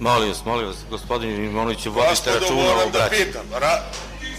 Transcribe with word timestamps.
Molim 0.00 0.28
vas, 0.28 0.44
molim 0.44 0.66
vas, 0.66 0.76
gospodin 0.90 1.40
Mimonović, 1.40 1.86
vodite 1.86 2.30
računa 2.32 2.60
o 2.60 2.64
moram 2.64 2.90
da 2.90 2.98
braći. 2.98 3.24
pitam. 3.24 3.42
Ra... 3.52 3.82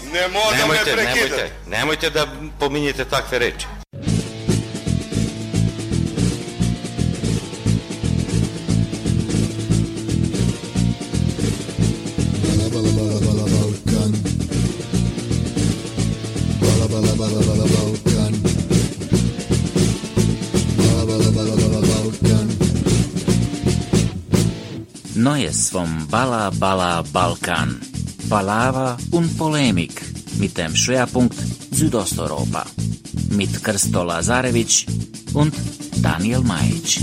Nemoj 0.03 0.41
da 0.43 0.51
me 0.51 0.57
Nemojte, 0.57 0.83
prekidate. 0.83 1.19
nemojte, 1.19 1.51
nemojte 1.67 2.09
da 2.09 2.27
pominjete 2.59 3.05
takve 3.05 3.39
reči. 3.39 3.65
Neues 25.41 25.71
vom 25.71 26.07
Balla 26.07 26.51
Balla 26.51 27.03
Balkan. 27.11 27.81
Palaver 28.29 28.95
und 29.09 29.35
Polemik 29.39 29.99
mit 30.37 30.55
dem 30.55 30.75
Schwerpunkt 30.75 31.35
Südosteuropa. 31.71 32.63
Mit 33.31 33.63
Krsto 33.63 34.03
Lazarevic 34.03 34.85
und 35.33 35.51
Daniel 36.03 36.41
Majic. 36.41 36.99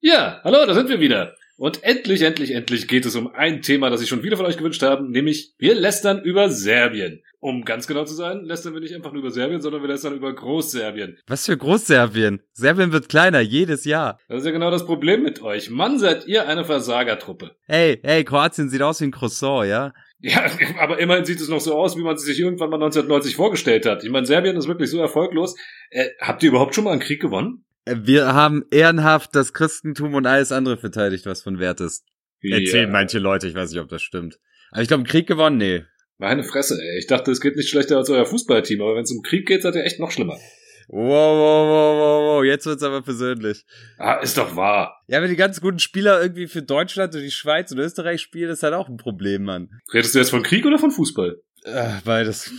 Ja, 0.00 0.40
hallo, 0.42 0.66
da 0.66 0.74
sind 0.74 0.88
wir 0.88 0.98
wieder. 0.98 1.34
Und 1.60 1.84
endlich, 1.84 2.22
endlich, 2.22 2.52
endlich 2.52 2.88
geht 2.88 3.04
es 3.04 3.16
um 3.16 3.34
ein 3.34 3.60
Thema, 3.60 3.90
das 3.90 4.00
sich 4.00 4.08
schon 4.08 4.22
viele 4.22 4.38
von 4.38 4.46
euch 4.46 4.56
gewünscht 4.56 4.82
haben, 4.82 5.10
nämlich 5.10 5.52
wir 5.58 5.74
lästern 5.74 6.22
über 6.22 6.48
Serbien. 6.48 7.22
Um 7.38 7.66
ganz 7.66 7.86
genau 7.86 8.06
zu 8.06 8.14
sein, 8.14 8.46
lästern 8.46 8.72
wir 8.72 8.80
nicht 8.80 8.94
einfach 8.94 9.12
nur 9.12 9.20
über 9.20 9.30
Serbien, 9.30 9.60
sondern 9.60 9.82
wir 9.82 9.88
lästern 9.90 10.16
über 10.16 10.34
Großserbien. 10.34 11.18
Was 11.26 11.44
für 11.44 11.58
Großserbien? 11.58 12.40
Serbien 12.54 12.92
wird 12.92 13.10
kleiner, 13.10 13.40
jedes 13.40 13.84
Jahr. 13.84 14.18
Das 14.30 14.38
ist 14.38 14.46
ja 14.46 14.52
genau 14.52 14.70
das 14.70 14.86
Problem 14.86 15.22
mit 15.22 15.42
euch. 15.42 15.68
Mann, 15.68 15.98
seid 15.98 16.26
ihr 16.26 16.48
eine 16.48 16.64
Versagertruppe. 16.64 17.50
Hey, 17.66 18.00
hey, 18.02 18.24
Kroatien 18.24 18.70
sieht 18.70 18.80
aus 18.80 19.02
wie 19.02 19.04
ein 19.04 19.10
Croissant, 19.10 19.68
ja? 19.68 19.92
Ja, 20.20 20.46
aber 20.80 20.98
immerhin 20.98 21.26
sieht 21.26 21.42
es 21.42 21.50
noch 21.50 21.60
so 21.60 21.74
aus, 21.74 21.94
wie 21.94 22.02
man 22.02 22.14
es 22.14 22.22
sich 22.22 22.40
irgendwann 22.40 22.70
mal 22.70 22.76
1990 22.76 23.36
vorgestellt 23.36 23.84
hat. 23.84 24.02
Ich 24.02 24.08
meine, 24.08 24.24
Serbien 24.24 24.56
ist 24.56 24.66
wirklich 24.66 24.88
so 24.88 24.98
erfolglos. 24.98 25.56
Äh, 25.90 26.08
habt 26.20 26.42
ihr 26.42 26.48
überhaupt 26.48 26.74
schon 26.74 26.84
mal 26.84 26.92
einen 26.92 27.00
Krieg 27.00 27.20
gewonnen? 27.20 27.66
Wir 27.92 28.34
haben 28.34 28.64
ehrenhaft 28.70 29.34
das 29.34 29.52
Christentum 29.52 30.14
und 30.14 30.26
alles 30.26 30.52
andere 30.52 30.76
verteidigt, 30.76 31.26
was 31.26 31.42
von 31.42 31.58
Wert 31.58 31.80
ist. 31.80 32.04
Erzählen 32.42 32.86
Ja. 32.88 32.92
manche 32.92 33.18
Leute, 33.18 33.48
ich 33.48 33.54
weiß 33.54 33.70
nicht, 33.70 33.80
ob 33.80 33.88
das 33.88 34.02
stimmt. 34.02 34.38
Aber 34.70 34.82
ich 34.82 34.88
glaube, 34.88 35.04
Krieg 35.04 35.26
gewonnen, 35.26 35.56
nee. 35.58 35.84
Meine 36.18 36.44
Fresse, 36.44 36.78
ey. 36.80 36.98
Ich 36.98 37.06
dachte, 37.06 37.30
es 37.30 37.40
geht 37.40 37.56
nicht 37.56 37.68
schlechter 37.68 37.96
als 37.96 38.08
euer 38.10 38.26
Fußballteam, 38.26 38.80
aber 38.82 38.94
wenn 38.94 39.02
es 39.02 39.10
um 39.10 39.22
Krieg 39.22 39.46
geht, 39.46 39.62
seid 39.62 39.74
ihr 39.74 39.84
echt 39.84 39.98
noch 39.98 40.10
schlimmer. 40.10 40.38
Wow, 40.88 40.98
wow, 40.98 41.68
wow, 41.68 41.98
wow, 41.98 42.22
wow, 42.36 42.44
jetzt 42.44 42.66
wird's 42.66 42.82
aber 42.82 43.00
persönlich. 43.02 43.64
Ah, 43.98 44.14
ist 44.14 44.36
doch 44.36 44.56
wahr. 44.56 45.00
Ja, 45.06 45.22
wenn 45.22 45.30
die 45.30 45.36
ganz 45.36 45.60
guten 45.60 45.78
Spieler 45.78 46.20
irgendwie 46.20 46.48
für 46.48 46.62
Deutschland 46.62 47.14
und 47.14 47.22
die 47.22 47.30
Schweiz 47.30 47.70
und 47.70 47.78
Österreich 47.78 48.20
spielen, 48.20 48.50
ist 48.50 48.62
halt 48.62 48.74
auch 48.74 48.88
ein 48.88 48.96
Problem, 48.96 49.44
Mann. 49.44 49.70
Redest 49.94 50.14
du 50.14 50.18
jetzt 50.18 50.30
von 50.30 50.42
Krieg 50.42 50.66
oder 50.66 50.78
von 50.78 50.90
Fußball? 50.90 51.40
Äh, 51.64 51.90
beides. 52.04 52.50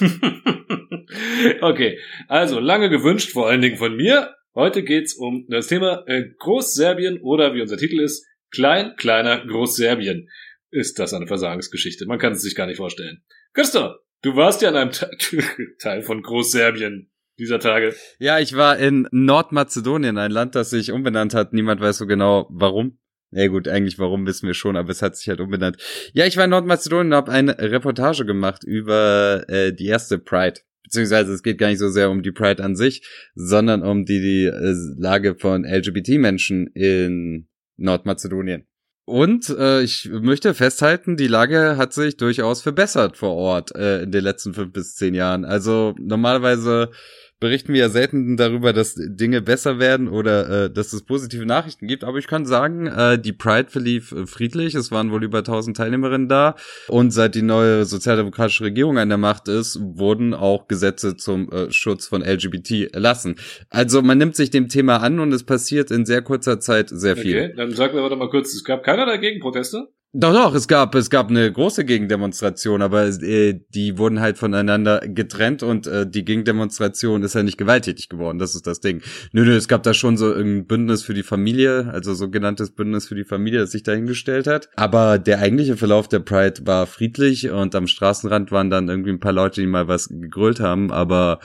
okay, 1.62 1.98
also 2.28 2.60
lange 2.60 2.90
gewünscht, 2.90 3.32
vor 3.32 3.48
allen 3.48 3.62
Dingen 3.62 3.76
von 3.76 3.96
mir. 3.96 4.34
Heute 4.56 4.82
geht's 4.82 5.12
um 5.12 5.44
das 5.50 5.66
Thema 5.66 6.02
äh, 6.06 6.30
Großserbien 6.38 7.20
oder 7.20 7.52
wie 7.52 7.60
unser 7.60 7.76
Titel 7.76 8.00
ist, 8.00 8.26
Klein, 8.50 8.94
kleiner 8.96 9.44
Großserbien. 9.46 10.30
Ist 10.70 10.98
das 10.98 11.12
eine 11.12 11.26
Versagensgeschichte? 11.26 12.06
Man 12.06 12.18
kann 12.18 12.32
es 12.32 12.40
sich 12.40 12.54
gar 12.54 12.66
nicht 12.66 12.78
vorstellen. 12.78 13.22
Christoph, 13.52 13.96
du 14.22 14.34
warst 14.34 14.62
ja 14.62 14.70
in 14.70 14.76
einem 14.76 14.92
Te 14.92 15.10
Teil 15.78 16.00
von 16.00 16.22
Großserbien 16.22 17.10
dieser 17.38 17.60
Tage. 17.60 17.94
Ja, 18.18 18.38
ich 18.38 18.56
war 18.56 18.78
in 18.78 19.06
Nordmazedonien, 19.10 20.16
ein 20.16 20.30
Land, 20.30 20.54
das 20.54 20.70
sich 20.70 20.90
umbenannt 20.90 21.34
hat. 21.34 21.52
Niemand 21.52 21.82
weiß 21.82 21.98
so 21.98 22.06
genau, 22.06 22.46
warum. 22.48 22.98
Ja 23.32 23.48
gut, 23.48 23.68
eigentlich 23.68 23.98
warum 23.98 24.26
wissen 24.26 24.46
wir 24.46 24.54
schon, 24.54 24.78
aber 24.78 24.88
es 24.88 25.02
hat 25.02 25.18
sich 25.18 25.28
halt 25.28 25.40
umbenannt. 25.40 25.76
Ja, 26.14 26.24
ich 26.24 26.38
war 26.38 26.44
in 26.44 26.50
Nordmazedonien 26.50 27.08
und 27.08 27.14
habe 27.14 27.30
eine 27.30 27.58
Reportage 27.58 28.24
gemacht 28.24 28.64
über 28.64 29.44
äh, 29.48 29.74
die 29.74 29.86
erste 29.86 30.18
Pride. 30.18 30.60
Beziehungsweise 30.86 31.32
es 31.32 31.42
geht 31.42 31.58
gar 31.58 31.68
nicht 31.68 31.78
so 31.78 31.88
sehr 31.88 32.10
um 32.10 32.22
die 32.22 32.32
Pride 32.32 32.62
an 32.62 32.76
sich, 32.76 33.02
sondern 33.34 33.82
um 33.82 34.04
die, 34.04 34.20
die 34.20 34.44
äh, 34.44 34.74
Lage 34.96 35.34
von 35.34 35.64
LGBT-Menschen 35.64 36.68
in 36.68 37.48
Nordmazedonien. 37.76 38.66
Und 39.04 39.50
äh, 39.50 39.82
ich 39.82 40.10
möchte 40.10 40.52
festhalten, 40.54 41.16
die 41.16 41.28
Lage 41.28 41.76
hat 41.76 41.92
sich 41.92 42.16
durchaus 42.16 42.62
verbessert 42.62 43.16
vor 43.16 43.34
Ort 43.34 43.74
äh, 43.76 44.02
in 44.02 44.10
den 44.10 44.24
letzten 44.24 44.52
fünf 44.52 44.72
bis 44.72 44.96
zehn 44.96 45.14
Jahren. 45.14 45.44
Also 45.44 45.94
normalerweise 45.98 46.90
berichten 47.38 47.72
wir 47.72 47.80
ja 47.80 47.88
selten 47.88 48.36
darüber, 48.36 48.72
dass 48.72 48.94
Dinge 48.96 49.42
besser 49.42 49.78
werden 49.78 50.08
oder 50.08 50.64
äh, 50.64 50.70
dass 50.70 50.92
es 50.92 51.02
positive 51.02 51.44
Nachrichten 51.44 51.86
gibt. 51.86 52.04
Aber 52.04 52.18
ich 52.18 52.26
kann 52.26 52.46
sagen, 52.46 52.86
äh, 52.86 53.18
die 53.18 53.32
Pride 53.32 53.70
verlief 53.70 54.12
äh, 54.12 54.26
friedlich. 54.26 54.74
Es 54.74 54.90
waren 54.90 55.10
wohl 55.10 55.22
über 55.22 55.38
1000 55.38 55.76
Teilnehmerinnen 55.76 56.28
da. 56.28 56.56
Und 56.88 57.10
seit 57.10 57.34
die 57.34 57.42
neue 57.42 57.84
sozialdemokratische 57.84 58.64
Regierung 58.64 58.98
an 58.98 59.08
der 59.08 59.18
Macht 59.18 59.48
ist, 59.48 59.78
wurden 59.80 60.32
auch 60.34 60.66
Gesetze 60.68 61.16
zum 61.16 61.50
äh, 61.50 61.70
Schutz 61.70 62.06
von 62.06 62.22
LGBT 62.22 62.94
erlassen. 62.94 63.36
Also 63.68 64.00
man 64.02 64.18
nimmt 64.18 64.36
sich 64.36 64.50
dem 64.50 64.68
Thema 64.68 64.98
an 64.98 65.20
und 65.20 65.32
es 65.32 65.44
passiert 65.44 65.90
in 65.90 66.06
sehr 66.06 66.22
kurzer 66.22 66.60
Zeit 66.60 66.88
sehr 66.88 67.16
viel. 67.16 67.36
Okay, 67.36 67.54
dann 67.56 67.72
sag 67.72 67.92
mir 67.92 68.00
aber 68.00 68.10
doch 68.10 68.18
mal 68.18 68.30
kurz, 68.30 68.54
es 68.54 68.64
gab 68.64 68.82
keiner 68.82 69.04
dagegen 69.04 69.40
Proteste? 69.40 69.88
Doch, 70.12 70.32
doch, 70.32 70.54
es 70.54 70.66
gab, 70.66 70.94
es 70.94 71.10
gab 71.10 71.28
eine 71.28 71.52
große 71.52 71.84
Gegendemonstration, 71.84 72.80
aber 72.80 73.06
äh, 73.06 73.60
die 73.74 73.98
wurden 73.98 74.20
halt 74.20 74.38
voneinander 74.38 75.00
getrennt 75.00 75.62
und 75.62 75.86
äh, 75.86 76.08
die 76.08 76.24
Gegendemonstration 76.24 77.22
ist 77.22 77.34
ja 77.34 77.42
nicht 77.42 77.58
gewalttätig 77.58 78.08
geworden, 78.08 78.38
das 78.38 78.54
ist 78.54 78.66
das 78.66 78.80
Ding. 78.80 79.02
Nö, 79.32 79.44
nö, 79.44 79.54
es 79.54 79.68
gab 79.68 79.82
da 79.82 79.92
schon 79.92 80.16
so 80.16 80.32
ein 80.32 80.66
Bündnis 80.66 81.02
für 81.02 81.12
die 81.12 81.22
Familie, 81.22 81.90
also 81.92 82.14
sogenanntes 82.14 82.70
Bündnis 82.70 83.08
für 83.08 83.14
die 83.14 83.24
Familie, 83.24 83.60
das 83.60 83.72
sich 83.72 83.82
dahingestellt 83.82 84.46
hat. 84.46 84.70
Aber 84.76 85.18
der 85.18 85.40
eigentliche 85.40 85.76
Verlauf 85.76 86.08
der 86.08 86.20
Pride 86.20 86.62
war 86.64 86.86
friedlich 86.86 87.50
und 87.50 87.74
am 87.74 87.86
Straßenrand 87.86 88.50
waren 88.52 88.70
dann 88.70 88.88
irgendwie 88.88 89.10
ein 89.10 89.20
paar 89.20 89.32
Leute, 89.32 89.60
die 89.60 89.66
mal 89.66 89.86
was 89.86 90.08
gegrölt 90.08 90.60
haben, 90.60 90.92
aber 90.92 91.40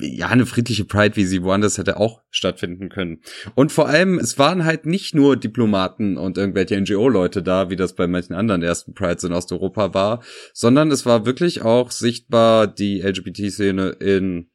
ja, 0.00 0.28
eine 0.28 0.46
friedliche 0.46 0.84
Pride, 0.84 1.16
wie 1.16 1.24
sie 1.24 1.42
woanders 1.42 1.78
hätte 1.78 1.98
auch 1.98 2.22
stattfinden 2.30 2.88
können. 2.88 3.20
Und 3.54 3.72
vor 3.72 3.88
allem, 3.88 4.18
es 4.18 4.38
waren 4.38 4.64
halt 4.64 4.86
nicht 4.86 5.14
nur 5.14 5.36
Diplomaten 5.36 6.16
und 6.16 6.38
irgendwelche 6.38 6.80
NGO-Leute 6.80 7.42
da, 7.42 7.70
wie 7.70 7.76
das 7.76 7.94
bei 7.94 8.06
manchen 8.06 8.34
anderen 8.34 8.62
ersten 8.62 8.94
Prides 8.94 9.24
in 9.24 9.32
Osteuropa 9.32 9.94
war, 9.94 10.22
sondern 10.52 10.90
es 10.90 11.06
war 11.06 11.26
wirklich 11.26 11.62
auch 11.62 11.90
sichtbar 11.90 12.66
die 12.66 13.00
LGBT-Szene 13.00 13.90
in 14.00 14.50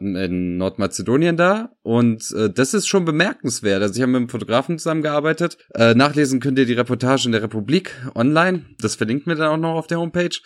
in 0.00 0.56
Nordmazedonien 0.56 1.36
da 1.36 1.70
und 1.88 2.32
äh, 2.32 2.50
das 2.50 2.74
ist 2.74 2.86
schon 2.86 3.06
bemerkenswert. 3.06 3.80
Also 3.80 3.94
ich 3.94 4.02
habe 4.02 4.12
mit 4.12 4.18
einem 4.18 4.28
Fotografen 4.28 4.78
zusammengearbeitet. 4.78 5.56
Äh, 5.74 5.94
nachlesen 5.94 6.38
könnt 6.38 6.58
ihr 6.58 6.66
die 6.66 6.74
Reportage 6.74 7.24
in 7.24 7.32
der 7.32 7.42
Republik 7.42 7.94
online. 8.14 8.66
Das 8.78 8.94
verlinkt 8.94 9.26
mir 9.26 9.36
dann 9.36 9.48
auch 9.48 9.56
noch 9.56 9.74
auf 9.74 9.86
der 9.86 9.98
Homepage. 9.98 10.36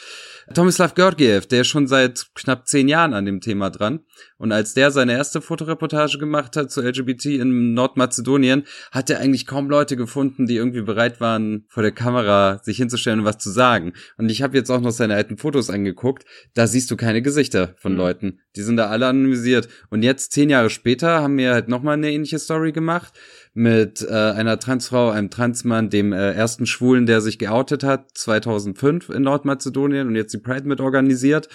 Tomislav 0.55 0.95
Georgiev, 0.95 1.47
der 1.47 1.63
ist 1.63 1.67
schon 1.69 1.89
seit 1.89 2.27
knapp 2.37 2.69
zehn 2.69 2.87
Jahren 2.87 3.13
an 3.13 3.27
dem 3.27 3.41
Thema 3.41 3.71
dran. 3.71 4.05
Und 4.39 4.53
als 4.53 4.75
der 4.75 4.93
seine 4.93 5.13
erste 5.13 5.41
Fotoreportage 5.41 6.19
gemacht 6.19 6.57
hat 6.57 6.71
zu 6.71 6.81
LGBT 6.81 7.27
in 7.27 7.75
Nordmazedonien, 7.75 8.65
hat 8.93 9.11
er 9.11 9.21
eigentlich 9.21 9.47
kaum 9.47 9.69
Leute 9.71 9.97
gefunden, 9.97 10.47
die 10.47 10.57
irgendwie 10.57 10.83
bereit 10.83 11.21
waren, 11.21 11.65
vor 11.69 11.83
der 11.83 11.93
Kamera 11.93 12.61
sich 12.63 12.77
hinzustellen 12.77 13.21
und 13.21 13.25
was 13.25 13.39
zu 13.39 13.51
sagen. 13.51 13.93
Und 14.17 14.29
ich 14.29 14.43
habe 14.43 14.57
jetzt 14.57 14.71
auch 14.71 14.81
noch 14.81 14.91
seine 14.91 15.15
alten 15.15 15.39
Fotos 15.39 15.71
angeguckt. 15.71 16.25
Da 16.55 16.67
siehst 16.67 16.91
du 16.91 16.97
keine 16.97 17.23
Gesichter 17.23 17.75
von 17.79 17.93
Mhm. 17.93 17.99
Leuten. 17.99 18.39
Die 18.57 18.63
sind 18.63 18.77
da 18.77 18.89
alle 18.89 19.07
anonymisiert. 19.07 19.69
Und 19.91 20.03
jetzt, 20.03 20.33
zehn 20.33 20.51
Jahre 20.51 20.71
später, 20.71 21.23
haben 21.23 21.32
wir 21.37 21.53
halt 21.53 21.69
nochmal 21.69 21.95
eine 21.95 22.11
ähnliche 22.11 22.39
Story 22.39 22.73
gemacht 22.73 23.13
mit 23.55 24.03
äh, 24.03 24.13
einer 24.13 24.59
Transfrau, 24.59 25.11
einem 25.11 25.31
Transmann, 25.31 25.91
dem 25.91 26.13
äh, 26.13 26.33
ersten 26.33 26.67
Schwulen, 26.67 27.07
der 27.07 27.21
sich 27.21 27.39
geoutet 27.39 27.85
hat, 27.85 28.11
2005 28.15 29.11
in 29.11 29.23
Nordmazedonien 29.23 30.09
und 30.09 30.17
jetzt 30.17 30.33
die 30.33 30.39
Pride 30.39 30.67
mit 30.67 30.81
organisiert. 30.81 31.49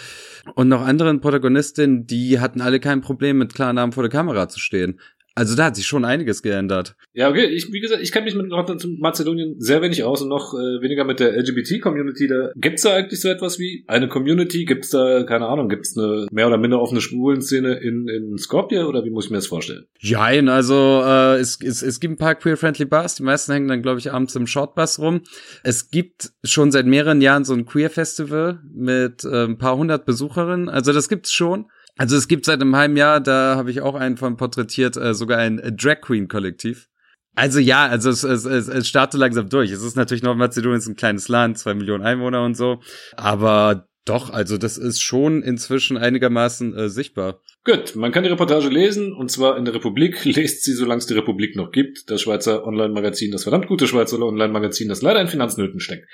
Und 0.56 0.68
noch 0.70 0.82
anderen 0.82 1.22
Protagonistinnen, 1.22 2.06
die 2.06 2.40
hatten 2.40 2.62
alle 2.62 2.80
kein 2.80 3.02
Problem 3.02 3.38
mit 3.38 3.54
Klarnamen 3.54 3.94
vor 3.94 4.04
der 4.04 4.12
Kamera 4.12 4.48
zu 4.50 4.60
stehen. 4.60 5.00
Also 5.38 5.56
da 5.56 5.66
hat 5.66 5.76
sich 5.76 5.86
schon 5.86 6.04
einiges 6.04 6.42
geändert. 6.42 6.96
Ja, 7.14 7.30
okay. 7.30 7.46
Ich, 7.46 7.72
wie 7.72 7.80
gesagt, 7.80 8.02
ich 8.02 8.12
kenne 8.12 8.26
mich 8.26 8.34
mit 8.34 8.48
Nordmazedonien 8.48 9.60
sehr 9.60 9.84
wenig 9.84 10.04
aus 10.04 10.24
und 10.24 10.30
noch 10.30 10.56
äh, 10.56 10.82
weniger 10.82 11.04
mit 11.04 11.20
der 11.20 11.38
LGBT-Community. 11.38 12.28
Da 12.28 12.50
gibt's 12.56 12.82
da 12.82 12.96
eigentlich 12.96 13.22
so 13.22 13.30
etwas 13.30 13.60
wie 13.60 13.86
eine 13.86 14.08
Community? 14.08 14.66
Gibt's 14.66 14.90
da, 14.90 15.22
keine 15.26 15.46
Ahnung, 15.46 15.70
gibt's 15.70 15.96
eine 15.96 16.26
mehr 16.32 16.48
oder 16.48 16.58
minder 16.58 16.82
offene 16.82 17.02
Schwulenszene 17.02 17.76
in, 17.76 18.08
in 18.08 18.36
Skopje 18.40 18.88
oder 18.88 19.06
wie 19.06 19.12
muss 19.12 19.26
ich 19.26 19.30
mir 19.30 19.38
das 19.38 19.46
vorstellen? 19.46 19.86
Jein, 20.00 20.50
also 20.50 21.04
äh, 21.06 21.36
es, 21.36 21.60
es, 21.62 21.84
es 21.84 22.00
gibt 22.00 22.16
ein 22.16 22.18
paar 22.18 22.34
queer-friendly 22.34 22.86
Bars, 22.86 23.14
die 23.14 23.24
meisten 23.24 23.52
hängen 23.52 23.68
dann, 23.68 23.84
glaube 23.84 24.00
ich, 24.00 24.12
abends 24.12 24.36
im 24.36 24.48
Shortbus 24.48 24.98
rum. 24.98 25.22
Es 25.62 25.92
gibt 25.92 26.32
schon 26.44 26.72
seit 26.72 26.88
mehreren 26.88 27.22
Jahren 27.22 27.46
so 27.46 27.54
ein 27.54 27.68
Queer-Festival 27.68 28.64
mit 28.74 29.24
äh, 29.24 29.44
ein 29.44 29.60
paar 29.60 29.78
hundert 29.78 30.08
Besucherinnen. 30.08 30.68
Also 30.68 30.94
das 30.94 31.10
gibt's 31.10 31.32
schon. 31.32 31.68
Also 31.98 32.16
es 32.16 32.28
gibt 32.28 32.46
seit 32.46 32.62
einem 32.62 32.76
halben 32.76 32.98
Jahr, 32.98 33.20
da 33.20 33.56
habe 33.56 33.72
ich 33.72 33.82
auch 33.82 33.96
einen 33.96 34.18
von 34.18 34.38
porträtiert, 34.38 34.98
äh, 34.98 35.14
sogar 35.14 35.40
ein 35.40 35.62
Drag 35.76 36.02
Queen 36.02 36.28
Kollektiv. 36.28 36.88
Also 37.36 37.60
ja, 37.60 37.86
also 37.86 38.10
es, 38.10 38.24
es, 38.24 38.46
es, 38.46 38.68
es 38.68 38.88
startet 38.88 39.20
langsam 39.20 39.50
durch. 39.50 39.72
Es 39.72 39.84
ist 39.84 39.96
natürlich 39.96 40.24
Nordmazedonien 40.24 40.80
ist 40.80 40.88
ein 40.88 40.96
kleines 40.96 41.28
Land, 41.28 41.58
zwei 41.58 41.74
Millionen 41.74 42.04
Einwohner 42.04 42.44
und 42.44 42.56
so, 42.56 42.80
aber 43.16 43.88
Doch, 44.08 44.30
also 44.30 44.58
das 44.58 44.78
ist 44.78 45.02
schon 45.02 45.44
inzwischen 45.44 45.98
einigermaßen 45.98 46.74
äh, 46.76 46.90
sichtbar. 46.90 47.42
Gut, 47.66 47.96
man 47.98 48.14
kann 48.14 48.24
die 48.24 48.30
Reportage 48.30 48.70
lesen, 48.70 49.12
und 49.12 49.30
zwar 49.30 49.58
in 49.58 49.66
der 49.66 49.74
Republik. 49.74 50.24
Lest 50.24 50.64
sie, 50.64 50.72
solange 50.72 51.00
es 51.00 51.08
die 51.08 51.14
Republik 51.14 51.58
noch 51.58 51.72
gibt. 51.72 52.10
Das 52.10 52.22
Schweizer 52.22 52.66
Online-Magazin, 52.66 53.32
das 53.32 53.44
verdammt 53.44 53.68
gute 53.68 53.86
Schweizer 53.86 54.18
Online-Magazin, 54.20 54.88
das 54.88 55.02
leider 55.02 55.20
in 55.20 55.28
Finanznöten 55.28 55.82
steckt. 55.82 56.08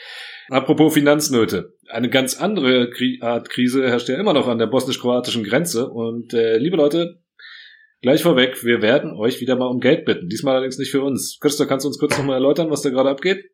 Apropos 0.49 0.93
Finanznöte. 0.93 1.77
Eine 1.87 2.09
ganz 2.09 2.35
andere 2.35 2.89
Art 3.21 3.49
Krise 3.49 3.87
herrscht 3.87 4.09
ja 4.09 4.17
immer 4.17 4.33
noch 4.33 4.47
an 4.47 4.57
der 4.57 4.67
bosnisch-kroatischen 4.67 5.43
Grenze. 5.43 5.89
Und 5.89 6.33
äh, 6.33 6.57
liebe 6.57 6.77
Leute, 6.77 7.21
gleich 8.01 8.23
vorweg, 8.23 8.63
wir 8.63 8.81
werden 8.81 9.13
euch 9.15 9.41
wieder 9.41 9.55
mal 9.55 9.67
um 9.67 9.79
Geld 9.79 10.05
bitten. 10.05 10.27
Diesmal 10.27 10.55
allerdings 10.55 10.77
nicht 10.77 10.91
für 10.91 11.01
uns. 11.01 11.37
Christa, 11.39 11.65
kannst 11.65 11.85
du 11.85 11.87
uns 11.87 11.99
kurz 11.99 12.17
nochmal 12.17 12.35
erläutern, 12.35 12.69
was 12.69 12.81
da 12.81 12.89
gerade 12.89 13.09
abgeht? 13.09 13.52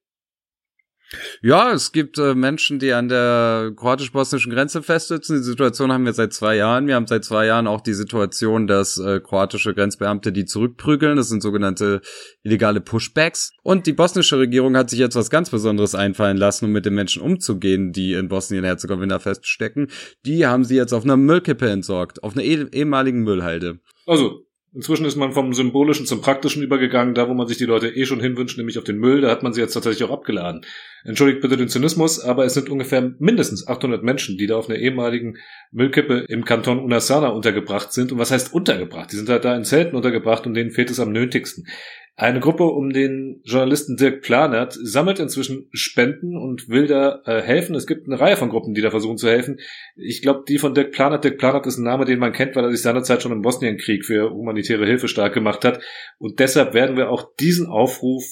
Ja, 1.42 1.72
es 1.72 1.92
gibt 1.92 2.20
äh, 2.20 2.36
Menschen, 2.36 2.78
die 2.78 2.94
an 2.94 3.10
der 3.10 3.72
kroatisch-bosnischen 3.76 4.52
Grenze 4.52 4.84
festsitzen. 4.84 5.38
Die 5.38 5.44
Situation 5.44 5.92
haben 5.92 6.06
wir 6.06 6.14
seit 6.14 6.34
zwei 6.34 6.56
Jahren. 6.56 6.86
Wir 6.86 6.96
haben 6.96 7.08
seit 7.08 7.26
zwei 7.26 7.48
Jahren 7.48 7.66
auch 7.66 7.82
die 7.82 7.94
Situation, 7.94 8.68
dass 8.68 8.98
äh, 8.98 9.20
kroatische 9.20 9.74
Grenzbeamte 9.74 10.32
die 10.32 10.46
zurückprügeln. 10.46 11.18
Das 11.18 11.30
sind 11.30 11.42
sogenannte 11.42 12.02
illegale 12.44 12.80
Pushbacks. 12.80 13.52
Und 13.64 13.88
die 13.88 13.94
bosnische 13.94 14.38
Regierung 14.38 14.78
hat 14.78 14.92
sich 14.92 15.00
jetzt 15.00 15.16
was 15.16 15.32
ganz 15.32 15.50
Besonderes 15.50 15.96
einfallen 15.96 16.38
lassen, 16.38 16.66
um 16.66 16.72
mit 16.72 16.86
den 16.86 16.94
Menschen 16.94 17.24
umzugehen, 17.24 17.92
die 17.92 18.14
in 18.14 18.28
Bosnien-Herzegowina 18.28 19.18
feststecken. 19.18 19.88
Die 20.26 20.46
haben 20.46 20.64
sie 20.64 20.76
jetzt 20.76 20.94
auf 20.94 21.04
einer 21.04 21.18
Müllkippe 21.18 21.70
entsorgt, 21.70 22.24
auf 22.24 22.34
einer 22.34 22.44
eh 22.44 22.68
ehemaligen 22.72 23.24
Müllhalde. 23.24 23.80
Also, 24.06 24.46
Inzwischen 24.72 25.06
ist 25.06 25.16
man 25.16 25.32
vom 25.32 25.52
Symbolischen 25.54 26.06
zum 26.06 26.22
Praktischen 26.22 26.62
übergegangen, 26.62 27.16
da 27.16 27.28
wo 27.28 27.34
man 27.34 27.48
sich 27.48 27.58
die 27.58 27.66
Leute 27.66 27.90
eh 27.90 28.06
schon 28.06 28.20
hinwünscht, 28.20 28.58
nämlich 28.58 28.78
auf 28.78 28.84
den 28.84 29.00
Müll, 29.00 29.22
da 29.22 29.32
hat 29.32 29.42
man 29.42 29.52
sie 29.52 29.62
jetzt 29.62 29.74
tatsächlich 29.74 30.04
auch 30.04 30.14
abgeladen. 30.14 30.64
Entschuldigt 31.04 31.42
bitte 31.42 31.58
den 31.58 31.70
Zynismus, 31.70 32.20
aber 32.20 32.46
es 32.46 32.54
sind 32.54 32.70
ungefähr 32.70 33.16
mindestens 33.18 33.68
800 33.68 34.04
Menschen, 34.04 34.38
die 34.38 34.46
da 34.46 34.58
auf 34.58 34.70
einer 34.70 34.78
ehemaligen 34.78 35.38
Müllkippe 35.72 36.26
im 36.28 36.46
Kanton 36.46 36.80
Unasana 36.80 37.30
untergebracht 37.30 37.94
sind. 37.94 38.12
Und 38.12 38.20
was 38.20 38.30
heißt 38.30 38.54
untergebracht? 38.54 39.12
Die 39.12 39.16
sind 39.16 39.30
halt 39.30 39.44
da 39.44 39.56
in 39.56 39.64
Zelten 39.64 39.96
untergebracht 39.96 40.46
und 40.46 40.54
denen 40.54 40.72
fehlt 40.72 40.92
es 40.92 41.00
am 41.00 41.12
nötigsten. 41.12 41.66
Eine 42.20 42.42
Gruppe 42.42 42.66
um 42.66 42.92
den 42.92 43.40
Journalisten 43.46 43.96
Dirk 43.96 44.22
Planert 44.24 44.74
sammelt 44.74 45.20
inzwischen 45.20 45.70
Spenden 45.72 46.36
und 46.36 46.68
will 46.68 46.86
da 46.86 47.22
äh, 47.24 47.42
helfen. 47.42 47.76
Es 47.76 47.88
gibt 47.88 48.08
eine 48.08 48.20
Reihe 48.20 48.36
von 48.36 48.50
Gruppen, 48.50 48.74
die 48.74 48.82
da 48.82 48.92
versuchen 48.92 49.18
zu 49.18 49.30
helfen. 49.30 49.62
Ich 49.96 50.22
glaube, 50.22 50.44
die 50.46 50.58
von 50.58 50.74
Dirk 50.74 50.92
Planert, 50.92 51.24
Dirk 51.24 51.38
Planert 51.38 51.66
ist 51.66 51.78
ein 51.78 51.86
Name, 51.86 52.04
den 52.04 52.20
man 52.20 52.34
kennt, 52.34 52.58
weil 52.58 52.66
er 52.66 52.72
sich 52.72 52.82
seinerzeit 52.82 53.24
schon 53.24 53.32
im 53.32 53.42
Bosnienkrieg 53.42 54.06
für 54.06 54.32
humanitäre 54.32 54.86
Hilfe 54.86 55.08
stark 55.08 55.34
gemacht 55.34 55.64
hat. 55.64 55.82
Und 56.18 56.42
deshalb 56.42 56.74
werden 56.74 56.98
wir 56.98 57.10
auch 57.10 57.24
diesen 57.40 57.68
Aufruf 57.68 58.26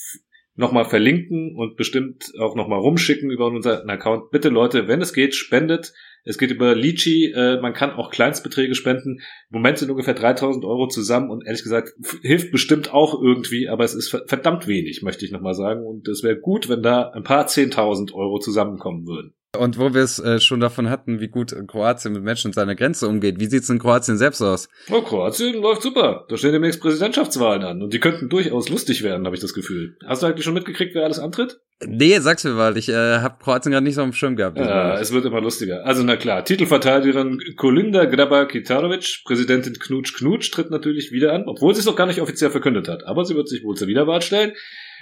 nochmal 0.56 0.84
verlinken 0.84 1.56
und 1.56 1.78
bestimmt 1.78 2.34
auch 2.42 2.56
nochmal 2.56 2.80
rumschicken 2.80 3.32
über 3.32 3.48
unseren 3.48 3.90
Account. 3.90 4.32
Bitte 4.32 4.50
Leute, 4.50 4.90
wenn 4.90 5.00
es 5.00 5.14
geht, 5.14 5.34
spendet 5.34 5.94
es 6.28 6.38
geht 6.38 6.52
über 6.52 6.76
Litchi, 6.76 7.32
äh, 7.32 7.60
man 7.62 7.74
kann 7.74 7.92
auch 7.92 8.12
Kleinstbeträge 8.12 8.76
spenden. 8.76 9.20
Im 9.50 9.58
Moment 9.58 9.78
sind 9.78 9.90
ungefähr 9.90 10.14
3000 10.14 10.66
Euro 10.66 10.88
zusammen 10.88 11.30
und 11.30 11.46
ehrlich 11.46 11.64
gesagt 11.64 11.94
hilft 12.22 12.52
bestimmt 12.52 12.94
auch 12.94 13.22
irgendwie, 13.22 13.70
aber 13.70 13.84
es 13.84 13.96
ist 13.96 14.10
verdammt 14.28 14.68
wenig, 14.68 15.02
möchte 15.02 15.26
ich 15.26 15.32
nochmal 15.32 15.54
sagen. 15.54 15.86
Und 15.86 16.08
es 16.08 16.24
wäre 16.24 16.40
gut, 16.40 16.70
wenn 16.70 16.84
da 16.84 17.10
ein 17.10 17.24
paar 17.24 17.48
10.000 17.48 18.14
Euro 18.14 18.40
zusammenkommen 18.40 19.08
würden. 19.08 19.34
Und 19.58 19.78
wo 19.78 19.94
wir 19.94 20.02
es 20.02 20.20
äh, 20.20 20.40
schon 20.40 20.60
davon 20.60 20.90
hatten, 20.90 21.20
wie 21.20 21.28
gut 21.28 21.56
Kroatien 21.68 22.14
mit 22.14 22.24
Menschen 22.24 22.50
an 22.50 22.54
seiner 22.54 22.76
Grenze 22.76 23.08
umgeht, 23.08 23.40
wie 23.40 23.48
sieht's 23.48 23.70
in 23.70 23.80
Kroatien 23.80 24.18
selbst 24.18 24.42
aus? 24.42 24.70
Oh, 24.92 25.02
Kroatien 25.02 25.62
läuft 25.62 25.82
super. 25.82 26.26
Da 26.30 26.38
stehen 26.38 26.54
demnächst 26.54 26.82
Präsidentschaftswahlen 26.82 27.64
an 27.64 27.82
und 27.82 27.94
die 27.94 28.00
könnten 28.00 28.30
durchaus 28.30 28.70
lustig 28.70 29.04
werden, 29.04 29.26
habe 29.26 29.36
ich 29.36 29.42
das 29.42 29.54
Gefühl. 29.54 29.98
Hast 30.06 30.22
du 30.22 30.28
eigentlich 30.28 30.46
schon 30.46 30.54
mitgekriegt, 30.54 30.96
wer 30.96 31.04
alles 31.04 31.20
antritt? 31.20 31.60
Nee, 31.86 32.18
sag's 32.20 32.44
mir 32.44 32.52
mal, 32.52 32.76
ich 32.76 32.90
äh, 32.90 33.20
habe 33.20 33.38
Kroatien 33.44 33.72
gerade 33.72 33.84
nicht 33.84 33.96
so 33.96 34.02
auf 34.02 34.08
dem 34.08 34.14
Schirm 34.14 34.36
gehabt. 34.36 34.58
Ja, 34.58 35.00
es 35.00 35.12
wird 35.12 35.26
immer 35.26 35.42
lustiger. 35.42 35.86
Also 35.86 36.04
na 36.04 36.16
klar, 36.16 36.44
Titelverteidigerin 36.44 37.40
Kolinda 37.56 38.06
Grabar-Kitarovic, 38.06 39.22
Präsidentin 39.26 39.78
Knutsch 39.78 40.16
Knutsch 40.18 40.52
tritt 40.52 40.72
natürlich 40.72 41.12
wieder 41.12 41.34
an, 41.34 41.44
obwohl 41.46 41.76
sie 41.76 41.82
es 41.82 41.86
noch 41.86 41.96
gar 41.96 42.08
nicht 42.08 42.22
offiziell 42.22 42.50
verkündet 42.50 42.88
hat. 42.88 43.06
Aber 43.06 43.26
sie 43.26 43.36
wird 43.36 43.48
sich 43.48 43.64
wohl 43.64 43.76
zur 43.76 43.88
Wiederwahl 43.88 44.24
stellen. 44.24 44.54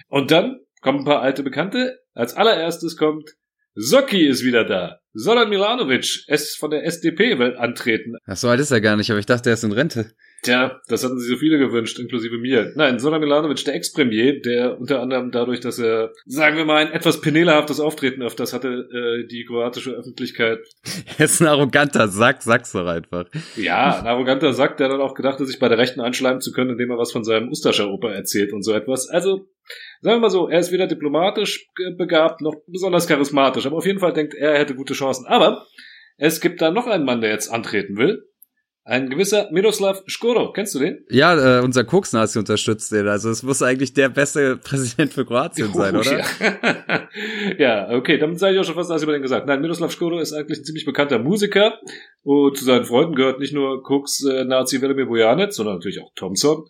Und 0.09 0.31
dann 0.31 0.59
kommen 0.81 0.99
ein 0.99 1.05
paar 1.05 1.21
alte 1.21 1.43
Bekannte. 1.43 1.99
Als 2.13 2.35
allererstes 2.35 2.97
kommt 2.97 3.31
Socki 3.77 4.25
ist 4.25 4.43
wieder 4.43 4.63
da. 4.63 4.99
Zoran 5.13 5.49
Milanovic, 5.49 6.23
es 6.27 6.55
von 6.55 6.71
der 6.71 6.85
SDP 6.85 7.37
will 7.39 7.57
antreten. 7.57 8.15
Ach 8.25 8.37
so 8.37 8.47
alt 8.47 8.61
ist 8.61 8.71
er 8.71 8.79
gar 8.79 8.95
nicht, 8.95 9.11
aber 9.11 9.19
ich 9.19 9.25
dachte, 9.25 9.49
er 9.49 9.55
ist 9.55 9.65
in 9.65 9.73
Rente. 9.73 10.13
Tja, 10.45 10.79
das 10.87 11.03
hatten 11.03 11.17
sich 11.17 11.27
so 11.27 11.37
viele 11.37 11.57
gewünscht, 11.57 11.97
inklusive 11.97 12.37
mir. 12.37 12.71
Nein, 12.75 12.99
Zoran 12.99 13.19
Milanovic, 13.19 13.65
der 13.65 13.73
Ex-Premier, 13.73 14.39
der 14.41 14.79
unter 14.79 15.01
anderem 15.01 15.31
dadurch, 15.31 15.59
dass 15.59 15.79
er, 15.79 16.11
sagen 16.27 16.55
wir 16.55 16.65
mal, 16.65 16.85
ein 16.85 16.91
etwas 16.91 17.19
penelehaftes 17.19 17.79
Auftreten 17.79 18.21
auf 18.21 18.35
das 18.35 18.53
hatte, 18.53 18.67
äh, 18.67 19.27
die 19.27 19.43
kroatische 19.45 19.91
Öffentlichkeit. 19.91 20.59
Er 21.17 21.25
ist 21.25 21.41
ein 21.41 21.47
arroganter 21.47 22.09
Sack, 22.09 22.43
sag's 22.43 22.73
doch 22.73 22.85
einfach. 22.85 23.25
Ja, 23.55 23.99
ein 23.99 24.05
arroganter 24.05 24.53
Sack, 24.53 24.77
der 24.77 24.89
dann 24.89 25.01
auch 25.01 25.15
gedacht 25.15 25.39
hat, 25.39 25.47
sich 25.47 25.59
bei 25.59 25.69
der 25.69 25.77
Rechten 25.77 26.01
anschleimen 26.01 26.41
zu 26.41 26.51
können, 26.51 26.71
indem 26.71 26.91
er 26.91 26.97
was 26.97 27.11
von 27.11 27.23
seinem 27.23 27.49
Ustascha-Oper 27.49 28.13
erzählt 28.13 28.53
und 28.53 28.63
so 28.63 28.73
etwas. 28.73 29.09
Also, 29.09 29.47
sagen 30.01 30.17
wir 30.17 30.19
mal 30.19 30.29
so, 30.29 30.47
er 30.47 30.59
ist 30.59 30.71
weder 30.71 30.85
diplomatisch 30.87 31.69
begabt, 31.97 32.41
noch 32.41 32.55
besonders 32.67 33.07
charismatisch, 33.07 33.65
aber 33.65 33.77
auf 33.77 33.85
jeden 33.85 33.99
Fall 33.99 34.13
denkt 34.13 34.35
er, 34.35 34.51
er 34.51 34.59
hätte 34.59 34.75
gute 34.75 34.93
Chancen. 34.93 35.25
Aber 35.25 35.65
es 36.17 36.39
gibt 36.39 36.61
da 36.61 36.69
noch 36.69 36.85
einen 36.85 37.05
Mann, 37.05 37.21
der 37.21 37.31
jetzt 37.31 37.49
antreten 37.49 37.97
will. 37.97 38.27
Ein 38.87 39.09
gewisser 39.09 39.49
Miroslav 39.51 40.03
Škoro, 40.05 40.51
kennst 40.51 40.75
du 40.75 40.79
den? 40.79 41.03
Ja, 41.09 41.57
äh, 41.57 41.63
unser 41.63 41.83
Koksnazi 41.83 42.37
unterstützt 42.37 42.91
den. 42.91 43.07
Also 43.07 43.31
es 43.31 43.41
muss 43.41 43.63
eigentlich 43.63 43.93
der 43.93 44.09
beste 44.09 44.57
Präsident 44.63 45.11
für 45.11 45.25
Kroatien 45.25 45.73
sein, 45.73 45.95
oder? 45.95 46.19
Ja. 46.19 47.07
ja, 47.57 47.89
okay, 47.89 48.19
damit 48.19 48.37
sei 48.37 48.53
ich 48.53 48.59
auch 48.59 48.63
schon 48.63 48.75
fast 48.75 48.91
alles 48.91 49.01
über 49.01 49.13
den 49.13 49.23
gesagt. 49.23 49.47
Nein, 49.47 49.61
Miroslav 49.61 49.91
Škoro 49.91 50.19
ist 50.19 50.33
eigentlich 50.33 50.59
ein 50.59 50.65
ziemlich 50.65 50.85
bekannter 50.85 51.17
Musiker 51.17 51.79
und 52.21 52.57
zu 52.57 52.63
seinen 52.63 52.85
Freunden 52.85 53.15
gehört 53.15 53.39
nicht 53.39 53.55
nur 53.55 53.81
Koks-Nazi 53.81 54.77
äh, 54.77 54.81
Velimir 54.83 55.07
Bojanec, 55.07 55.51
sondern 55.51 55.77
natürlich 55.77 56.03
auch 56.03 56.11
Thompson. 56.15 56.65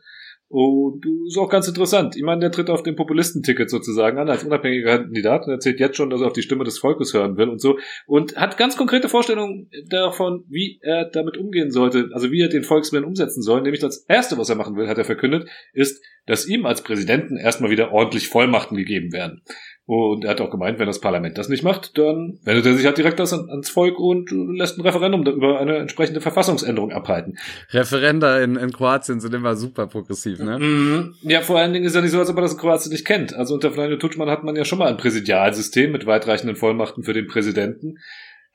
Und 0.48 1.04
ist 1.28 1.38
auch 1.38 1.50
ganz 1.50 1.68
interessant. 1.68 2.16
Ich 2.16 2.22
meine, 2.22 2.40
der 2.40 2.52
tritt 2.52 2.70
auf 2.70 2.84
dem 2.84 2.96
Populistenticket 2.96 3.70
sozusagen 3.70 4.20
an 4.20 4.30
als 4.30 4.44
unabhängiger 4.44 5.00
Kandidat 5.00 5.46
und 5.46 5.52
erzählt 5.52 5.80
jetzt 5.80 5.98
schon, 5.98 6.12
dass 6.12 6.22
er 6.22 6.28
auf 6.28 6.34
die 6.34 6.44
Stimme 6.44 6.64
des 6.64 6.78
Volkes 6.78 7.14
hören 7.14 7.36
will 7.36 7.50
und 7.50 7.60
so. 7.60 7.80
Und 8.06 8.36
hat 8.38 8.58
ganz 8.58 8.78
konkrete 8.78 9.10
Vorstellungen 9.10 9.70
davon, 9.90 10.46
wie 10.48 10.80
er 10.84 11.06
damit 11.06 11.38
umgehen 11.38 11.72
sollte, 11.72 12.10
also 12.14 12.32
wie 12.32 12.42
er 12.42 12.50
den 12.50 12.64
Volkswillen 12.64 13.06
umsetzen 13.06 13.42
soll. 13.42 13.62
Nämlich 13.62 13.82
das 13.82 14.06
Erste, 14.08 14.38
was 14.38 14.50
er 14.50 14.56
machen 14.56 14.76
will, 14.76 14.88
hat 14.88 15.00
er 15.00 15.06
verkündet, 15.06 15.50
ist, 15.74 16.04
dass 16.26 16.48
ihm 16.48 16.66
als 16.66 16.84
Präsidenten 16.84 17.38
erstmal 17.38 17.70
wieder 17.70 17.92
ordentlich 17.92 18.28
Vollmachten 18.28 18.78
gegeben 18.78 19.14
werden. 19.14 19.42
Und 19.88 20.24
er 20.24 20.32
hat 20.32 20.42
auch 20.42 20.50
gemeint, 20.50 20.80
wenn 20.80 20.88
das 20.88 21.00
Parlament 21.00 21.38
das 21.38 21.48
nicht 21.48 21.62
macht, 21.62 21.96
dann 22.00 22.40
wendet 22.44 22.66
er 22.66 22.74
sich 22.74 22.88
halt 22.88 22.98
direkt 22.98 23.20
das 23.20 23.34
ans 23.34 23.70
Volk 23.70 24.00
und 24.00 24.32
lässt 24.32 24.80
ein 24.80 24.82
Referendum 24.82 25.24
über 25.28 25.60
eine 25.60 25.78
entsprechende 25.78 26.22
Verfassungsänderung 26.22 26.92
abhalten. 26.92 27.38
Referenda 27.70 28.40
in, 28.40 28.56
in 28.56 28.72
Kroatien 28.72 29.20
sind 29.20 29.36
immer 29.36 29.56
super 29.56 29.86
progressiv, 29.86 30.40
ne? 30.40 30.58
Mhm. 30.58 31.16
Ja, 31.22 31.42
vor 31.42 31.60
allen 31.60 31.72
Dingen 31.72 31.86
ist 31.86 31.94
ja 31.94 32.02
nicht 32.02 32.12
so, 32.12 32.20
als 32.20 32.32
ob 32.32 32.38
er 32.38 32.42
das 32.42 32.54
in 32.54 32.58
Kroatien 32.58 32.92
nicht 32.92 33.06
kennt. 33.06 33.36
Also 33.36 33.54
unter 33.54 33.72
Vladimir 33.72 34.00
Tutschmann 34.00 34.30
hat 34.30 34.44
man 34.44 34.56
ja 34.56 34.66
schon 34.66 34.80
mal 34.80 34.90
ein 34.90 34.98
Präsidialsystem 34.98 35.92
mit 35.92 36.08
weitreichenden 36.08 36.56
Vollmachten 36.56 37.04
für 37.04 37.14
den 37.14 37.28
Präsidenten. 37.28 38.00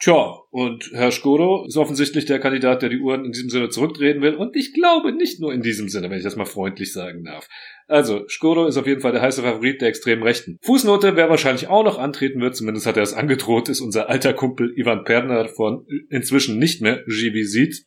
Tja, 0.02 0.38
und 0.49 0.92
Herr 0.95 1.11
Skodo 1.11 1.66
ist 1.66 1.76
offensichtlich 1.76 2.25
der 2.25 2.38
Kandidat, 2.38 2.80
der 2.80 2.88
die 2.88 3.00
Uhren 3.00 3.26
in 3.26 3.33
diesem 3.33 3.50
Sinne 3.50 3.69
zurückdrehen 3.69 4.23
will. 4.23 4.35
Und 4.35 4.57
ich 4.57 4.73
glaube 4.73 5.12
nicht 5.12 5.40
nur 5.40 5.52
in 5.52 5.61
diesem 5.61 5.90
Sinne, 5.90 6.09
wenn 6.09 6.16
ich 6.16 6.25
das 6.25 6.37
mal 6.37 6.47
freundlich 6.47 6.95
sagen 6.95 7.23
darf. 7.25 7.47
Also, 7.87 8.26
Skodo 8.26 8.66
ist 8.66 8.78
auf 8.78 8.87
jeden 8.87 9.02
Fall 9.02 9.12
der 9.12 9.21
heiße 9.21 9.42
Favorit 9.42 9.83
der 9.83 9.88
extremen 9.88 10.23
Rechten. 10.23 10.57
Fußnote, 10.62 11.16
wer 11.16 11.28
wahrscheinlich 11.28 11.69
auch 11.69 11.85
noch 11.85 11.99
antreten 11.99 12.40
wird, 12.40 12.57
zumindest 12.57 12.87
hat 12.87 12.97
er 12.97 13.02
es 13.02 13.12
angedroht, 13.12 13.69
ist 13.69 13.83
unser 13.83 14.09
alter 14.09 14.33
Kumpel 14.33 14.73
Ivan 14.75 15.04
Perner 15.04 15.49
von 15.49 15.87
inzwischen 16.09 16.59
nicht 16.59 16.80
mehr 16.80 17.04
Givisit, 17.04 17.85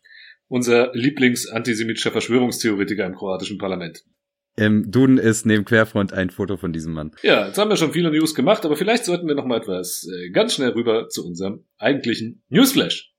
unser 0.48 0.92
Lieblings-antisemitischer 0.94 2.12
Verschwörungstheoretiker 2.12 3.08
im 3.08 3.16
kroatischen 3.16 3.58
Parlament. 3.58 4.04
Im 4.56 4.92
Duden 4.92 5.18
ist 5.18 5.48
neben 5.48 5.66
Querfront 5.66 6.14
ein 6.14 6.30
Foto 6.30 6.58
von 6.58 6.74
diesem 6.74 6.94
Mann. 6.94 7.12
Ja, 7.24 7.48
jetzt 7.48 7.58
haben 7.58 7.72
wir 7.72 7.76
schon 7.76 7.92
viele 7.92 8.12
News 8.12 8.36
gemacht, 8.36 8.64
aber 8.66 8.76
vielleicht 8.76 9.04
sollten 9.04 9.28
wir 9.28 9.34
noch 9.34 9.46
mal 9.46 9.58
etwas 9.58 10.08
äh, 10.08 10.30
ganz 10.30 10.54
schnell 10.54 10.70
rüber 10.70 11.10
zu 11.10 11.26
unserem 11.26 11.66
eigentlichen 11.80 12.44
Newsflash. 12.50 13.12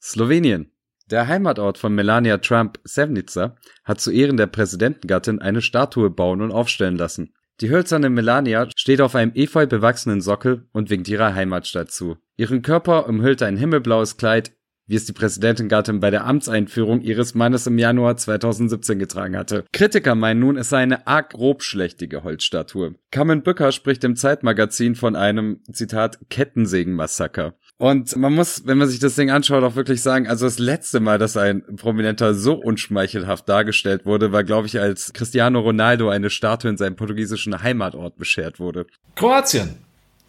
Slowenien. 0.00 0.73
Der 1.10 1.28
Heimatort 1.28 1.76
von 1.76 1.94
Melania 1.94 2.38
Trump, 2.38 2.80
Sevnica, 2.84 3.56
hat 3.84 4.00
zu 4.00 4.10
Ehren 4.10 4.38
der 4.38 4.46
Präsidentengattin 4.46 5.38
eine 5.38 5.60
Statue 5.60 6.08
bauen 6.08 6.40
und 6.40 6.50
aufstellen 6.50 6.96
lassen. 6.96 7.34
Die 7.60 7.70
hölzerne 7.70 8.08
Melania 8.08 8.68
steht 8.74 9.02
auf 9.02 9.14
einem 9.14 9.32
efeu 9.34 9.66
bewachsenen 9.66 10.22
Sockel 10.22 10.66
und 10.72 10.88
winkt 10.88 11.08
ihrer 11.08 11.34
Heimatstadt 11.34 11.90
zu. 11.90 12.16
Ihren 12.36 12.62
Körper 12.62 13.06
umhüllt 13.06 13.42
ein 13.42 13.56
himmelblaues 13.56 14.16
Kleid, 14.16 14.52
wie 14.86 14.96
es 14.96 15.04
die 15.04 15.12
Präsidentin 15.12 15.68
Gattin 15.68 16.00
bei 16.00 16.10
der 16.10 16.26
Amtseinführung 16.26 17.00
ihres 17.00 17.34
Mannes 17.34 17.66
im 17.66 17.78
Januar 17.78 18.16
2017 18.16 18.98
getragen 18.98 19.36
hatte. 19.36 19.64
Kritiker 19.72 20.14
meinen 20.14 20.40
nun, 20.40 20.56
es 20.56 20.68
sei 20.68 20.78
eine 20.78 21.06
arg 21.06 21.30
grobschlächtige 21.30 22.22
Holzstatue. 22.22 22.94
Carmen 23.10 23.42
Bücker 23.42 23.72
spricht 23.72 24.04
im 24.04 24.16
Zeitmagazin 24.16 24.94
von 24.94 25.16
einem, 25.16 25.62
Zitat, 25.72 26.18
Kettensägenmassaker. 26.28 27.54
Und 27.76 28.16
man 28.16 28.34
muss, 28.34 28.66
wenn 28.66 28.78
man 28.78 28.88
sich 28.88 29.00
das 29.00 29.16
Ding 29.16 29.30
anschaut, 29.30 29.64
auch 29.64 29.74
wirklich 29.74 30.00
sagen, 30.00 30.28
also 30.28 30.44
das 30.46 30.60
letzte 30.60 31.00
Mal, 31.00 31.18
dass 31.18 31.36
ein 31.36 31.64
Prominenter 31.76 32.34
so 32.34 32.54
unschmeichelhaft 32.54 33.48
dargestellt 33.48 34.06
wurde, 34.06 34.30
war, 34.30 34.44
glaube 34.44 34.68
ich, 34.68 34.78
als 34.80 35.12
Cristiano 35.12 35.58
Ronaldo 35.60 36.08
eine 36.08 36.30
Statue 36.30 36.70
in 36.70 36.76
seinem 36.76 36.94
portugiesischen 36.94 37.62
Heimatort 37.62 38.16
beschert 38.16 38.60
wurde. 38.60 38.86
Kroatien. 39.16 39.76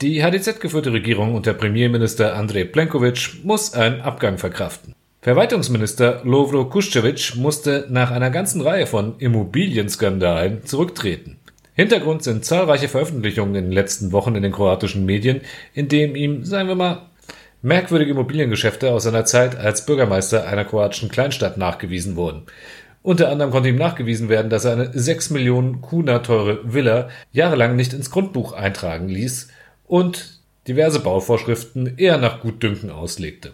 Die 0.01 0.21
HDZ-geführte 0.21 0.91
Regierung 0.91 1.35
unter 1.35 1.53
Premierminister 1.53 2.35
Andrej 2.35 2.65
Plenković 2.73 3.45
muss 3.45 3.73
einen 3.73 4.01
Abgang 4.01 4.37
verkraften. 4.37 4.93
Verwaltungsminister 5.21 6.21
Lovro 6.23 6.63
Kuščević 6.63 7.37
musste 7.37 7.87
nach 7.89 8.11
einer 8.11 8.29
ganzen 8.29 8.61
Reihe 8.61 8.87
von 8.87 9.17
Immobilienskandalen 9.19 10.65
zurücktreten. 10.65 11.37
Hintergrund 11.75 12.23
sind 12.23 12.45
zahlreiche 12.45 12.87
Veröffentlichungen 12.87 13.55
in 13.55 13.65
den 13.65 13.71
letzten 13.71 14.11
Wochen 14.11 14.35
in 14.35 14.43
den 14.43 14.51
kroatischen 14.51 15.05
Medien, 15.05 15.41
in 15.73 15.87
denen 15.87 16.15
ihm, 16.15 16.43
sagen 16.43 16.67
wir 16.67 16.75
mal, 16.75 17.09
merkwürdige 17.65 18.11
Immobiliengeschäfte 18.11 18.91
aus 18.91 19.03
seiner 19.03 19.25
Zeit 19.25 19.55
als 19.55 19.87
Bürgermeister 19.87 20.47
einer 20.47 20.65
kroatischen 20.65 21.09
Kleinstadt 21.09 21.57
nachgewiesen 21.57 22.15
wurden. 22.15 22.43
Unter 23.01 23.29
anderem 23.29 23.49
konnte 23.49 23.69
ihm 23.69 23.75
nachgewiesen 23.75 24.29
werden, 24.29 24.51
dass 24.51 24.65
er 24.65 24.73
eine 24.73 24.91
6 24.93 25.31
Millionen 25.31 25.81
Kuna 25.81 26.19
teure 26.19 26.59
Villa 26.63 27.09
jahrelang 27.31 27.75
nicht 27.75 27.93
ins 27.93 28.11
Grundbuch 28.11 28.53
eintragen 28.53 29.09
ließ 29.09 29.49
und 29.87 30.39
diverse 30.67 30.99
Bauvorschriften 30.99 31.97
eher 31.97 32.19
nach 32.19 32.41
Gutdünken 32.41 32.91
auslegte. 32.91 33.53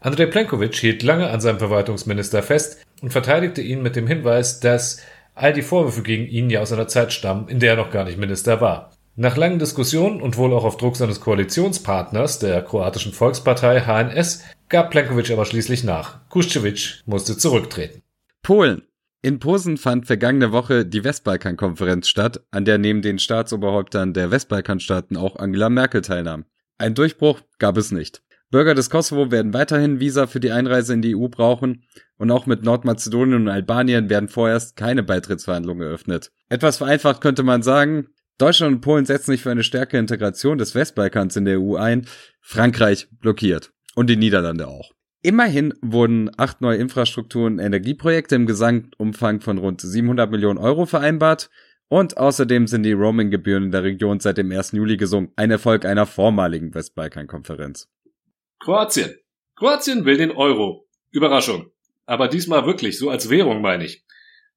Andrej 0.00 0.30
Plenković 0.30 0.80
hielt 0.80 1.02
lange 1.02 1.28
an 1.28 1.42
seinem 1.42 1.58
Verwaltungsminister 1.58 2.42
fest 2.42 2.82
und 3.02 3.10
verteidigte 3.10 3.60
ihn 3.60 3.82
mit 3.82 3.94
dem 3.94 4.06
Hinweis, 4.06 4.60
dass 4.60 5.02
all 5.34 5.52
die 5.52 5.62
Vorwürfe 5.62 6.02
gegen 6.02 6.26
ihn 6.26 6.48
ja 6.48 6.60
aus 6.60 6.72
einer 6.72 6.88
Zeit 6.88 7.12
stammen, 7.12 7.48
in 7.48 7.60
der 7.60 7.72
er 7.72 7.76
noch 7.76 7.90
gar 7.90 8.04
nicht 8.04 8.18
Minister 8.18 8.62
war. 8.62 8.92
Nach 9.20 9.36
langen 9.36 9.58
Diskussionen 9.58 10.22
und 10.22 10.38
wohl 10.38 10.54
auch 10.54 10.64
auf 10.64 10.78
Druck 10.78 10.96
seines 10.96 11.20
Koalitionspartners, 11.20 12.38
der 12.38 12.62
kroatischen 12.62 13.12
Volkspartei 13.12 13.82
HNS, 13.82 14.42
gab 14.70 14.94
Plenković 14.94 15.30
aber 15.34 15.44
schließlich 15.44 15.84
nach. 15.84 16.26
Kuschewitsch 16.30 17.02
musste 17.04 17.36
zurücktreten. 17.36 18.00
Polen. 18.42 18.80
In 19.20 19.38
Posen 19.38 19.76
fand 19.76 20.06
vergangene 20.06 20.52
Woche 20.52 20.86
die 20.86 21.04
Westbalkan-Konferenz 21.04 22.08
statt, 22.08 22.40
an 22.50 22.64
der 22.64 22.78
neben 22.78 23.02
den 23.02 23.18
Staatsoberhäuptern 23.18 24.14
der 24.14 24.30
Westbalkanstaaten 24.30 25.18
auch 25.18 25.36
Angela 25.36 25.68
Merkel 25.68 26.00
teilnahm. 26.00 26.46
Ein 26.78 26.94
Durchbruch 26.94 27.42
gab 27.58 27.76
es 27.76 27.92
nicht. 27.92 28.22
Bürger 28.50 28.74
des 28.74 28.88
Kosovo 28.88 29.30
werden 29.30 29.52
weiterhin 29.52 30.00
Visa 30.00 30.28
für 30.28 30.40
die 30.40 30.50
Einreise 30.50 30.94
in 30.94 31.02
die 31.02 31.14
EU 31.14 31.28
brauchen 31.28 31.84
und 32.16 32.30
auch 32.30 32.46
mit 32.46 32.62
Nordmazedonien 32.62 33.42
und 33.42 33.48
Albanien 33.48 34.08
werden 34.08 34.30
vorerst 34.30 34.76
keine 34.76 35.02
Beitrittsverhandlungen 35.02 35.86
eröffnet. 35.86 36.32
Etwas 36.48 36.78
vereinfacht 36.78 37.20
könnte 37.20 37.42
man 37.42 37.62
sagen, 37.62 38.08
Deutschland 38.40 38.76
und 38.76 38.80
Polen 38.80 39.04
setzen 39.04 39.32
sich 39.32 39.42
für 39.42 39.50
eine 39.50 39.62
stärkere 39.62 39.98
Integration 39.98 40.56
des 40.56 40.74
Westbalkans 40.74 41.36
in 41.36 41.44
der 41.44 41.60
EU 41.60 41.76
ein, 41.76 42.06
Frankreich 42.40 43.08
blockiert 43.20 43.72
und 43.94 44.08
die 44.08 44.16
Niederlande 44.16 44.66
auch. 44.66 44.92
Immerhin 45.22 45.74
wurden 45.82 46.30
acht 46.38 46.62
neue 46.62 46.78
Infrastruktur- 46.78 47.46
und 47.46 47.58
Energieprojekte 47.58 48.36
im 48.36 48.46
Gesamtumfang 48.46 49.40
von 49.40 49.58
rund 49.58 49.82
700 49.82 50.30
Millionen 50.30 50.58
Euro 50.58 50.86
vereinbart 50.86 51.50
und 51.88 52.16
außerdem 52.16 52.66
sind 52.66 52.84
die 52.84 52.92
Roaming-Gebühren 52.92 53.64
in 53.64 53.72
der 53.72 53.82
Region 53.82 54.20
seit 54.20 54.38
dem 54.38 54.50
1. 54.50 54.72
Juli 54.72 54.96
gesunken, 54.96 55.34
ein 55.36 55.50
Erfolg 55.50 55.84
einer 55.84 56.06
vormaligen 56.06 56.72
Westbalkan-Konferenz. 56.72 57.88
Kroatien. 58.58 59.16
Kroatien 59.56 60.06
will 60.06 60.16
den 60.16 60.30
Euro. 60.30 60.88
Überraschung. 61.10 61.70
Aber 62.06 62.28
diesmal 62.28 62.64
wirklich, 62.64 62.96
so 62.96 63.10
als 63.10 63.28
Währung 63.28 63.60
meine 63.60 63.84
ich. 63.84 64.04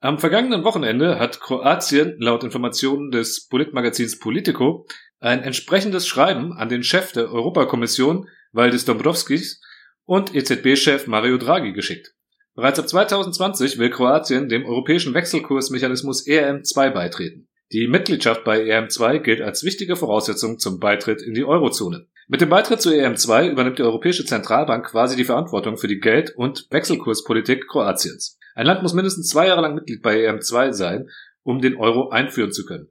Am 0.03 0.19
vergangenen 0.19 0.65
Wochenende 0.65 1.17
hat 1.17 1.39
Kroatien 1.39 2.17
laut 2.19 2.43
Informationen 2.43 3.09
des 3.09 3.47
Politmagazins 3.47 4.19
Politico 4.19 4.85
ein 5.21 5.41
entsprechendes 5.41 6.07
Schreiben 6.07 6.51
an 6.51 6.67
den 6.67 6.83
Chef 6.83 7.13
der 7.13 7.31
Europakommission, 7.31 8.27
Valdis 8.51 8.83
Dombrovskis, 8.83 9.61
und 10.03 10.35
EZB-Chef 10.35 11.07
Mario 11.07 11.37
Draghi 11.37 11.71
geschickt. 11.71 12.15
Bereits 12.53 12.79
ab 12.79 12.89
2020 12.89 13.77
will 13.77 13.91
Kroatien 13.91 14.49
dem 14.49 14.65
europäischen 14.65 15.13
Wechselkursmechanismus 15.13 16.27
ERM2 16.27 16.89
beitreten. 16.89 17.47
Die 17.71 17.87
Mitgliedschaft 17.87 18.43
bei 18.43 18.61
ERM2 18.61 19.19
gilt 19.19 19.41
als 19.41 19.63
wichtige 19.63 19.95
Voraussetzung 19.95 20.59
zum 20.59 20.81
Beitritt 20.81 21.21
in 21.21 21.33
die 21.33 21.45
Eurozone. 21.45 22.07
Mit 22.27 22.41
dem 22.41 22.49
Beitritt 22.49 22.81
zu 22.81 22.89
ERM2 22.89 23.51
übernimmt 23.51 23.79
die 23.79 23.83
Europäische 23.83 24.25
Zentralbank 24.25 24.85
quasi 24.85 25.15
die 25.15 25.23
Verantwortung 25.23 25.77
für 25.77 25.87
die 25.87 26.01
Geld- 26.01 26.35
und 26.35 26.67
Wechselkurspolitik 26.71 27.69
Kroatiens. 27.69 28.37
Ein 28.55 28.65
Land 28.65 28.81
muss 28.83 28.93
mindestens 28.93 29.29
zwei 29.29 29.47
Jahre 29.47 29.61
lang 29.61 29.75
Mitglied 29.75 30.01
bei 30.01 30.27
EM2 30.27 30.73
sein, 30.73 31.09
um 31.43 31.61
den 31.61 31.75
Euro 31.75 32.09
einführen 32.09 32.51
zu 32.51 32.65
können. 32.65 32.89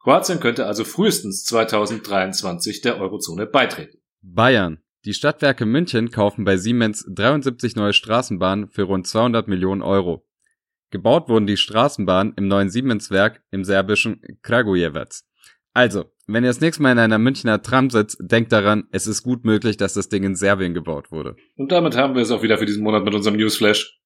Kroatien 0.00 0.40
könnte 0.40 0.66
also 0.66 0.84
frühestens 0.84 1.44
2023 1.44 2.82
der 2.82 3.00
Eurozone 3.00 3.46
beitreten. 3.46 3.98
Bayern. 4.20 4.78
Die 5.04 5.14
Stadtwerke 5.14 5.66
München 5.66 6.10
kaufen 6.10 6.44
bei 6.44 6.56
Siemens 6.56 7.06
73 7.10 7.76
neue 7.76 7.92
Straßenbahnen 7.92 8.68
für 8.68 8.84
rund 8.84 9.06
200 9.06 9.48
Millionen 9.48 9.82
Euro. 9.82 10.26
Gebaut 10.90 11.28
wurden 11.28 11.46
die 11.46 11.56
Straßenbahnen 11.56 12.34
im 12.36 12.48
neuen 12.48 12.70
Siemens-Werk 12.70 13.42
im 13.50 13.64
serbischen 13.64 14.22
Kragujevac. 14.42 15.08
Also, 15.74 16.04
wenn 16.26 16.44
ihr 16.44 16.50
das 16.50 16.60
nächste 16.60 16.82
Mal 16.82 16.92
in 16.92 16.98
einer 16.98 17.18
Münchner 17.18 17.60
Tram 17.60 17.90
sitzt, 17.90 18.16
denkt 18.20 18.52
daran, 18.52 18.84
es 18.92 19.06
ist 19.06 19.22
gut 19.22 19.44
möglich, 19.44 19.76
dass 19.76 19.94
das 19.94 20.08
Ding 20.08 20.22
in 20.22 20.36
Serbien 20.36 20.72
gebaut 20.72 21.10
wurde. 21.10 21.36
Und 21.56 21.72
damit 21.72 21.96
haben 21.96 22.14
wir 22.14 22.22
es 22.22 22.30
auch 22.30 22.42
wieder 22.42 22.58
für 22.58 22.66
diesen 22.66 22.84
Monat 22.84 23.04
mit 23.04 23.14
unserem 23.14 23.36
Newsflash. 23.36 23.98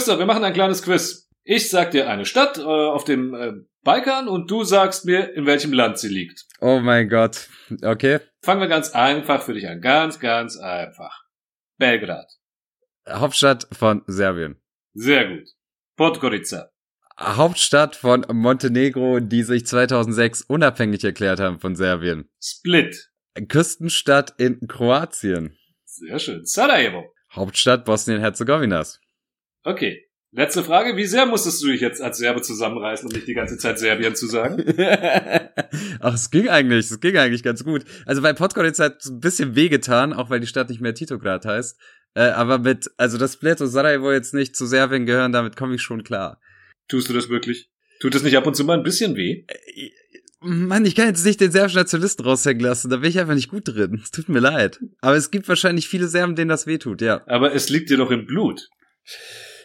Christoph, 0.00 0.18
wir 0.18 0.24
machen 0.24 0.44
ein 0.44 0.54
kleines 0.54 0.80
Quiz. 0.82 1.28
Ich 1.44 1.68
sag 1.68 1.90
dir 1.90 2.08
eine 2.08 2.24
Stadt 2.24 2.56
äh, 2.56 2.62
auf 2.62 3.04
dem 3.04 3.34
äh, 3.34 3.52
Balkan 3.84 4.28
und 4.28 4.50
du 4.50 4.64
sagst 4.64 5.04
mir, 5.04 5.34
in 5.34 5.44
welchem 5.44 5.74
Land 5.74 5.98
sie 5.98 6.08
liegt. 6.08 6.46
Oh 6.62 6.80
mein 6.80 7.10
Gott. 7.10 7.50
Okay. 7.82 8.20
Fangen 8.42 8.62
wir 8.62 8.68
ganz 8.68 8.92
einfach 8.92 9.42
für 9.42 9.52
dich 9.52 9.68
an. 9.68 9.82
Ganz, 9.82 10.18
ganz 10.18 10.56
einfach. 10.56 11.24
Belgrad. 11.76 12.32
Hauptstadt 13.06 13.68
von 13.72 14.02
Serbien. 14.06 14.56
Sehr 14.94 15.28
gut. 15.28 15.50
Podgorica. 15.96 16.70
Hauptstadt 17.18 17.94
von 17.94 18.24
Montenegro, 18.32 19.20
die 19.20 19.42
sich 19.42 19.66
2006 19.66 20.40
unabhängig 20.48 21.04
erklärt 21.04 21.40
haben 21.40 21.60
von 21.60 21.76
Serbien. 21.76 22.30
Split. 22.42 23.10
Küstenstadt 23.48 24.32
in 24.38 24.66
Kroatien. 24.66 25.58
Sehr 25.84 26.18
schön. 26.18 26.46
Sarajevo. 26.46 27.12
Hauptstadt 27.34 27.84
Bosnien-Herzegowinας. 27.84 28.98
Okay. 29.64 30.06
Letzte 30.32 30.62
Frage. 30.62 30.96
Wie 30.96 31.06
sehr 31.06 31.26
musstest 31.26 31.60
du 31.62 31.66
dich 31.66 31.80
jetzt 31.80 32.00
als 32.00 32.18
Serbe 32.18 32.40
zusammenreißen, 32.40 33.08
um 33.08 33.12
nicht 33.12 33.26
die 33.26 33.34
ganze 33.34 33.58
Zeit 33.58 33.80
Serbien 33.80 34.14
zu 34.14 34.28
sagen? 34.28 34.62
Ach, 36.00 36.14
es 36.14 36.30
ging 36.30 36.48
eigentlich, 36.48 36.88
es 36.88 37.00
ging 37.00 37.16
eigentlich 37.16 37.42
ganz 37.42 37.64
gut. 37.64 37.84
Also 38.06 38.22
bei 38.22 38.32
Podgorica 38.32 38.84
hat 38.84 38.98
es 39.00 39.10
ein 39.10 39.18
bisschen 39.18 39.56
wehgetan, 39.56 40.12
auch 40.12 40.30
weil 40.30 40.38
die 40.38 40.46
Stadt 40.46 40.70
nicht 40.70 40.80
mehr 40.80 40.94
Titograd 40.94 41.44
heißt. 41.44 41.76
Äh, 42.14 42.22
aber 42.22 42.58
mit, 42.58 42.90
also 42.96 43.18
das 43.18 43.36
und 43.36 43.68
Sarajevo 43.68 44.12
jetzt 44.12 44.32
nicht 44.32 44.54
zu 44.54 44.66
Serbien 44.66 45.04
gehören, 45.04 45.32
damit 45.32 45.56
komme 45.56 45.74
ich 45.74 45.82
schon 45.82 46.04
klar. 46.04 46.40
Tust 46.88 47.08
du 47.08 47.12
das 47.12 47.28
wirklich? 47.28 47.70
Tut 48.00 48.14
es 48.14 48.22
nicht 48.22 48.36
ab 48.36 48.46
und 48.46 48.54
zu 48.54 48.64
mal 48.64 48.78
ein 48.78 48.84
bisschen 48.84 49.16
weh? 49.16 49.44
Mann, 50.40 50.86
ich 50.86 50.94
kann 50.94 51.08
jetzt 51.08 51.24
nicht 51.24 51.40
den 51.40 51.52
serbischen 51.52 51.78
Nationalisten 51.78 52.24
raushängen 52.24 52.62
lassen, 52.62 52.88
da 52.88 52.96
bin 52.96 53.10
ich 53.10 53.18
einfach 53.18 53.34
nicht 53.34 53.50
gut 53.50 53.66
drin. 53.66 54.00
Es 54.02 54.10
tut 54.10 54.28
mir 54.28 54.40
leid. 54.40 54.80
Aber 55.00 55.16
es 55.16 55.30
gibt 55.30 55.48
wahrscheinlich 55.48 55.88
viele 55.88 56.08
Serben, 56.08 56.34
denen 56.34 56.48
das 56.48 56.66
wehtut, 56.66 57.02
ja. 57.02 57.22
Aber 57.26 57.52
es 57.52 57.68
liegt 57.68 57.90
dir 57.90 57.98
doch 57.98 58.10
im 58.10 58.26
Blut. 58.26 58.68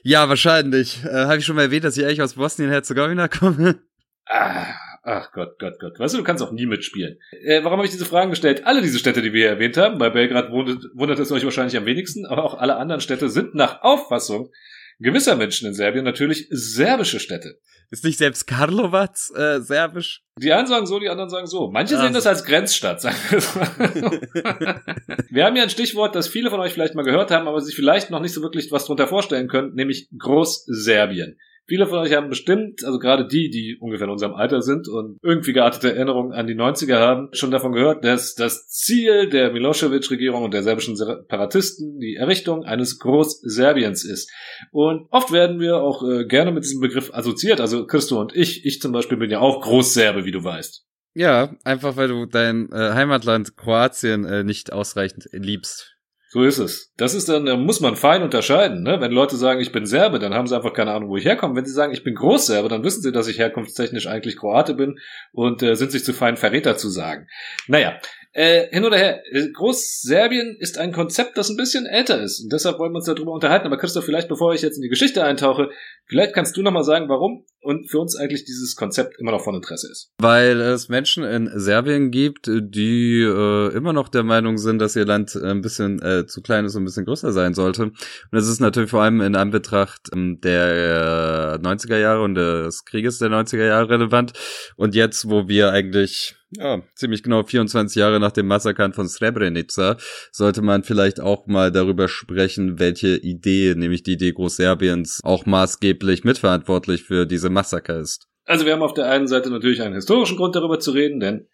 Ja, 0.08 0.30
wahrscheinlich. 0.30 1.04
Äh, 1.04 1.26
Habe 1.26 1.38
ich 1.38 1.46
schon 1.46 1.56
mal 1.56 1.64
erwähnt, 1.64 1.84
dass 1.84 1.98
ich 1.98 2.06
eigentlich 2.06 2.22
aus 2.22 2.36
Bosnien-Herzegowina 2.36 3.28
komme? 3.40 3.80
Ah, 4.28 4.68
ach 5.02 5.32
Gott, 5.32 5.58
Gott, 5.58 5.80
Gott. 5.80 5.98
Weißt 5.98 6.14
du, 6.14 6.20
du 6.20 6.24
kannst 6.24 6.44
auch 6.44 6.52
nie 6.52 6.68
mitspielen. 6.68 7.18
Äh, 7.44 7.64
warum 7.64 7.80
habe 7.80 7.88
ich 7.88 7.92
diese 7.92 8.06
Fragen 8.06 8.30
gestellt? 8.30 8.68
Alle 8.68 8.84
diese 8.84 9.00
Städte, 9.00 9.24
die 9.24 9.34
wir 9.34 9.42
hier 9.42 9.50
erwähnt 9.50 9.78
haben, 9.78 9.98
bei 9.98 10.12
Belgrad 10.12 10.52
wundert, 10.52 10.84
wundert 10.94 11.18
es 11.18 11.32
euch 11.32 11.44
wahrscheinlich 11.44 11.76
am 11.76 11.88
wenigsten, 11.88 12.28
aber 12.28 12.44
auch 12.44 12.54
alle 12.60 12.76
anderen 12.76 13.02
Städte 13.02 13.30
sind 13.30 13.56
nach 13.56 13.82
Auffassung 13.82 14.52
gewisser 15.00 15.36
Menschen 15.36 15.68
in 15.68 15.74
Serbien 15.74 16.04
natürlich 16.04 16.48
serbische 16.50 17.20
Städte. 17.20 17.60
Ist 17.92 18.04
nicht 18.04 18.18
selbst 18.18 18.48
Karlovac 18.48 19.16
äh, 19.36 19.60
serbisch? 19.60 20.24
Die 20.40 20.52
einen 20.52 20.68
sagen 20.68 20.88
so, 20.88 21.00
die 21.00 21.08
anderen 21.08 21.30
sagen 21.30 21.46
so. 21.48 21.70
Manche 21.70 21.98
Ah, 21.98 22.02
sehen 22.02 22.14
das 22.14 22.26
als 22.26 22.44
Grenzstadt, 22.44 23.00
sagen 23.02 23.16
wir 23.30 23.42
so. 23.42 23.60
Wir 25.30 25.46
haben 25.46 25.54
hier 25.54 25.64
ein 25.64 25.70
Stichwort, 25.70 26.16
das 26.16 26.28
viele 26.28 26.50
von 26.50 26.60
euch 26.60 26.74
vielleicht 26.74 26.96
mal 26.96 27.04
gehört 27.04 27.32
haben, 27.32 27.48
aber 27.48 27.62
sich 27.62 27.76
vielleicht 27.76 28.10
noch 28.10 28.22
nicht 28.22 28.34
so 28.34 28.42
wirklich 28.42 28.72
was 28.72 28.86
drunter 28.86 29.08
vorstellen 29.08 29.48
können, 29.48 29.74
nämlich 29.76 30.10
Großserbien. 30.18 31.38
Viele 31.68 31.88
von 31.88 32.00
euch 32.00 32.14
haben 32.14 32.30
bestimmt, 32.30 32.84
also 32.84 33.00
gerade 33.00 33.28
die, 33.28 33.50
die 33.50 33.78
ungefähr 33.80 34.06
in 34.06 34.12
unserem 34.12 34.36
Alter 34.36 34.62
sind 34.62 34.88
und 34.88 35.18
irgendwie 35.24 35.52
geartete 35.52 35.96
Erinnerungen 35.96 36.32
an 36.32 36.46
die 36.46 36.54
90er 36.54 37.00
haben, 37.00 37.30
schon 37.34 37.50
davon 37.50 37.72
gehört, 37.72 38.06
dass 38.06 38.36
das 38.36 38.68
Ziel 38.68 39.30
der 39.30 39.52
Milosevic-Regierung 39.52 40.44
und 40.44 40.54
der 40.54 40.62
serbischen 40.62 40.96
Separatisten 40.96 42.00
die 42.00 42.16
Errichtung 42.16 42.64
eines 42.64 43.00
Groß-Serbiens 43.00 44.06
ist. 44.06 44.32
Und 44.72 45.08
oft 45.10 45.32
werden 45.32 45.60
wir 45.60 45.78
auch 45.78 46.04
äh, 46.08 46.26
gerne 46.26 46.52
mit 46.52 46.66
diesem 46.66 46.82
Begriff 46.82 47.12
assoziiert, 47.12 47.60
also 47.60 47.88
Christo 47.88 48.22
und 48.22 48.36
ich. 48.36 48.64
Ich 48.64 48.80
zum 48.80 48.92
Beispiel 48.92 49.18
bin 49.18 49.32
ja 49.32 49.40
auch 49.40 49.62
Großserbe, 49.62 50.26
wie 50.26 50.32
du 50.32 50.44
weißt. 50.44 50.86
Ja, 51.16 51.56
einfach 51.64 51.96
weil 51.96 52.10
du 52.10 52.26
dein 52.26 52.70
äh, 52.72 52.92
Heimatland 52.94 53.56
Kroatien 53.58 54.26
äh, 54.26 54.44
nicht 54.44 54.72
ausreichend 54.72 55.30
liebst. 55.32 55.95
So 56.36 56.44
ist 56.44 56.58
es. 56.58 56.92
Das 56.98 57.14
ist 57.14 57.30
dann, 57.30 57.46
da 57.46 57.56
muss 57.56 57.80
man 57.80 57.96
fein 57.96 58.22
unterscheiden. 58.22 58.84
Ne? 58.84 59.00
Wenn 59.00 59.14
Leute 59.14 59.38
sagen, 59.38 59.62
ich 59.62 59.72
bin 59.72 59.86
Serbe, 59.86 60.20
dann 60.20 60.34
haben 60.34 60.48
sie 60.48 60.56
einfach 60.58 60.74
keine 60.74 60.92
Ahnung, 60.92 61.08
wo 61.08 61.16
ich 61.16 61.24
herkomme. 61.24 61.56
Wenn 61.56 61.64
sie 61.64 61.72
sagen, 61.72 61.94
ich 61.94 62.04
bin 62.04 62.14
Großserbe, 62.14 62.68
dann 62.68 62.84
wissen 62.84 63.02
sie, 63.02 63.14
dass 63.14 63.30
ich 63.30 63.40
herkunftstechnisch 63.40 64.08
eigentlich 64.08 64.36
Kroate 64.36 64.74
bin 64.74 65.00
und 65.32 65.64
äh, 65.64 65.78
sind 65.78 65.94
sich 65.94 66.04
zu 66.04 66.12
fein, 66.12 66.36
Verräter 66.36 66.76
zu 66.76 66.90
sagen. 66.90 67.30
Naja, 67.70 68.02
äh, 68.34 68.68
hin 68.68 68.84
oder 68.84 68.98
her, 68.98 69.24
äh, 69.32 69.50
Großserbien 69.50 70.58
ist 70.60 70.78
ein 70.78 70.92
Konzept, 70.92 71.38
das 71.38 71.50
ein 71.50 71.56
bisschen 71.56 71.86
älter 71.86 72.22
ist. 72.22 72.42
Und 72.42 72.52
deshalb 72.52 72.80
wollen 72.80 72.92
wir 72.92 72.98
uns 72.98 73.06
darüber 73.06 73.32
unterhalten. 73.32 73.68
Aber 73.68 73.78
Christoph, 73.78 74.04
vielleicht 74.04 74.28
bevor 74.28 74.54
ich 74.54 74.62
jetzt 74.62 74.76
in 74.76 74.82
die 74.82 74.90
Geschichte 74.90 75.24
eintauche, 75.24 75.70
vielleicht 76.06 76.34
kannst 76.34 76.58
du 76.58 76.62
nochmal 76.62 76.84
sagen, 76.84 77.08
warum 77.08 77.46
und 77.66 77.90
für 77.90 78.00
uns 78.00 78.16
eigentlich 78.16 78.46
dieses 78.46 78.76
Konzept 78.76 79.20
immer 79.20 79.32
noch 79.32 79.44
von 79.44 79.56
Interesse 79.56 79.92
ist. 79.92 80.12
Weil 80.20 80.62
es 80.62 80.88
Menschen 80.88 81.24
in 81.24 81.50
Serbien 81.56 82.12
gibt, 82.12 82.48
die 82.48 83.22
äh, 83.22 83.74
immer 83.76 83.92
noch 83.92 84.08
der 84.08 84.24
Meinung 84.24 84.60
sind, 84.60 84.78
dass 84.78 84.96
ihr 84.96 85.06
Land 85.06 85.36
ein 85.36 85.62
bisschen 85.62 86.00
äh, 86.02 86.28
zu 86.28 86.44
klein 86.44 86.66
ist 86.66 86.76
und 86.76 86.84
ein 86.84 86.86
bisschen 86.86 87.06
größer 87.06 87.32
sein 87.32 87.56
sollte. 87.56 87.86
Und 87.86 87.96
das 88.32 88.48
ist 88.48 88.60
natürlich 88.60 88.92
vor 88.92 89.02
allem 89.02 89.20
in 89.22 89.36
Anbetracht 89.36 90.10
ähm, 90.14 90.40
der 90.42 91.60
90er 91.60 91.98
Jahre 91.98 92.22
und 92.22 92.36
des 92.36 92.86
Krieges 92.86 93.18
der 93.18 93.30
90er 93.30 93.66
Jahre 93.66 93.90
relevant. 93.90 94.34
Und 94.76 94.94
jetzt, 94.94 95.28
wo 95.28 95.48
wir 95.48 95.72
eigentlich 95.72 96.36
ja, 96.58 96.82
ziemlich 96.96 97.24
genau 97.24 97.44
24 97.44 97.96
Jahre 97.96 98.20
nach 98.20 98.32
dem 98.32 98.48
Massakern 98.48 98.94
von 98.94 99.08
Srebrenica 99.08 99.98
sollte 100.32 100.62
man 100.62 100.84
vielleicht 100.84 101.20
auch 101.20 101.48
mal 101.48 101.72
darüber 101.72 102.08
sprechen, 102.08 102.80
welche 102.80 103.18
Idee, 103.18 103.74
nämlich 103.76 104.04
die 104.04 104.14
Idee 104.14 104.32
Großserbiens, 104.32 105.22
auch 105.24 105.46
maßgeblich 105.46 106.24
mitverantwortlich 106.24 107.04
für 107.04 107.26
diese 107.26 107.50
Massaker 107.56 108.00
ist. 108.00 108.28
Also 108.46 108.66
wir 108.66 108.74
haben 108.74 108.84
auf 108.84 108.94
der 108.94 109.10
einen 109.10 109.28
Seite 109.28 109.50
natürlich 109.50 109.82
einen 109.82 109.96
historischen 109.96 110.38
Grund 110.38 110.56
darüber 110.56 110.80
zu 110.80 110.92
reden, 110.92 111.20
denn 111.20 111.48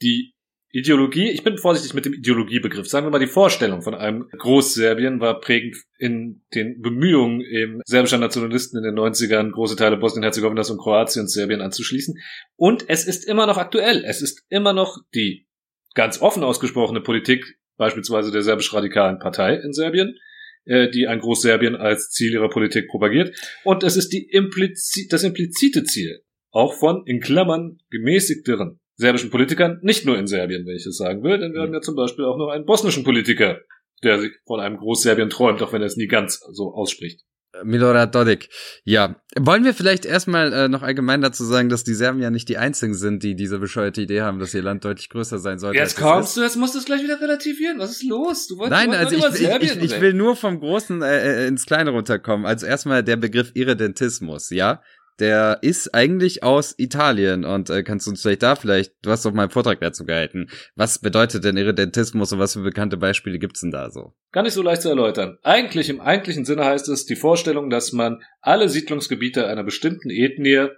die 0.00 0.36
Ideologie, 0.70 1.30
ich 1.30 1.42
bin 1.42 1.58
vorsichtig 1.58 1.94
mit 1.94 2.04
dem 2.04 2.12
Ideologiebegriff, 2.12 2.86
sagen 2.86 3.06
wir 3.06 3.10
mal, 3.10 3.18
die 3.18 3.26
Vorstellung 3.26 3.82
von 3.82 3.94
einem 3.94 4.28
Großserbien 4.36 5.20
war 5.20 5.40
prägend 5.40 5.76
in 5.96 6.44
den 6.54 6.82
Bemühungen 6.82 7.40
eben 7.40 7.80
serbischer 7.86 8.18
Nationalisten 8.18 8.76
in 8.78 8.84
den 8.84 8.98
90ern, 8.98 9.52
große 9.52 9.76
Teile 9.76 9.96
Bosnien-Herzegowinas 9.96 10.70
und 10.70 10.78
Kroatiens 10.78 11.32
Serbien 11.32 11.62
anzuschließen. 11.62 12.16
Und 12.56 12.84
es 12.88 13.06
ist 13.06 13.26
immer 13.26 13.46
noch 13.46 13.56
aktuell. 13.56 14.04
Es 14.04 14.20
ist 14.20 14.44
immer 14.50 14.72
noch 14.72 14.98
die 15.14 15.46
ganz 15.94 16.20
offen 16.20 16.44
ausgesprochene 16.44 17.00
Politik, 17.00 17.58
beispielsweise 17.78 18.30
der 18.30 18.42
serbisch-radikalen 18.42 19.18
Partei 19.18 19.54
in 19.54 19.72
Serbien, 19.72 20.18
die 20.66 21.06
ein 21.06 21.20
Großserbien 21.20 21.76
als 21.76 22.10
Ziel 22.10 22.32
ihrer 22.32 22.48
Politik 22.48 22.88
propagiert. 22.88 23.36
Und 23.64 23.84
es 23.84 23.96
ist 23.96 24.12
die 24.12 24.28
implizi 24.30 25.06
das 25.08 25.22
implizite 25.22 25.84
Ziel, 25.84 26.22
auch 26.50 26.74
von, 26.74 27.04
in 27.06 27.20
Klammern, 27.20 27.78
gemäßigteren 27.90 28.80
serbischen 28.96 29.30
Politikern, 29.30 29.78
nicht 29.82 30.06
nur 30.06 30.18
in 30.18 30.26
Serbien, 30.26 30.66
wenn 30.66 30.76
ich 30.76 30.84
das 30.84 30.96
sagen 30.96 31.22
will, 31.22 31.38
denn 31.38 31.52
wir 31.52 31.60
haben 31.60 31.72
ja 31.72 31.80
zum 31.80 31.96
Beispiel 31.96 32.24
auch 32.24 32.38
noch 32.38 32.48
einen 32.48 32.64
bosnischen 32.64 33.04
Politiker, 33.04 33.60
der 34.02 34.18
sich 34.18 34.32
von 34.46 34.60
einem 34.60 34.78
Großserbien 34.78 35.30
träumt, 35.30 35.62
auch 35.62 35.72
wenn 35.72 35.82
er 35.82 35.86
es 35.86 35.96
nie 35.96 36.06
ganz 36.06 36.40
so 36.50 36.72
ausspricht. 36.72 37.22
Milorad 37.64 38.14
Dodik. 38.14 38.48
Ja, 38.84 39.16
wollen 39.38 39.64
wir 39.64 39.74
vielleicht 39.74 40.04
erstmal 40.04 40.52
äh, 40.52 40.68
noch 40.68 40.82
allgemein 40.82 41.20
dazu 41.20 41.44
sagen, 41.44 41.68
dass 41.68 41.84
die 41.84 41.94
Serben 41.94 42.20
ja 42.20 42.30
nicht 42.30 42.48
die 42.48 42.58
einzigen 42.58 42.94
sind, 42.94 43.22
die 43.22 43.36
diese 43.36 43.58
bescheuerte 43.58 44.00
Idee 44.00 44.22
haben, 44.22 44.38
dass 44.38 44.54
ihr 44.54 44.62
Land 44.62 44.84
deutlich 44.84 45.08
größer 45.10 45.38
sein 45.38 45.58
sollte. 45.58 45.78
Jetzt 45.78 45.96
kommst 45.96 46.36
du, 46.36 46.42
jetzt 46.42 46.56
musst 46.56 46.74
du 46.74 46.78
es 46.78 46.84
gleich 46.84 47.02
wieder 47.02 47.20
relativieren. 47.20 47.78
Was 47.78 47.90
ist 47.90 48.04
los? 48.04 48.46
Du 48.46 48.58
wolltest, 48.58 48.70
Nein, 48.70 48.90
du 48.90 48.96
also 48.96 49.16
ich, 49.16 49.42
ich, 49.42 49.62
ich, 49.62 49.82
ich 49.82 50.00
will 50.00 50.14
nur 50.14 50.36
vom 50.36 50.60
Großen 50.60 51.02
äh, 51.02 51.44
äh, 51.44 51.46
ins 51.48 51.66
Kleine 51.66 51.90
runterkommen. 51.90 52.46
Also 52.46 52.66
erstmal 52.66 53.02
der 53.02 53.16
Begriff 53.16 53.50
Irredentismus, 53.54 54.50
ja? 54.50 54.82
Der 55.18 55.58
ist 55.62 55.94
eigentlich 55.94 56.42
aus 56.42 56.74
Italien 56.78 57.44
und 57.44 57.70
äh, 57.70 57.82
kannst 57.82 58.06
du 58.06 58.10
uns 58.10 58.22
vielleicht 58.22 58.42
da 58.42 58.56
vielleicht, 58.56 58.92
du 59.02 59.10
hast 59.10 59.24
doch 59.24 59.32
mal 59.32 59.42
einen 59.42 59.50
Vortrag 59.50 59.80
dazu 59.80 60.04
gehalten. 60.04 60.48
Was 60.74 60.98
bedeutet 60.98 61.44
denn 61.44 61.56
Irredentismus 61.56 62.32
und 62.32 62.38
was 62.38 62.54
für 62.54 62.62
bekannte 62.62 62.96
Beispiele 62.96 63.38
gibt's 63.38 63.60
denn 63.60 63.70
da 63.70 63.90
so? 63.90 64.12
Gar 64.32 64.42
nicht 64.42 64.54
so 64.54 64.62
leicht 64.62 64.82
zu 64.82 64.88
erläutern. 64.88 65.38
Eigentlich 65.42 65.88
im 65.88 66.00
eigentlichen 66.00 66.44
Sinne 66.44 66.64
heißt 66.64 66.88
es 66.88 67.06
die 67.06 67.16
Vorstellung, 67.16 67.70
dass 67.70 67.92
man 67.92 68.22
alle 68.40 68.68
Siedlungsgebiete 68.68 69.46
einer 69.46 69.64
bestimmten 69.64 70.10
Ethnie 70.10 70.68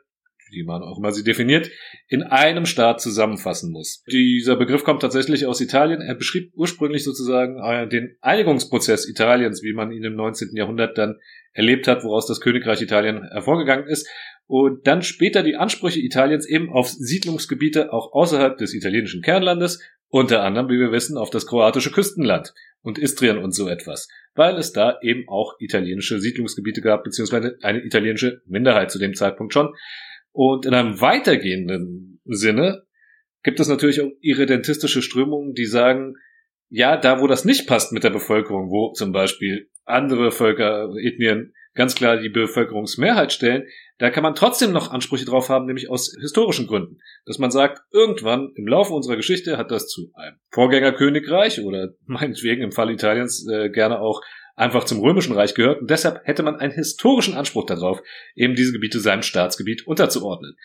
wie 0.50 0.64
man 0.64 0.82
auch 0.82 0.98
immer 0.98 1.12
sie 1.12 1.24
definiert, 1.24 1.70
in 2.06 2.22
einem 2.22 2.66
Staat 2.66 3.00
zusammenfassen 3.00 3.70
muss. 3.70 4.02
Dieser 4.10 4.56
Begriff 4.56 4.84
kommt 4.84 5.02
tatsächlich 5.02 5.46
aus 5.46 5.60
Italien. 5.60 6.00
Er 6.00 6.14
beschrieb 6.14 6.52
ursprünglich 6.54 7.04
sozusagen 7.04 7.58
äh, 7.62 7.88
den 7.88 8.16
Einigungsprozess 8.20 9.08
Italiens, 9.08 9.62
wie 9.62 9.74
man 9.74 9.92
ihn 9.92 10.04
im 10.04 10.14
19. 10.14 10.50
Jahrhundert 10.54 10.96
dann 10.98 11.18
erlebt 11.52 11.88
hat, 11.88 12.04
woraus 12.04 12.26
das 12.26 12.40
Königreich 12.40 12.80
Italien 12.82 13.28
hervorgegangen 13.30 13.86
ist 13.86 14.08
und 14.48 14.86
dann 14.86 15.02
später 15.02 15.42
die 15.42 15.56
Ansprüche 15.56 16.00
Italiens 16.00 16.48
eben 16.48 16.70
auf 16.70 16.88
Siedlungsgebiete 16.88 17.92
auch 17.92 18.12
außerhalb 18.12 18.56
des 18.56 18.74
italienischen 18.74 19.20
Kernlandes, 19.20 19.80
unter 20.08 20.42
anderem, 20.42 20.68
wie 20.68 20.80
wir 20.80 20.90
wissen, 20.90 21.18
auf 21.18 21.28
das 21.28 21.46
kroatische 21.46 21.92
Küstenland 21.92 22.54
und 22.80 22.98
Istrien 22.98 23.36
und 23.36 23.54
so 23.54 23.68
etwas, 23.68 24.08
weil 24.34 24.56
es 24.56 24.72
da 24.72 24.98
eben 25.02 25.28
auch 25.28 25.60
italienische 25.60 26.18
Siedlungsgebiete 26.18 26.80
gab, 26.80 27.04
beziehungsweise 27.04 27.58
eine 27.60 27.84
italienische 27.84 28.40
Minderheit 28.46 28.90
zu 28.90 28.98
dem 28.98 29.14
Zeitpunkt 29.14 29.52
schon. 29.52 29.74
Und 30.32 30.64
in 30.64 30.72
einem 30.72 30.98
weitergehenden 31.02 32.22
Sinne 32.24 32.84
gibt 33.42 33.60
es 33.60 33.68
natürlich 33.68 34.00
auch 34.00 34.10
irredentistische 34.22 35.02
Strömungen, 35.02 35.52
die 35.52 35.66
sagen, 35.66 36.14
ja, 36.68 36.96
da 36.96 37.20
wo 37.20 37.26
das 37.26 37.44
nicht 37.44 37.66
passt 37.66 37.92
mit 37.92 38.04
der 38.04 38.10
Bevölkerung, 38.10 38.70
wo 38.70 38.92
zum 38.92 39.12
Beispiel 39.12 39.70
andere 39.84 40.30
Völker, 40.30 40.90
Ethnien 41.02 41.54
ganz 41.74 41.94
klar 41.94 42.16
die 42.16 42.28
Bevölkerungsmehrheit 42.28 43.32
stellen, 43.32 43.64
da 43.98 44.10
kann 44.10 44.22
man 44.22 44.34
trotzdem 44.34 44.72
noch 44.72 44.90
Ansprüche 44.90 45.24
drauf 45.24 45.48
haben, 45.48 45.66
nämlich 45.66 45.90
aus 45.90 46.14
historischen 46.20 46.66
Gründen. 46.66 46.98
Dass 47.24 47.38
man 47.38 47.50
sagt, 47.50 47.82
irgendwann 47.92 48.52
im 48.56 48.66
Laufe 48.66 48.92
unserer 48.92 49.16
Geschichte 49.16 49.56
hat 49.56 49.70
das 49.70 49.88
zu 49.88 50.10
einem 50.14 50.36
Vorgängerkönigreich 50.50 51.60
oder 51.60 51.90
meinetwegen 52.06 52.62
im 52.62 52.72
Fall 52.72 52.90
Italiens 52.90 53.46
äh, 53.48 53.70
gerne 53.70 54.00
auch 54.00 54.20
einfach 54.56 54.84
zum 54.84 55.00
Römischen 55.00 55.34
Reich 55.34 55.54
gehört 55.54 55.80
und 55.80 55.90
deshalb 55.90 56.20
hätte 56.24 56.42
man 56.42 56.56
einen 56.56 56.72
historischen 56.72 57.34
Anspruch 57.34 57.66
darauf, 57.66 58.02
eben 58.34 58.56
diese 58.56 58.72
Gebiete 58.72 58.98
seinem 58.98 59.22
Staatsgebiet 59.22 59.86
unterzuordnen. 59.86 60.56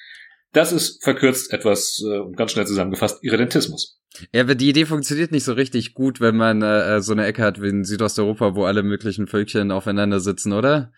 Das 0.54 0.72
ist 0.72 1.04
verkürzt 1.04 1.52
etwas 1.52 2.02
äh, 2.06 2.20
und 2.20 2.38
ganz 2.38 2.52
schnell 2.52 2.68
zusammengefasst 2.68 3.24
Irredentismus. 3.24 4.00
Ja, 4.32 4.42
aber 4.42 4.56
die 4.56 4.70
Idee 4.70 4.86
funktioniert 4.86 5.32
nicht 5.32 5.44
so 5.44 5.54
richtig 5.54 5.96
gut, 5.96 6.22
wenn 6.22 6.38
man 6.38 6.62
äh, 6.62 7.02
so 7.02 7.12
eine 7.12 7.26
Ecke 7.26 7.42
hat 7.42 7.62
wie 7.62 7.70
in 7.70 7.84
Südosteuropa, 7.84 8.56
wo 8.56 8.66
alle 8.66 8.84
möglichen 8.84 9.28
Völkchen 9.28 9.72
aufeinander 9.72 10.20
sitzen, 10.20 10.54
oder? 10.54 10.92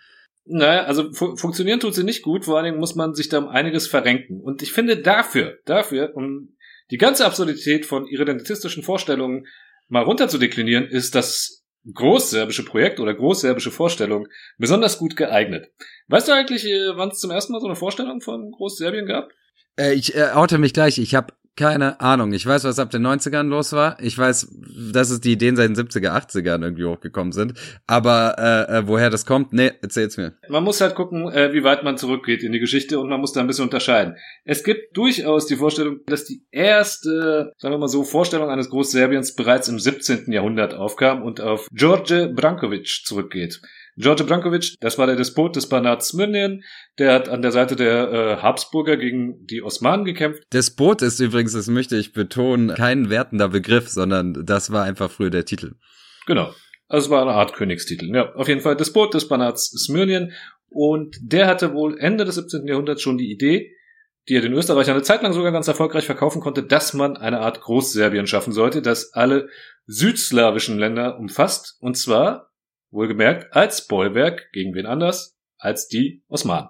Naja, 0.43 0.83
also 0.83 1.11
fu 1.11 1.35
funktionieren 1.37 1.79
tut 1.79 1.95
sie 1.95 2.03
nicht 2.03 2.21
gut, 2.21 2.45
vor 2.45 2.57
allen 2.57 2.65
Dingen 2.65 2.79
muss 2.79 2.95
man 2.95 3.15
sich 3.15 3.29
da 3.29 3.39
um 3.39 3.47
einiges 3.47 3.87
verrenken. 3.87 4.41
Und 4.41 4.61
ich 4.61 4.73
finde 4.73 4.97
dafür, 4.97 5.57
dafür, 5.65 6.11
um 6.15 6.55
die 6.91 6.97
ganze 6.97 7.25
Absurdität 7.25 7.85
von 7.85 8.05
irredentistischen 8.05 8.83
Vorstellungen 8.83 9.47
mal 9.87 10.03
runterzudeklinieren, 10.03 10.85
ist 10.85 11.15
das 11.15 11.63
großserbische 11.93 12.65
Projekt 12.65 12.99
oder 12.99 13.13
großserbische 13.13 13.71
Vorstellung 13.71 14.27
besonders 14.57 14.97
gut 14.97 15.15
geeignet. 15.15 15.71
Weißt 16.07 16.27
du 16.27 16.33
eigentlich, 16.33 16.65
äh, 16.65 16.95
wann 16.95 17.09
es 17.09 17.19
zum 17.19 17.31
ersten 17.31 17.53
Mal 17.53 17.61
so 17.61 17.67
eine 17.67 17.75
Vorstellung 17.75 18.21
von 18.21 18.51
Großserbien 18.51 19.05
gab? 19.05 19.31
Äh, 19.79 19.93
ich 19.93 20.15
äh, 20.15 20.29
oute 20.33 20.57
mich 20.57 20.73
gleich. 20.73 20.97
Ich 20.97 21.15
habe 21.15 21.33
keine 21.55 22.01
Ahnung. 22.01 22.33
Ich 22.33 22.45
weiß, 22.45 22.65
was 22.65 22.79
ab 22.79 22.91
den 22.91 23.05
90ern 23.05 23.47
los 23.47 23.71
war. 23.71 23.97
Ich 24.01 24.17
weiß, 24.17 24.49
dass 24.91 25.09
es 25.09 25.21
die 25.21 25.31
Ideen 25.31 25.55
seit 25.55 25.69
den 25.69 25.75
70er, 25.75 26.09
80ern 26.09 26.61
irgendwie 26.61 26.83
hochgekommen 26.83 27.31
sind. 27.31 27.53
Aber 27.87 28.35
äh, 28.37 28.79
äh, 28.79 28.87
woher 28.87 29.09
das 29.09 29.25
kommt, 29.25 29.53
nee, 29.53 29.71
erzähl's 29.81 30.17
mir. 30.17 30.33
Man 30.49 30.63
muss 30.63 30.81
halt 30.81 30.95
gucken, 30.95 31.31
äh, 31.31 31.53
wie 31.53 31.63
weit 31.63 31.83
man 31.83 31.97
zurückgeht 31.97 32.43
in 32.43 32.51
die 32.51 32.59
Geschichte 32.59 32.99
und 32.99 33.09
man 33.09 33.21
muss 33.21 33.31
da 33.31 33.39
ein 33.39 33.47
bisschen 33.47 33.63
unterscheiden. 33.63 34.17
Es 34.43 34.63
gibt 34.63 34.97
durchaus 34.97 35.45
die 35.45 35.55
Vorstellung, 35.55 35.99
dass 36.07 36.25
die 36.25 36.43
erste, 36.51 37.53
sagen 37.57 37.73
wir 37.73 37.79
mal 37.79 37.87
so, 37.87 38.03
Vorstellung 38.03 38.49
eines 38.49 38.69
Großserbiens 38.69 39.35
bereits 39.35 39.69
im 39.69 39.79
17. 39.79 40.31
Jahrhundert 40.31 40.73
aufkam 40.73 41.23
und 41.23 41.39
auf 41.39 41.67
George 41.71 42.33
Brankovic 42.35 43.05
zurückgeht. 43.05 43.61
George 43.97 44.25
Brankovic, 44.25 44.75
das 44.81 44.97
war 44.97 45.07
der 45.07 45.15
Despot 45.15 45.55
des 45.55 45.69
Banats 45.69 46.09
Smyrnien, 46.09 46.63
der 46.99 47.13
hat 47.13 47.29
an 47.29 47.41
der 47.41 47.51
Seite 47.51 47.75
der 47.75 48.11
äh, 48.11 48.35
Habsburger 48.41 48.97
gegen 48.97 49.45
die 49.45 49.63
Osmanen 49.63 50.05
gekämpft. 50.05 50.43
Despot 50.51 51.01
ist 51.01 51.19
übrigens, 51.19 51.53
das 51.53 51.67
möchte 51.67 51.95
ich 51.95 52.11
betonen, 52.11 52.75
kein 52.75 53.09
wertender 53.09 53.47
Begriff, 53.47 53.87
sondern 53.87 54.45
das 54.45 54.71
war 54.71 54.83
einfach 54.83 55.09
früher 55.09 55.29
der 55.29 55.45
Titel. 55.45 55.75
Genau. 56.25 56.53
Also 56.87 57.05
es 57.05 57.09
war 57.09 57.21
eine 57.21 57.31
Art 57.31 57.53
Königstitel. 57.53 58.13
Ja, 58.13 58.33
auf 58.35 58.47
jeden 58.47 58.61
Fall 58.61 58.75
Despot 58.75 59.13
des 59.13 59.27
Banats 59.27 59.71
Smyrnien. 59.71 60.33
Und 60.69 61.15
der 61.21 61.47
hatte 61.47 61.73
wohl 61.73 61.97
Ende 61.97 62.25
des 62.25 62.35
17. 62.35 62.67
Jahrhunderts 62.67 63.01
schon 63.01 63.17
die 63.17 63.31
Idee, 63.31 63.71
die 64.27 64.35
er 64.35 64.41
den 64.41 64.53
Österreichern 64.53 64.95
eine 64.95 65.03
Zeit 65.03 65.21
lang 65.21 65.33
sogar 65.33 65.51
ganz 65.51 65.67
erfolgreich 65.67 66.05
verkaufen 66.05 66.41
konnte, 66.41 66.63
dass 66.63 66.93
man 66.93 67.15
eine 67.15 67.39
Art 67.39 67.61
Großserbien 67.61 68.27
schaffen 68.27 68.53
sollte, 68.53 68.81
das 68.81 69.13
alle 69.13 69.47
südslawischen 69.87 70.77
Länder 70.77 71.17
umfasst. 71.17 71.77
Und 71.79 71.97
zwar 71.97 72.51
Wohlgemerkt 72.95 73.55
als 73.55 73.87
Bollwerk 73.87 74.51
gegen 74.51 74.73
wen 74.73 74.85
anders 74.85 75.37
als 75.57 75.87
die 75.87 76.23
Osmanen. 76.27 76.69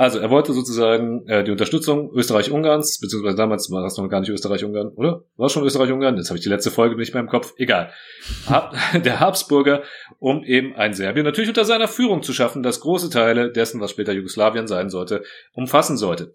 Also 0.00 0.18
er 0.18 0.30
wollte 0.30 0.54
sozusagen 0.54 1.26
äh, 1.28 1.44
die 1.44 1.50
Unterstützung 1.50 2.10
Österreich-Ungarns, 2.14 3.00
beziehungsweise 3.00 3.36
damals 3.36 3.70
war 3.70 3.82
das 3.82 3.98
noch 3.98 4.08
gar 4.08 4.20
nicht 4.20 4.30
Österreich-Ungarn, 4.30 4.88
oder? 4.94 5.24
War 5.36 5.46
es 5.46 5.52
schon 5.52 5.62
Österreich-Ungarn? 5.62 6.16
Jetzt 6.16 6.30
habe 6.30 6.38
ich 6.38 6.42
die 6.42 6.48
letzte 6.48 6.70
Folge 6.70 6.96
nicht 6.96 7.12
mehr 7.12 7.22
im 7.22 7.28
Kopf. 7.28 7.52
Egal. 7.58 7.92
Der 9.04 9.20
Habsburger, 9.20 9.82
um 10.18 10.42
eben 10.42 10.74
ein 10.74 10.94
Serbien 10.94 11.26
natürlich 11.26 11.50
unter 11.50 11.66
seiner 11.66 11.86
Führung 11.86 12.22
zu 12.22 12.32
schaffen, 12.32 12.62
das 12.62 12.80
große 12.80 13.10
Teile 13.10 13.52
dessen, 13.52 13.78
was 13.82 13.90
später 13.90 14.12
Jugoslawien 14.12 14.66
sein 14.66 14.88
sollte, 14.88 15.22
umfassen 15.52 15.98
sollte. 15.98 16.32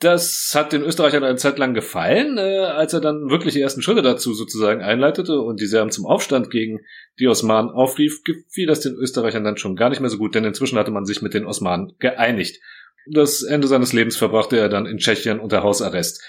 Das 0.00 0.52
hat 0.54 0.72
den 0.72 0.82
Österreichern 0.82 1.24
eine 1.24 1.36
Zeit 1.36 1.58
lang 1.58 1.74
gefallen, 1.74 2.38
äh, 2.38 2.58
als 2.66 2.92
er 2.92 3.00
dann 3.00 3.30
wirklich 3.30 3.54
die 3.54 3.60
ersten 3.60 3.82
Schritte 3.82 4.02
dazu 4.02 4.32
sozusagen 4.32 4.80
einleitete 4.80 5.40
und 5.40 5.60
die 5.60 5.66
Serben 5.66 5.90
zum 5.90 6.06
Aufstand 6.06 6.50
gegen 6.50 6.80
die 7.18 7.26
Osmanen 7.26 7.70
aufrief, 7.70 8.22
gefiel 8.22 8.68
das 8.68 8.80
den 8.80 8.94
Österreichern 8.94 9.42
dann 9.42 9.56
schon 9.56 9.74
gar 9.74 9.90
nicht 9.90 10.00
mehr 10.00 10.10
so 10.10 10.18
gut, 10.18 10.36
denn 10.36 10.44
inzwischen 10.44 10.78
hatte 10.78 10.92
man 10.92 11.04
sich 11.04 11.20
mit 11.20 11.34
den 11.34 11.46
Osmanen 11.46 11.94
geeinigt. 11.98 12.60
Das 13.10 13.42
Ende 13.42 13.66
seines 13.66 13.92
Lebens 13.92 14.16
verbrachte 14.16 14.56
er 14.56 14.68
dann 14.68 14.86
in 14.86 14.98
Tschechien 14.98 15.40
unter 15.40 15.64
Hausarrest. 15.64 16.22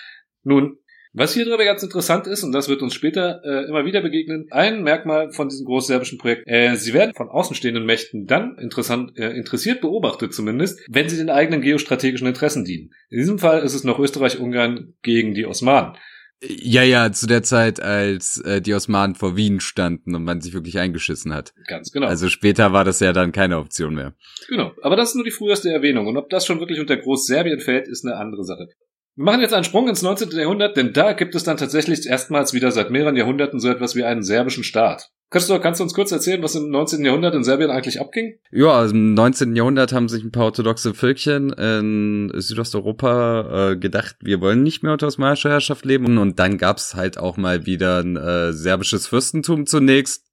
Nun, 0.43 0.79
was 1.11 1.33
hier 1.33 1.45
dabei 1.45 1.65
ganz 1.65 1.81
interessant 1.81 2.27
ist, 2.27 2.43
und 2.43 2.51
das 2.51 2.69
wird 2.69 2.81
uns 2.81 2.93
später 2.93 3.41
äh, 3.43 3.67
immer 3.67 3.85
wieder 3.85 4.01
begegnen, 4.01 4.47
ein 4.51 4.83
Merkmal 4.83 5.31
von 5.31 5.49
diesem 5.49 5.65
großserbischen 5.65 6.17
Projekt, 6.17 6.43
äh, 6.45 6.75
sie 6.75 6.93
werden 6.93 7.13
von 7.15 7.29
außenstehenden 7.29 7.85
Mächten 7.85 8.25
dann 8.25 8.57
interessant, 8.57 9.17
äh, 9.17 9.31
interessiert 9.31 9.81
beobachtet 9.81 10.33
zumindest, 10.33 10.79
wenn 10.87 11.09
sie 11.09 11.17
den 11.17 11.29
eigenen 11.29 11.61
geostrategischen 11.61 12.27
Interessen 12.27 12.65
dienen. 12.65 12.91
In 13.09 13.19
diesem 13.19 13.39
Fall 13.39 13.63
ist 13.63 13.73
es 13.73 13.83
noch 13.83 13.99
Österreich-Ungarn 13.99 14.93
gegen 15.01 15.33
die 15.33 15.45
Osmanen. 15.45 15.95
Ja, 16.41 16.83
ja, 16.83 17.11
zu 17.11 17.27
der 17.27 17.43
Zeit, 17.43 17.81
als 17.81 18.39
äh, 18.41 18.61
die 18.61 18.73
Osmanen 18.73 19.15
vor 19.15 19.35
Wien 19.35 19.59
standen 19.59 20.15
und 20.15 20.23
man 20.23 20.39
sich 20.39 20.53
wirklich 20.53 20.79
eingeschissen 20.79 21.33
hat. 21.33 21.53
Ganz 21.67 21.91
genau. 21.91 22.07
Also 22.07 22.29
später 22.29 22.71
war 22.71 22.85
das 22.85 23.01
ja 23.01 23.11
dann 23.11 23.33
keine 23.33 23.57
Option 23.57 23.93
mehr. 23.93 24.13
Genau. 24.47 24.71
Aber 24.81 24.95
das 24.95 25.09
ist 25.09 25.15
nur 25.15 25.25
die 25.25 25.31
früheste 25.31 25.69
Erwähnung. 25.69 26.07
Und 26.07 26.15
ob 26.15 26.29
das 26.29 26.45
schon 26.45 26.61
wirklich 26.61 26.79
unter 26.79 26.95
Großserbien 26.95 27.59
fällt, 27.59 27.89
ist 27.89 28.05
eine 28.05 28.15
andere 28.15 28.45
Sache. 28.45 28.69
Wir 29.15 29.25
machen 29.25 29.41
jetzt 29.41 29.53
einen 29.53 29.63
Sprung 29.63 29.89
ins 29.89 30.01
19. 30.01 30.31
Jahrhundert, 30.31 30.77
denn 30.77 30.93
da 30.93 31.13
gibt 31.13 31.35
es 31.35 31.43
dann 31.43 31.57
tatsächlich 31.57 32.07
erstmals 32.07 32.53
wieder 32.53 32.71
seit 32.71 32.89
mehreren 32.89 33.17
Jahrhunderten 33.17 33.59
so 33.59 33.69
etwas 33.69 33.95
wie 33.95 34.03
einen 34.03 34.23
serbischen 34.23 34.63
Staat. 34.63 35.11
Christoph, 35.31 35.61
kannst 35.61 35.79
du 35.79 35.83
uns 35.83 35.93
kurz 35.93 36.11
erzählen, 36.11 36.41
was 36.41 36.55
im 36.55 36.71
19. 36.71 37.05
Jahrhundert 37.05 37.35
in 37.35 37.43
Serbien 37.43 37.69
eigentlich 37.69 38.01
abging? 38.01 38.39
Ja, 38.49 38.71
also 38.71 38.95
im 38.95 39.13
19. 39.13 39.55
Jahrhundert 39.55 39.93
haben 39.93 40.09
sich 40.09 40.23
ein 40.23 40.31
paar 40.31 40.45
orthodoxe 40.45 40.95
Völkchen 40.95 41.53
in 41.53 42.31
Südosteuropa 42.33 43.71
äh, 43.71 43.77
gedacht, 43.77 44.15
wir 44.21 44.41
wollen 44.41 44.63
nicht 44.63 44.81
mehr 44.81 44.93
unter 44.93 45.05
osmanischer 45.05 45.51
Herrschaft 45.51 45.85
leben. 45.85 46.17
Und 46.17 46.39
dann 46.39 46.57
gab's 46.57 46.95
halt 46.95 47.19
auch 47.19 47.37
mal 47.37 47.67
wieder 47.67 47.99
ein 47.99 48.15
äh, 48.15 48.53
serbisches 48.53 49.05
Fürstentum 49.05 49.67
zunächst, 49.67 50.25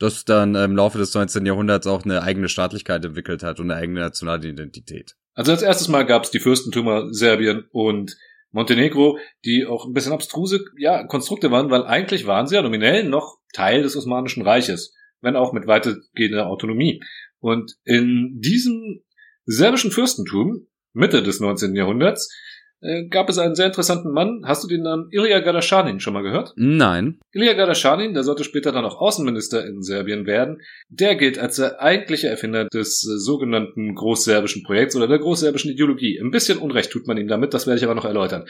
das 0.00 0.24
dann 0.24 0.56
im 0.56 0.74
Laufe 0.74 0.98
des 0.98 1.14
19. 1.14 1.46
Jahrhunderts 1.46 1.86
auch 1.86 2.04
eine 2.04 2.22
eigene 2.22 2.48
Staatlichkeit 2.48 3.04
entwickelt 3.04 3.44
hat 3.44 3.60
und 3.60 3.70
eine 3.70 3.80
eigene 3.80 4.00
nationale 4.00 4.48
Identität. 4.48 5.14
Also 5.40 5.52
als 5.52 5.62
erstes 5.62 5.88
Mal 5.88 6.04
gab's 6.04 6.30
die 6.30 6.38
Fürstentümer 6.38 7.14
Serbien 7.14 7.64
und 7.72 8.18
Montenegro, 8.50 9.18
die 9.46 9.64
auch 9.64 9.86
ein 9.86 9.94
bisschen 9.94 10.12
abstruse 10.12 10.62
ja, 10.76 11.06
Konstrukte 11.06 11.50
waren, 11.50 11.70
weil 11.70 11.84
eigentlich 11.84 12.26
waren 12.26 12.46
sie 12.46 12.56
ja 12.56 12.62
nominell 12.62 13.04
noch 13.04 13.38
Teil 13.54 13.82
des 13.82 13.96
Osmanischen 13.96 14.42
Reiches, 14.42 14.94
wenn 15.22 15.36
auch 15.36 15.54
mit 15.54 15.66
weitergehender 15.66 16.46
Autonomie. 16.48 17.02
Und 17.38 17.74
in 17.84 18.38
diesem 18.42 19.00
serbischen 19.46 19.92
Fürstentum, 19.92 20.66
Mitte 20.92 21.22
des 21.22 21.40
19. 21.40 21.74
Jahrhunderts, 21.74 22.30
äh, 22.80 23.06
gab 23.08 23.28
es 23.28 23.38
einen 23.38 23.54
sehr 23.54 23.66
interessanten 23.66 24.10
Mann. 24.10 24.42
Hast 24.44 24.64
du 24.64 24.68
den 24.68 24.82
Namen 24.82 25.08
Ilya 25.10 25.40
Gadaschanin 25.40 26.00
schon 26.00 26.14
mal 26.14 26.22
gehört? 26.22 26.52
Nein. 26.56 27.18
Ilya 27.32 27.54
Gadaschanin, 27.54 28.14
der 28.14 28.24
sollte 28.24 28.44
später 28.44 28.72
dann 28.72 28.84
auch 28.84 29.00
Außenminister 29.00 29.66
in 29.66 29.82
Serbien 29.82 30.26
werden, 30.26 30.62
der 30.88 31.16
gilt 31.16 31.38
als 31.38 31.56
der 31.56 31.80
eigentliche 31.80 32.28
Erfinder 32.28 32.66
des 32.66 33.04
äh, 33.04 33.18
sogenannten 33.18 33.94
großserbischen 33.94 34.62
Projekts 34.62 34.96
oder 34.96 35.08
der 35.08 35.18
großserbischen 35.18 35.70
Ideologie. 35.70 36.18
Ein 36.20 36.30
bisschen 36.30 36.58
Unrecht 36.58 36.90
tut 36.90 37.06
man 37.06 37.18
ihm 37.18 37.28
damit, 37.28 37.54
das 37.54 37.66
werde 37.66 37.78
ich 37.78 37.84
aber 37.84 37.94
noch 37.94 38.04
erläutern. 38.04 38.46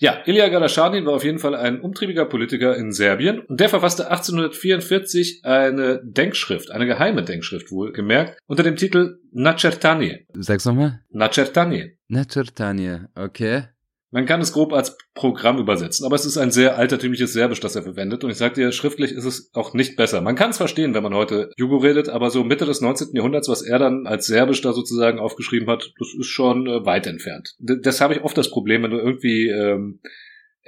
Ja, 0.00 0.22
Ilya 0.26 0.48
Gadaschanin 0.48 1.06
war 1.06 1.14
auf 1.14 1.24
jeden 1.24 1.40
Fall 1.40 1.56
ein 1.56 1.80
umtriebiger 1.80 2.24
Politiker 2.24 2.76
in 2.76 2.92
Serbien 2.92 3.40
und 3.40 3.58
der 3.58 3.68
verfasste 3.68 4.08
1844 4.08 5.40
eine 5.42 6.00
Denkschrift, 6.04 6.70
eine 6.70 6.86
geheime 6.86 7.24
Denkschrift 7.24 7.72
wohl 7.72 7.90
gemerkt, 7.90 8.38
unter 8.46 8.62
dem 8.62 8.76
Titel 8.76 9.18
Nacertanie. 9.32 10.26
Sag's 10.34 10.66
nochmal. 10.66 11.00
Nacertanie. 11.10 11.97
Naturtanie, 12.08 13.00
okay. 13.14 13.64
Man 14.10 14.24
kann 14.24 14.40
es 14.40 14.54
grob 14.54 14.72
als 14.72 14.96
Programm 15.14 15.58
übersetzen, 15.58 16.06
aber 16.06 16.16
es 16.16 16.24
ist 16.24 16.38
ein 16.38 16.50
sehr 16.50 16.78
altertümliches 16.78 17.34
Serbisch, 17.34 17.60
das 17.60 17.76
er 17.76 17.82
verwendet. 17.82 18.24
Und 18.24 18.30
ich 18.30 18.38
sage 18.38 18.54
dir, 18.54 18.72
schriftlich 18.72 19.12
ist 19.12 19.26
es 19.26 19.50
auch 19.52 19.74
nicht 19.74 19.96
besser. 19.96 20.22
Man 20.22 20.34
kann 20.34 20.48
es 20.48 20.56
verstehen, 20.56 20.94
wenn 20.94 21.02
man 21.02 21.12
heute 21.12 21.50
Jugo 21.58 21.76
redet, 21.76 22.08
aber 22.08 22.30
so 22.30 22.42
Mitte 22.42 22.64
des 22.64 22.80
19. 22.80 23.08
Jahrhunderts, 23.12 23.50
was 23.50 23.60
er 23.60 23.78
dann 23.78 24.06
als 24.06 24.26
Serbisch 24.26 24.62
da 24.62 24.72
sozusagen 24.72 25.18
aufgeschrieben 25.18 25.68
hat, 25.68 25.92
das 25.98 26.08
ist 26.18 26.28
schon 26.28 26.66
äh, 26.66 26.86
weit 26.86 27.06
entfernt. 27.06 27.54
D 27.58 27.76
das 27.82 28.00
habe 28.00 28.14
ich 28.14 28.22
oft 28.22 28.38
das 28.38 28.50
Problem, 28.50 28.82
wenn 28.82 28.92
du 28.92 28.98
irgendwie 28.98 29.48
ähm, 29.48 30.00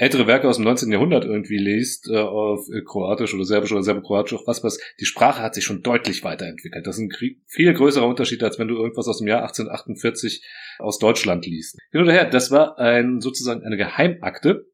ältere 0.01 0.27
Werke 0.27 0.49
aus 0.49 0.57
dem 0.57 0.65
19. 0.65 0.91
Jahrhundert 0.91 1.27
irgendwie 1.27 1.59
liest, 1.59 2.09
äh, 2.11 2.17
auf 2.17 2.67
äh, 2.73 2.81
Kroatisch 2.83 3.35
oder 3.35 3.45
Serbisch 3.45 3.71
oder 3.71 3.83
Serbokroatisch, 3.83 4.33
auch 4.33 4.47
was 4.47 4.65
was, 4.65 4.81
die 4.99 5.05
Sprache 5.05 5.43
hat 5.43 5.55
sich 5.55 5.65
schon 5.65 5.83
deutlich 5.83 6.25
weiterentwickelt. 6.25 6.87
Das 6.87 6.97
ist 6.97 7.03
ein 7.03 7.37
viel 7.47 7.75
größerer 7.75 8.09
Unterschied, 8.09 8.43
als 8.43 8.59
wenn 8.59 8.69
du 8.69 8.77
irgendwas 8.77 9.09
aus 9.09 9.19
dem 9.19 9.27
Jahr 9.27 9.43
1848 9.43 10.43
aus 10.79 10.99
Deutschland 10.99 11.45
liest. 11.45 11.77
Hin 11.93 12.01
oder 12.01 12.13
her, 12.13 12.25
das 12.25 12.51
war 12.51 12.79
ein 12.79 13.21
sozusagen 13.21 13.63
eine 13.63 13.77
Geheimakte 13.77 14.71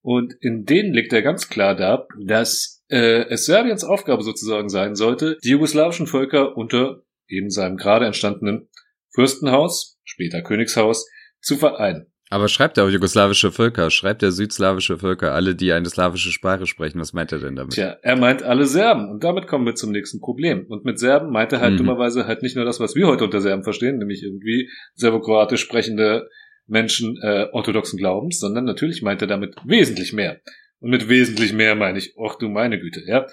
und 0.00 0.32
in 0.40 0.64
denen 0.64 0.94
legt 0.94 1.12
er 1.12 1.20
ganz 1.20 1.50
klar 1.50 1.76
dar, 1.76 2.08
dass 2.18 2.82
äh, 2.88 3.26
es 3.28 3.44
Serbiens 3.44 3.84
Aufgabe 3.84 4.22
sozusagen 4.22 4.70
sein 4.70 4.94
sollte, 4.94 5.36
die 5.44 5.50
jugoslawischen 5.50 6.06
Völker 6.06 6.56
unter 6.56 7.02
eben 7.28 7.50
seinem 7.50 7.76
gerade 7.76 8.06
entstandenen 8.06 8.70
Fürstenhaus, 9.10 10.00
später 10.02 10.40
Königshaus, 10.40 11.06
zu 11.42 11.58
vereinen. 11.58 12.11
Aber 12.32 12.48
schreibt 12.48 12.78
er 12.78 12.84
auch 12.84 12.88
jugoslawische 12.88 13.52
Völker, 13.52 13.90
schreibt 13.90 14.22
er 14.22 14.32
südslawische 14.32 14.96
Völker, 14.96 15.34
alle, 15.34 15.54
die 15.54 15.70
eine 15.72 15.88
slawische 15.90 16.30
Sprache 16.30 16.66
sprechen. 16.66 16.98
Was 16.98 17.12
meint 17.12 17.30
er 17.30 17.40
denn 17.40 17.56
damit? 17.56 17.74
Tja, 17.74 17.96
er 18.00 18.16
meint 18.16 18.42
alle 18.42 18.64
Serben. 18.64 19.10
Und 19.10 19.22
damit 19.22 19.46
kommen 19.46 19.66
wir 19.66 19.74
zum 19.74 19.92
nächsten 19.92 20.18
Problem. 20.20 20.64
Und 20.66 20.86
mit 20.86 20.98
Serben 20.98 21.30
meint 21.30 21.52
er 21.52 21.60
halt 21.60 21.74
Mhm. 21.74 21.78
dummerweise 21.78 22.26
halt 22.26 22.42
nicht 22.42 22.56
nur 22.56 22.64
das, 22.64 22.80
was 22.80 22.94
wir 22.94 23.06
heute 23.06 23.24
unter 23.24 23.42
Serben 23.42 23.64
verstehen, 23.64 23.98
nämlich 23.98 24.22
irgendwie 24.22 24.70
serbokroatisch 24.94 25.60
sprechende 25.60 26.26
Menschen 26.66 27.18
äh, 27.22 27.48
orthodoxen 27.52 27.98
Glaubens, 27.98 28.38
sondern 28.38 28.64
natürlich 28.64 29.02
meint 29.02 29.20
er 29.20 29.28
damit 29.28 29.56
wesentlich 29.64 30.14
mehr. 30.14 30.40
Und 30.80 30.88
mit 30.88 31.10
wesentlich 31.10 31.52
mehr 31.52 31.74
meine 31.74 31.98
ich, 31.98 32.14
ach 32.18 32.36
du 32.36 32.48
meine 32.48 32.80
Güte, 32.80 33.02
ja, 33.06 33.26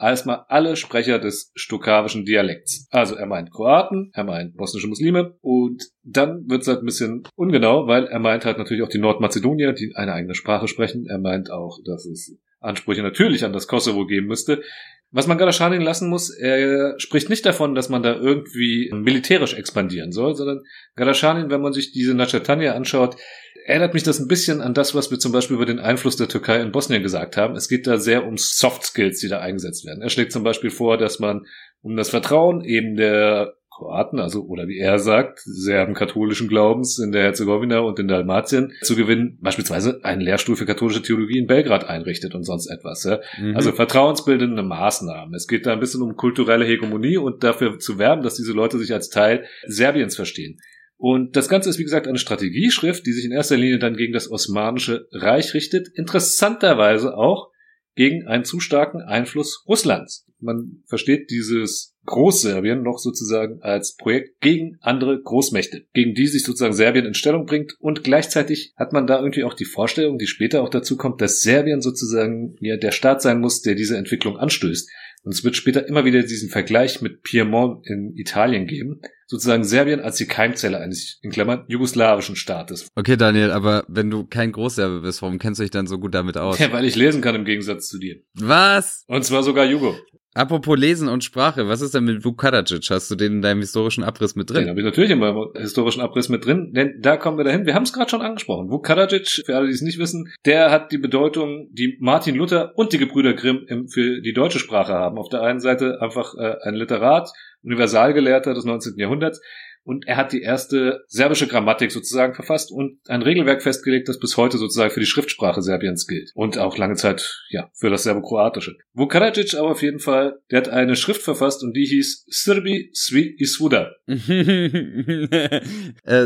als 0.00 0.26
alle 0.26 0.76
Sprecher 0.76 1.18
des 1.18 1.52
stokawischen 1.54 2.24
Dialekts. 2.24 2.88
Also 2.90 3.16
er 3.16 3.26
meint 3.26 3.50
Kroaten, 3.52 4.10
er 4.14 4.24
meint 4.24 4.56
bosnische 4.56 4.88
Muslime 4.88 5.36
und 5.42 5.84
dann 6.02 6.48
wird 6.48 6.62
es 6.62 6.68
halt 6.68 6.80
ein 6.80 6.86
bisschen 6.86 7.24
ungenau, 7.36 7.86
weil 7.86 8.06
er 8.06 8.18
meint 8.18 8.46
halt 8.46 8.56
natürlich 8.56 8.82
auch 8.82 8.88
die 8.88 8.98
Nordmazedonier, 8.98 9.74
die 9.74 9.92
eine 9.94 10.14
eigene 10.14 10.34
Sprache 10.34 10.68
sprechen. 10.68 11.06
Er 11.06 11.18
meint 11.18 11.50
auch, 11.50 11.78
dass 11.84 12.06
es 12.06 12.34
Ansprüche 12.60 13.02
natürlich 13.02 13.44
an 13.44 13.52
das 13.52 13.66
Kosovo 13.66 14.06
geben 14.06 14.26
müsste. 14.26 14.62
Was 15.10 15.26
man 15.26 15.38
Gadaschanin 15.38 15.82
lassen 15.82 16.08
muss, 16.08 16.30
er 16.30 16.94
spricht 16.98 17.28
nicht 17.28 17.44
davon, 17.44 17.74
dass 17.74 17.88
man 17.88 18.02
da 18.02 18.14
irgendwie 18.14 18.90
militärisch 18.94 19.54
expandieren 19.54 20.12
soll, 20.12 20.34
sondern 20.34 20.62
Gadaschanin, 20.94 21.50
wenn 21.50 21.60
man 21.60 21.72
sich 21.72 21.92
diese 21.92 22.14
Nachatania 22.14 22.74
anschaut, 22.74 23.16
erinnert 23.64 23.94
mich 23.94 24.02
das 24.02 24.18
ein 24.18 24.28
bisschen 24.28 24.60
an 24.60 24.74
das, 24.74 24.94
was 24.94 25.10
wir 25.10 25.18
zum 25.18 25.32
Beispiel 25.32 25.56
über 25.56 25.66
den 25.66 25.78
Einfluss 25.78 26.16
der 26.16 26.28
Türkei 26.28 26.60
in 26.60 26.72
Bosnien 26.72 27.02
gesagt 27.02 27.36
haben. 27.36 27.56
Es 27.56 27.68
geht 27.68 27.86
da 27.86 27.96
sehr 27.96 28.26
um 28.26 28.36
Soft 28.36 28.84
Skills, 28.84 29.20
die 29.20 29.28
da 29.28 29.40
eingesetzt 29.40 29.84
werden. 29.86 30.02
Er 30.02 30.10
schlägt 30.10 30.32
zum 30.32 30.42
Beispiel 30.42 30.70
vor, 30.70 30.98
dass 30.98 31.18
man 31.18 31.46
um 31.82 31.96
das 31.96 32.10
Vertrauen 32.10 32.62
eben 32.62 32.96
der 32.96 33.54
Kroaten, 33.80 34.20
also 34.20 34.42
oder 34.42 34.68
wie 34.68 34.78
er 34.78 34.98
sagt, 34.98 35.40
Serben 35.40 35.94
katholischen 35.94 36.48
Glaubens 36.48 36.98
in 36.98 37.12
der 37.12 37.22
Herzegowina 37.22 37.78
und 37.80 37.98
in 37.98 38.08
Dalmatien 38.08 38.72
zu 38.82 38.94
gewinnen, 38.94 39.38
beispielsweise 39.40 40.00
einen 40.02 40.20
Lehrstuhl 40.20 40.56
für 40.56 40.66
katholische 40.66 41.02
Theologie 41.02 41.38
in 41.38 41.46
Belgrad 41.46 41.88
einrichtet 41.88 42.34
und 42.34 42.44
sonst 42.44 42.66
etwas. 42.66 43.04
Ja? 43.04 43.20
Mhm. 43.40 43.56
Also 43.56 43.72
vertrauensbildende 43.72 44.62
Maßnahmen. 44.62 45.34
Es 45.34 45.46
geht 45.46 45.66
da 45.66 45.72
ein 45.72 45.80
bisschen 45.80 46.02
um 46.02 46.16
kulturelle 46.16 46.66
Hegemonie 46.66 47.16
und 47.16 47.42
dafür 47.42 47.78
zu 47.78 47.98
werben, 47.98 48.22
dass 48.22 48.34
diese 48.34 48.52
Leute 48.52 48.78
sich 48.78 48.92
als 48.92 49.08
Teil 49.08 49.46
Serbiens 49.66 50.14
verstehen. 50.14 50.60
Und 51.00 51.34
das 51.34 51.48
Ganze 51.48 51.70
ist, 51.70 51.78
wie 51.78 51.84
gesagt, 51.84 52.06
eine 52.06 52.18
Strategieschrift, 52.18 53.06
die 53.06 53.12
sich 53.12 53.24
in 53.24 53.32
erster 53.32 53.56
Linie 53.56 53.78
dann 53.78 53.96
gegen 53.96 54.12
das 54.12 54.30
Osmanische 54.30 55.08
Reich 55.12 55.54
richtet. 55.54 55.88
Interessanterweise 55.94 57.16
auch 57.16 57.48
gegen 57.94 58.26
einen 58.26 58.44
zu 58.44 58.60
starken 58.60 59.00
Einfluss 59.00 59.64
Russlands. 59.66 60.26
Man 60.40 60.82
versteht 60.84 61.30
dieses 61.30 61.96
Großserbien 62.04 62.82
noch 62.82 62.98
sozusagen 62.98 63.62
als 63.62 63.96
Projekt 63.96 64.42
gegen 64.42 64.76
andere 64.82 65.18
Großmächte, 65.22 65.86
gegen 65.94 66.12
die 66.12 66.26
sich 66.26 66.44
sozusagen 66.44 66.74
Serbien 66.74 67.06
in 67.06 67.14
Stellung 67.14 67.46
bringt. 67.46 67.76
Und 67.78 68.04
gleichzeitig 68.04 68.74
hat 68.76 68.92
man 68.92 69.06
da 69.06 69.20
irgendwie 69.20 69.44
auch 69.44 69.54
die 69.54 69.64
Vorstellung, 69.64 70.18
die 70.18 70.26
später 70.26 70.62
auch 70.62 70.68
dazu 70.68 70.98
kommt, 70.98 71.22
dass 71.22 71.40
Serbien 71.40 71.80
sozusagen 71.80 72.56
ja 72.60 72.76
der 72.76 72.92
Staat 72.92 73.22
sein 73.22 73.40
muss, 73.40 73.62
der 73.62 73.74
diese 73.74 73.96
Entwicklung 73.96 74.36
anstößt. 74.36 74.90
Und 75.22 75.32
es 75.32 75.44
wird 75.44 75.56
später 75.56 75.88
immer 75.88 76.04
wieder 76.04 76.22
diesen 76.22 76.50
Vergleich 76.50 77.00
mit 77.00 77.22
Piemont 77.22 77.86
in 77.86 78.12
Italien 78.16 78.66
geben. 78.66 79.00
Sozusagen 79.30 79.62
Serbien 79.62 80.00
als 80.00 80.16
die 80.16 80.26
Keimzelle 80.26 80.80
eines, 80.80 81.20
in 81.22 81.30
Klammern, 81.30 81.64
jugoslawischen 81.68 82.34
Staates. 82.34 82.88
Okay, 82.96 83.16
Daniel, 83.16 83.52
aber 83.52 83.84
wenn 83.86 84.10
du 84.10 84.26
kein 84.26 84.50
Großserbe 84.50 85.02
bist, 85.02 85.22
warum 85.22 85.38
kennst 85.38 85.60
du 85.60 85.62
dich 85.62 85.70
dann 85.70 85.86
so 85.86 86.00
gut 86.00 86.14
damit 86.14 86.36
aus? 86.36 86.58
Ja, 86.60 86.72
weil 86.72 86.84
ich 86.84 86.96
lesen 86.96 87.22
kann 87.22 87.36
im 87.36 87.44
Gegensatz 87.44 87.86
zu 87.86 87.98
dir. 88.00 88.16
Was? 88.34 89.04
Und 89.06 89.24
zwar 89.24 89.44
sogar 89.44 89.66
Jugo. 89.66 89.94
Apropos 90.32 90.78
Lesen 90.78 91.08
und 91.08 91.24
Sprache, 91.24 91.66
was 91.66 91.80
ist 91.80 91.92
denn 91.92 92.04
mit 92.04 92.24
Vuk 92.24 92.40
Karadžić? 92.40 92.88
Hast 92.90 93.10
du 93.10 93.16
den 93.16 93.32
in 93.34 93.42
deinem 93.42 93.60
historischen 93.60 94.04
Abriss 94.04 94.36
mit 94.36 94.48
Den 94.48 94.54
drin? 94.54 94.68
habe 94.68 94.78
ich 94.78 94.84
natürlich 94.84 95.10
in 95.10 95.18
meinem 95.18 95.48
historischen 95.56 96.00
Abriss 96.00 96.28
mit 96.28 96.46
drin, 96.46 96.72
denn 96.72 97.00
da 97.00 97.16
kommen 97.16 97.36
wir 97.36 97.44
dahin. 97.44 97.66
Wir 97.66 97.74
haben 97.74 97.82
es 97.82 97.92
gerade 97.92 98.08
schon 98.08 98.22
angesprochen. 98.22 98.70
Vuk 98.70 98.86
Karadžić, 98.86 99.44
für 99.44 99.56
alle, 99.56 99.66
die 99.66 99.72
es 99.72 99.82
nicht 99.82 99.98
wissen, 99.98 100.32
der 100.46 100.70
hat 100.70 100.92
die 100.92 100.98
Bedeutung, 100.98 101.68
die 101.72 101.96
Martin 102.00 102.36
Luther 102.36 102.72
und 102.76 102.92
die 102.92 102.98
Gebrüder 102.98 103.34
Grimm 103.34 103.64
im, 103.66 103.88
für 103.88 104.20
die 104.20 104.32
deutsche 104.32 104.60
Sprache 104.60 104.92
haben. 104.92 105.18
Auf 105.18 105.30
der 105.30 105.42
einen 105.42 105.58
Seite 105.58 106.00
einfach 106.00 106.34
äh, 106.36 106.54
ein 106.62 106.74
Literat, 106.74 107.32
Universalgelehrter 107.64 108.54
des 108.54 108.64
19. 108.64 108.94
Jahrhunderts. 108.98 109.40
Und 109.82 110.06
er 110.06 110.16
hat 110.16 110.32
die 110.32 110.42
erste 110.42 111.04
serbische 111.08 111.46
Grammatik 111.46 111.90
sozusagen 111.90 112.34
verfasst 112.34 112.70
und 112.70 112.98
ein 113.08 113.22
Regelwerk 113.22 113.62
festgelegt, 113.62 114.08
das 114.08 114.18
bis 114.18 114.36
heute 114.36 114.58
sozusagen 114.58 114.92
für 114.92 115.00
die 115.00 115.06
Schriftsprache 115.06 115.62
Serbiens 115.62 116.06
gilt. 116.06 116.30
Und 116.34 116.58
auch 116.58 116.76
lange 116.76 116.96
Zeit, 116.96 117.42
ja, 117.48 117.70
für 117.74 117.90
das 117.90 118.02
Serbokroatische. 118.02 118.76
Vuk 118.92 119.12
Karadžić 119.12 119.56
aber 119.56 119.70
auf 119.70 119.82
jeden 119.82 120.00
Fall, 120.00 120.38
der 120.50 120.58
hat 120.58 120.68
eine 120.68 120.96
Schrift 120.96 121.22
verfasst 121.22 121.62
und 121.62 121.76
die 121.76 121.86
hieß 121.86 122.26
Srbi 122.30 122.90
Svi 122.94 123.36
i 123.38 123.46
Svuda. 123.46 123.92
äh, 124.06 124.16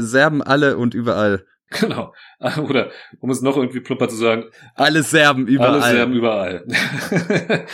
Serben 0.00 0.42
alle 0.42 0.76
und 0.76 0.94
überall. 0.94 1.44
Genau. 1.80 2.14
Oder, 2.68 2.90
um 3.20 3.30
es 3.30 3.42
noch 3.42 3.56
irgendwie 3.56 3.80
plumper 3.80 4.08
zu 4.08 4.16
sagen, 4.16 4.44
Alle 4.74 5.02
Serben 5.02 5.46
überall. 5.46 5.80
alle 5.80 5.92
Serben 5.96 6.14
überall. 6.14 6.64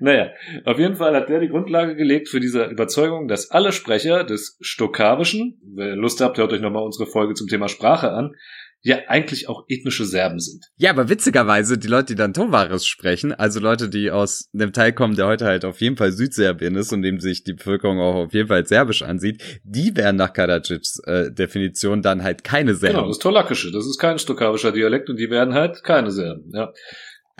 naja, 0.00 0.30
auf 0.64 0.78
jeden 0.78 0.96
Fall 0.96 1.14
hat 1.14 1.28
der 1.28 1.40
die 1.40 1.48
Grundlage 1.48 1.96
gelegt 1.96 2.28
für 2.28 2.40
diese 2.40 2.64
Überzeugung, 2.66 3.28
dass 3.28 3.50
alle 3.50 3.72
Sprecher 3.72 4.24
des 4.24 4.58
Stokawischen, 4.60 5.60
wenn 5.74 5.88
ihr 5.88 5.96
Lust 5.96 6.20
habt, 6.20 6.38
hört 6.38 6.52
euch 6.52 6.60
nochmal 6.60 6.84
unsere 6.84 7.10
Folge 7.10 7.34
zum 7.34 7.48
Thema 7.48 7.68
Sprache 7.68 8.10
an, 8.12 8.34
ja 8.82 8.98
eigentlich 9.08 9.48
auch 9.48 9.64
ethnische 9.68 10.04
Serben 10.04 10.38
sind. 10.38 10.64
Ja, 10.76 10.90
aber 10.90 11.08
witzigerweise, 11.08 11.76
die 11.76 11.88
Leute, 11.88 12.06
die 12.06 12.14
dann 12.14 12.32
Tovaris 12.32 12.86
sprechen, 12.86 13.32
also 13.32 13.60
Leute, 13.60 13.88
die 13.88 14.10
aus 14.10 14.48
einem 14.54 14.72
Teil 14.72 14.92
kommen, 14.92 15.16
der 15.16 15.26
heute 15.26 15.44
halt 15.44 15.64
auf 15.64 15.80
jeden 15.80 15.96
Fall 15.96 16.12
Südserbien 16.12 16.76
ist 16.76 16.92
und 16.92 17.02
dem 17.02 17.20
sich 17.20 17.44
die 17.44 17.52
Bevölkerung 17.52 18.00
auch 18.00 18.14
auf 18.14 18.32
jeden 18.32 18.48
Fall 18.48 18.66
serbisch 18.66 19.02
ansieht, 19.02 19.60
die 19.64 19.94
wären 19.96 20.16
nach 20.16 20.32
Karadžićs 20.32 21.04
äh, 21.06 21.32
Definition 21.32 22.02
dann 22.02 22.22
halt 22.22 22.44
keine 22.44 22.74
Serben. 22.74 22.96
Genau, 22.96 23.08
das 23.08 23.16
ist 23.16 23.22
Tolakische, 23.22 23.70
das 23.70 23.86
ist 23.86 23.98
kein 23.98 24.18
stokawischer 24.18 24.72
Dialekt 24.72 25.10
und 25.10 25.16
die 25.18 25.30
werden 25.30 25.54
halt 25.54 25.82
keine 25.84 26.10
Serben. 26.10 26.50
Ja. 26.52 26.72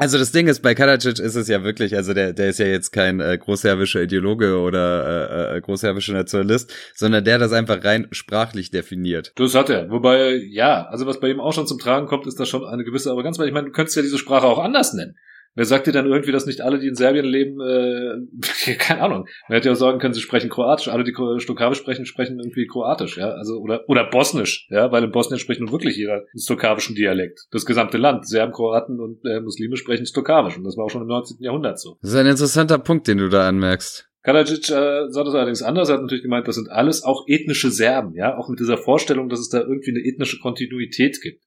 Also 0.00 0.16
das 0.16 0.32
Ding 0.32 0.48
ist, 0.48 0.62
bei 0.62 0.74
Karadzic 0.74 1.18
ist 1.18 1.34
es 1.34 1.46
ja 1.46 1.62
wirklich, 1.62 1.94
also 1.94 2.14
der, 2.14 2.32
der 2.32 2.48
ist 2.48 2.58
ja 2.58 2.64
jetzt 2.64 2.90
kein 2.90 3.20
äh, 3.20 3.36
großserbischer 3.36 4.00
Ideologe 4.00 4.58
oder 4.58 5.52
äh, 5.52 5.58
äh, 5.58 5.60
großserbischer 5.60 6.14
Nationalist, 6.14 6.72
sondern 6.94 7.22
der 7.22 7.38
das 7.38 7.52
einfach 7.52 7.84
rein 7.84 8.08
sprachlich 8.10 8.70
definiert. 8.70 9.34
Das 9.36 9.54
hat 9.54 9.68
er. 9.68 9.90
Wobei, 9.90 10.40
ja, 10.48 10.86
also 10.86 11.04
was 11.04 11.20
bei 11.20 11.28
ihm 11.28 11.38
auch 11.38 11.52
schon 11.52 11.66
zum 11.66 11.78
Tragen 11.78 12.06
kommt, 12.06 12.26
ist 12.26 12.40
da 12.40 12.46
schon 12.46 12.64
eine 12.64 12.82
gewisse 12.82 13.10
Arroganz, 13.10 13.38
weil 13.38 13.48
ich 13.48 13.52
meine, 13.52 13.66
du 13.66 13.72
könntest 13.72 13.94
ja 13.94 14.00
diese 14.00 14.16
Sprache 14.16 14.46
auch 14.46 14.58
anders 14.58 14.94
nennen. 14.94 15.18
Wer 15.54 15.64
sagt 15.64 15.86
dir 15.86 15.92
dann 15.92 16.06
irgendwie, 16.06 16.30
dass 16.30 16.46
nicht 16.46 16.60
alle, 16.60 16.78
die 16.78 16.86
in 16.86 16.94
Serbien 16.94 17.24
leben, 17.24 17.60
äh, 17.60 18.74
keine 18.78 19.02
Ahnung. 19.02 19.26
Man 19.48 19.56
hätte 19.56 19.68
ja 19.68 19.72
auch 19.72 19.78
sagen 19.78 19.98
können, 19.98 20.14
sie 20.14 20.20
sprechen 20.20 20.48
Kroatisch. 20.48 20.88
Alle, 20.88 21.04
die 21.04 21.14
Stokawisch 21.38 21.78
sprechen, 21.78 22.06
sprechen 22.06 22.38
irgendwie 22.38 22.66
Kroatisch, 22.66 23.18
ja. 23.18 23.30
Also, 23.30 23.58
oder, 23.58 23.88
oder 23.88 24.04
Bosnisch, 24.08 24.68
ja, 24.70 24.92
weil 24.92 25.04
in 25.04 25.10
Bosnien 25.10 25.40
spricht 25.40 25.60
nun 25.60 25.72
wirklich 25.72 25.96
jeder 25.96 26.14
einen 26.14 26.40
stokawischen 26.40 26.94
Dialekt. 26.94 27.46
Das 27.50 27.66
gesamte 27.66 27.98
Land. 27.98 28.28
Serben, 28.28 28.52
Kroaten 28.52 29.00
und 29.00 29.24
äh, 29.24 29.40
Muslime 29.40 29.76
sprechen 29.76 30.06
Stokawisch. 30.06 30.56
Und 30.56 30.64
das 30.64 30.76
war 30.76 30.84
auch 30.84 30.90
schon 30.90 31.02
im 31.02 31.08
19. 31.08 31.38
Jahrhundert 31.40 31.80
so. 31.80 31.98
Das 32.00 32.12
ist 32.12 32.16
ein 32.16 32.26
interessanter 32.26 32.78
Punkt, 32.78 33.08
den 33.08 33.18
du 33.18 33.28
da 33.28 33.48
anmerkst. 33.48 34.08
Karadzic 34.22 34.68
äh, 34.70 35.08
sah 35.08 35.24
das 35.24 35.34
allerdings 35.34 35.62
anders. 35.62 35.88
Er 35.88 35.94
hat 35.94 36.02
natürlich 36.02 36.22
gemeint, 36.22 36.46
das 36.46 36.56
sind 36.56 36.70
alles 36.70 37.02
auch 37.02 37.24
ethnische 37.26 37.70
Serben, 37.70 38.14
ja, 38.14 38.36
auch 38.36 38.48
mit 38.48 38.60
dieser 38.60 38.76
Vorstellung, 38.76 39.28
dass 39.28 39.40
es 39.40 39.48
da 39.48 39.60
irgendwie 39.60 39.90
eine 39.90 40.00
ethnische 40.00 40.38
Kontinuität 40.40 41.20
gibt. 41.22 41.42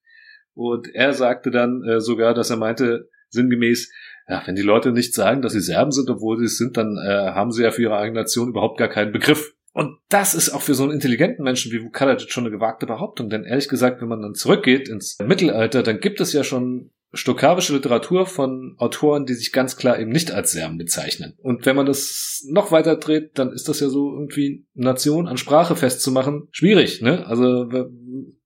Und 0.55 0.87
er 0.93 1.13
sagte 1.13 1.51
dann 1.51 1.83
äh, 1.83 1.99
sogar, 1.99 2.33
dass 2.33 2.49
er 2.49 2.57
meinte, 2.57 3.09
sinngemäß, 3.33 3.91
ja, 4.27 4.41
wenn 4.45 4.55
die 4.55 4.61
Leute 4.61 4.91
nicht 4.91 5.13
sagen, 5.13 5.41
dass 5.41 5.53
sie 5.53 5.61
Serben 5.61 5.91
sind, 5.91 6.09
obwohl 6.09 6.37
sie 6.37 6.45
es 6.45 6.57
sind, 6.57 6.77
dann 6.77 6.97
äh, 6.97 7.31
haben 7.31 7.51
sie 7.51 7.63
ja 7.63 7.71
für 7.71 7.81
ihre 7.81 7.97
eigene 7.97 8.21
Nation 8.21 8.49
überhaupt 8.49 8.77
gar 8.77 8.87
keinen 8.87 9.11
Begriff. 9.11 9.53
Und 9.73 9.97
das 10.07 10.35
ist 10.35 10.51
auch 10.51 10.61
für 10.61 10.75
so 10.75 10.83
einen 10.83 10.93
intelligenten 10.93 11.43
Menschen 11.43 11.71
wie 11.71 11.83
Vukadajic 11.83 12.31
schon 12.31 12.45
eine 12.45 12.55
gewagte 12.55 12.85
Behauptung. 12.85 13.29
Denn 13.29 13.43
ehrlich 13.43 13.67
gesagt, 13.67 14.01
wenn 14.01 14.07
man 14.07 14.21
dann 14.21 14.35
zurückgeht 14.35 14.87
ins 14.87 15.17
Mittelalter, 15.19 15.81
dann 15.81 15.99
gibt 15.99 16.21
es 16.21 16.31
ja 16.31 16.43
schon 16.43 16.91
stokawische 17.13 17.73
Literatur 17.73 18.25
von 18.25 18.75
Autoren, 18.77 19.25
die 19.25 19.33
sich 19.33 19.51
ganz 19.51 19.75
klar 19.75 19.99
eben 19.99 20.11
nicht 20.11 20.31
als 20.31 20.51
Serben 20.51 20.77
bezeichnen. 20.77 21.33
Und 21.37 21.65
wenn 21.65 21.75
man 21.75 21.85
das 21.85 22.43
noch 22.49 22.71
weiter 22.71 22.95
dreht, 22.95 23.37
dann 23.37 23.51
ist 23.51 23.69
das 23.69 23.79
ja 23.79 23.89
so 23.89 24.13
irgendwie 24.13 24.65
Nation 24.73 25.27
an 25.27 25.37
Sprache 25.37 25.75
festzumachen 25.75 26.47
schwierig. 26.51 27.01
Ne? 27.01 27.25
Also 27.25 27.69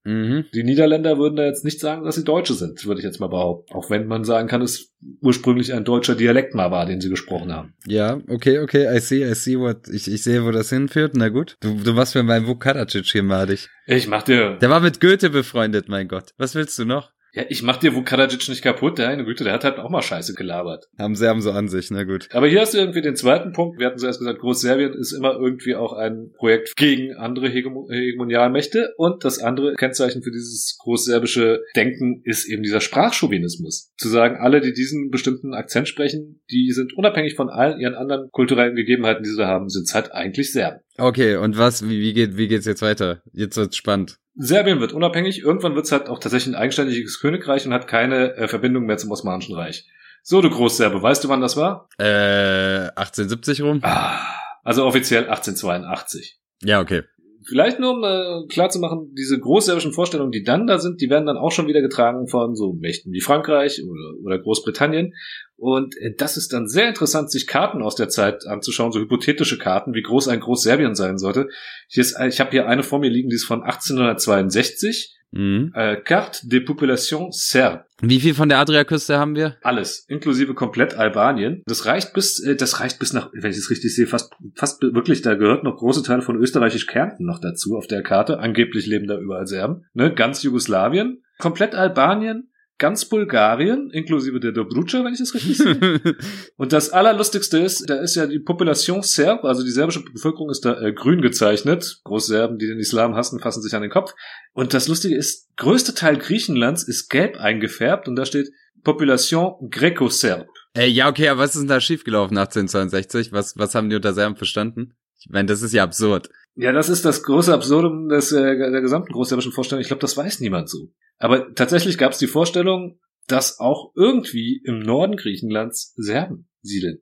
Mhm. 0.08 0.46
die 0.54 0.64
Niederländer 0.64 1.18
würden 1.18 1.36
da 1.36 1.44
jetzt 1.44 1.66
nicht 1.66 1.82
sagen, 1.82 2.06
dass 2.06 2.16
sie 2.16 2.24
Deutsche 2.24 2.54
sind, 2.54 2.86
würde 2.86 3.00
ich 3.02 3.06
jetzt 3.06 3.20
mal 3.20 3.28
behaupten. 3.28 3.74
Auch 3.74 3.90
wenn 3.90 4.08
man 4.08 4.24
sagen 4.24 4.48
kann, 4.48 4.62
es 4.62 4.94
ursprünglich 5.22 5.74
ein 5.74 5.84
deutscher 5.84 6.16
Dialekt 6.16 6.56
mal 6.56 6.72
war, 6.72 6.86
den 6.86 7.02
sie 7.02 7.10
gesprochen 7.10 7.54
haben. 7.54 7.74
Ja, 7.86 8.22
okay, 8.30 8.60
okay, 8.60 8.88
I 8.96 9.02
see, 9.02 9.30
I 9.30 9.36
see 9.36 9.60
what, 9.60 9.90
ich, 9.90 10.10
ich 10.10 10.24
sehe, 10.24 10.46
wo 10.46 10.52
das 10.52 10.70
hinführt, 10.70 11.12
na 11.16 11.28
gut. 11.28 11.58
Du, 11.60 11.76
du 11.84 11.94
machst 11.94 12.16
mir 12.16 12.24
meinen 12.24 12.48
Vuk 12.48 12.62
Karadzic 12.62 13.06
hier 13.08 13.24
madig. 13.24 13.68
Ich 13.86 14.08
mach 14.08 14.24
dir, 14.24 14.58
Der 14.62 14.70
war 14.70 14.80
mit 14.80 15.02
Goethe 15.02 15.30
befreundet, 15.30 15.90
mein 15.90 16.08
Gott. 16.08 16.32
Was 16.38 16.56
willst 16.56 16.80
du 16.80 16.86
noch? 16.86 17.12
Ja, 17.38 17.44
ich 17.50 17.62
mach 17.62 17.78
dir 17.78 17.94
Vukadajic 17.94 18.50
nicht 18.50 18.64
kaputt, 18.64 18.98
der 18.98 19.10
eine 19.10 19.24
Güte, 19.24 19.44
der 19.44 19.54
hat 19.54 19.64
halt 19.64 19.78
auch 19.78 19.92
mal 19.92 20.02
Scheiße 20.02 20.34
gelabert. 20.34 20.90
Haben 20.98 21.14
Serben 21.14 21.42
so 21.42 21.52
an 21.52 21.68
sich, 21.68 21.92
na 21.92 22.04
gut. 22.04 22.30
Aber 22.34 22.48
hier 22.48 22.62
hast 22.62 22.74
du 22.74 22.80
irgendwie 22.80 23.04
den 23.04 23.16
zweiten 23.16 23.52
Punkt. 23.52 23.78
Wir 23.78 23.86
hatten 23.86 24.00
zuerst 24.00 24.18
gesagt, 24.18 24.40
Großserbien 24.40 24.94
ist 24.94 25.12
immer 25.12 25.34
irgendwie 25.34 25.76
auch 25.76 25.94
ein 25.94 26.32
Projekt 26.36 26.76
gegen 26.76 27.14
andere 27.16 27.48
Hegemo 27.48 27.88
Hegemonialmächte. 27.92 28.96
Und 28.98 29.24
das 29.24 29.38
andere 29.38 29.76
Kennzeichen 29.76 30.24
für 30.24 30.32
dieses 30.32 30.80
großserbische 30.82 31.62
Denken 31.76 32.22
ist 32.24 32.50
eben 32.50 32.64
dieser 32.64 32.82
Sprachchauvinismus. 32.82 33.94
Zu 33.98 34.08
sagen, 34.08 34.38
alle, 34.38 34.60
die 34.60 34.74
diesen 34.74 35.12
bestimmten 35.12 35.54
Akzent 35.54 35.88
sprechen, 35.88 36.42
die 36.50 36.72
sind 36.72 36.98
unabhängig 36.98 37.36
von 37.36 37.52
allen 37.52 37.80
ihren 37.80 37.94
anderen 37.94 38.32
kulturellen 38.32 38.76
Gegebenheiten, 38.76 39.22
die 39.22 39.30
sie 39.30 39.38
da 39.38 39.46
haben, 39.46 39.70
sind 39.70 39.88
halt 39.94 40.12
eigentlich 40.12 40.52
Serben. 40.52 40.80
Okay, 40.98 41.36
und 41.36 41.56
was, 41.56 41.88
wie, 41.88 42.00
wie 42.00 42.14
geht, 42.14 42.36
wie 42.36 42.48
geht's 42.48 42.66
jetzt 42.66 42.82
weiter? 42.82 43.22
Jetzt 43.32 43.58
wird's 43.58 43.78
spannend. 43.78 44.18
Serbien 44.38 44.80
wird 44.80 44.94
unabhängig. 44.94 45.42
Irgendwann 45.42 45.76
wird 45.76 45.86
es 45.86 45.92
halt 45.92 46.10
auch 46.10 46.20
tatsächlich 46.20 46.54
ein 46.54 46.60
eigenständiges 46.60 47.20
Königreich 47.20 47.66
und 47.66 47.74
hat 47.74 47.88
keine 47.88 48.36
äh, 48.36 48.48
Verbindung 48.48 48.86
mehr 48.86 48.98
zum 48.98 49.12
Osmanischen 49.12 49.56
Reich. 49.56 49.88
So, 50.22 50.42
du 50.42 50.50
Großserbe, 50.50 51.02
weißt 51.02 51.24
du, 51.24 51.30
wann 51.30 51.42
das 51.42 51.58
war? 51.58 51.90
Äh, 51.98 52.90
1870 52.96 53.62
rum? 53.62 53.80
Ah, 53.84 54.20
also 54.64 54.86
offiziell 54.86 55.24
1882. 55.24 56.40
Ja, 56.64 56.82
okay. 56.82 57.04
Vielleicht 57.48 57.80
nur, 57.80 57.94
um 57.94 58.04
äh, 58.04 58.46
klarzumachen, 58.48 59.16
diese 59.16 59.40
großserbischen 59.40 59.94
Vorstellungen, 59.94 60.32
die 60.32 60.44
dann 60.44 60.68
da 60.68 60.80
sind, 60.80 61.00
die 61.00 61.10
werden 61.10 61.26
dann 61.26 61.38
auch 61.38 61.52
schon 61.52 61.68
wieder 61.68 61.82
getragen 61.82 62.28
von 62.28 62.56
so 62.56 62.74
Mächten 62.74 63.14
wie 63.14 63.22
Frankreich 63.22 63.82
oder, 63.84 64.26
oder 64.26 64.40
Großbritannien. 64.40 65.14
Und 65.56 65.96
äh, 65.98 66.14
das 66.18 66.36
ist 66.36 66.52
dann 66.52 66.68
sehr 66.68 66.90
interessant, 66.90 67.32
sich 67.32 67.48
Karten 67.48 67.82
aus 67.82 67.96
der 67.96 68.10
Zeit 68.10 68.46
anzuschauen, 68.46 68.92
so 68.92 69.00
hypothetische 69.00 69.58
Karten, 69.58 69.94
wie 69.94 70.02
groß 70.02 70.28
ein 70.28 70.42
Großserbien 70.42 70.94
sein 70.94 71.18
sollte. 71.18 71.48
Hier 71.88 72.02
ist, 72.02 72.20
äh, 72.20 72.28
ich 72.28 72.42
habe 72.42 72.52
hier 72.52 72.68
eine 72.68 72.84
vor 72.84 73.00
mir 73.00 73.10
liegen, 73.10 73.30
die 73.30 73.36
ist 73.36 73.46
von 73.46 73.64
1862. 73.64 75.17
Mhm. 75.32 75.72
Äh, 75.76 75.98
Carte 75.98 76.48
des 76.48 76.66
Populations 76.66 77.50
Serbe. 77.50 77.86
Wie 78.02 78.20
viel 78.20 78.34
von 78.34 78.50
der 78.50 78.60
Adriaküste 78.60 79.18
haben 79.18 79.36
wir? 79.36 79.58
Alles, 79.62 80.06
inklusive 80.08 80.54
komplett 80.54 80.96
Albanien. 80.96 81.64
Das 81.66 81.86
reicht 81.86 82.14
bis, 82.14 82.40
äh, 82.44 82.56
das 82.56 82.80
reicht 82.80 83.00
bis 83.00 83.14
nach, 83.14 83.30
wenn 83.34 83.52
ich 83.52 83.58
es 83.58 83.70
richtig 83.70 83.94
sehe, 83.96 84.08
fast, 84.08 84.34
fast 84.56 84.82
wirklich, 84.82 85.22
da 85.22 85.36
gehört 85.36 85.64
noch 85.64 85.78
große 85.78 86.04
Teile 86.04 86.22
von 86.22 86.38
österreichisch-Kärnten 86.38 87.26
noch 87.26 87.40
dazu 87.40 87.76
auf 87.76 87.88
der 87.88 88.04
Karte. 88.04 88.40
Angeblich 88.40 88.86
leben 88.86 89.08
da 89.08 89.18
überall 89.18 89.48
Serben. 89.48 89.86
Ne? 89.94 90.14
Ganz 90.14 90.44
Jugoslawien, 90.44 91.24
komplett 91.40 91.76
Albanien, 91.76 92.50
ganz 92.78 93.06
Bulgarien, 93.06 93.90
inklusive 93.92 94.40
der 94.40 94.52
Dobrudscha, 94.52 95.04
wenn 95.04 95.14
ich 95.14 95.20
das 95.20 95.34
richtig 95.34 95.58
sehe. 95.58 96.18
Und 96.58 96.74
das 96.74 96.90
Allerlustigste 96.90 97.58
ist, 97.58 97.90
da 97.90 97.96
ist 97.96 98.16
ja 98.16 98.28
die 98.28 98.40
Population 98.40 99.02
Serb, 99.02 99.44
also 99.44 99.64
die 99.64 99.72
serbische 99.72 100.04
Bevölkerung 100.04 100.50
ist 100.50 100.66
da 100.66 100.80
äh, 100.80 100.94
grün 100.94 101.22
gezeichnet. 101.22 102.00
Großserben, 102.04 102.58
die 102.58 102.68
den 102.68 102.80
Islam 102.80 103.16
hassen, 103.16 103.40
fassen 103.40 103.62
sich 103.62 103.74
an 103.74 103.82
den 103.82 103.92
Kopf. 103.92 104.14
Und 104.54 104.74
das 104.74 104.88
Lustige 104.88 105.16
ist, 105.16 105.48
größte 105.58 105.94
Teil 105.94 106.18
Griechenlands 106.18 106.88
ist 106.88 107.10
gelb 107.10 107.38
eingefärbt 107.38 108.08
und 108.08 108.16
da 108.16 108.26
steht 108.26 108.50
Population 108.84 109.70
Greco-Serb. 109.70 110.48
Ey, 110.74 110.90
ja, 110.90 111.10
okay, 111.10 111.30
aber 111.30 111.42
was 111.42 111.56
ist 111.56 111.62
denn 111.62 111.68
da 111.68 111.82
schiefgelaufen 111.82 112.38
1862? 112.38 113.32
Was, 113.32 113.58
was 113.58 113.74
haben 113.76 113.90
die 113.90 113.96
unter 113.96 114.14
Serben 114.14 114.36
verstanden? 114.36 114.94
Ich 115.20 115.28
meine, 115.30 115.48
das 115.48 115.62
ist 115.62 115.74
ja 115.74 115.84
absurd. 115.84 116.30
Ja, 116.60 116.72
das 116.72 116.90
ist 116.90 117.06
das 117.06 117.22
große 117.22 117.54
Absurdum 117.54 118.10
des, 118.10 118.32
äh, 118.32 118.58
der 118.58 118.82
gesamten 118.82 119.14
großserbischen 119.14 119.52
Vorstellung. 119.52 119.82
Ich 119.82 119.88
glaube, 119.88 120.02
das 120.02 120.18
weiß 120.18 120.40
niemand 120.40 120.70
so. 120.70 120.92
Aber 121.20 121.54
tatsächlich 121.54 122.00
gab 122.00 122.14
es 122.14 122.18
die 122.18 122.26
Vorstellung, 122.26 123.00
dass 123.28 123.60
auch 123.60 123.92
irgendwie 123.96 124.64
im 124.66 124.80
Norden 124.80 125.18
Griechenlands 125.18 125.94
Serben 125.98 126.50
siedeln. 126.64 126.98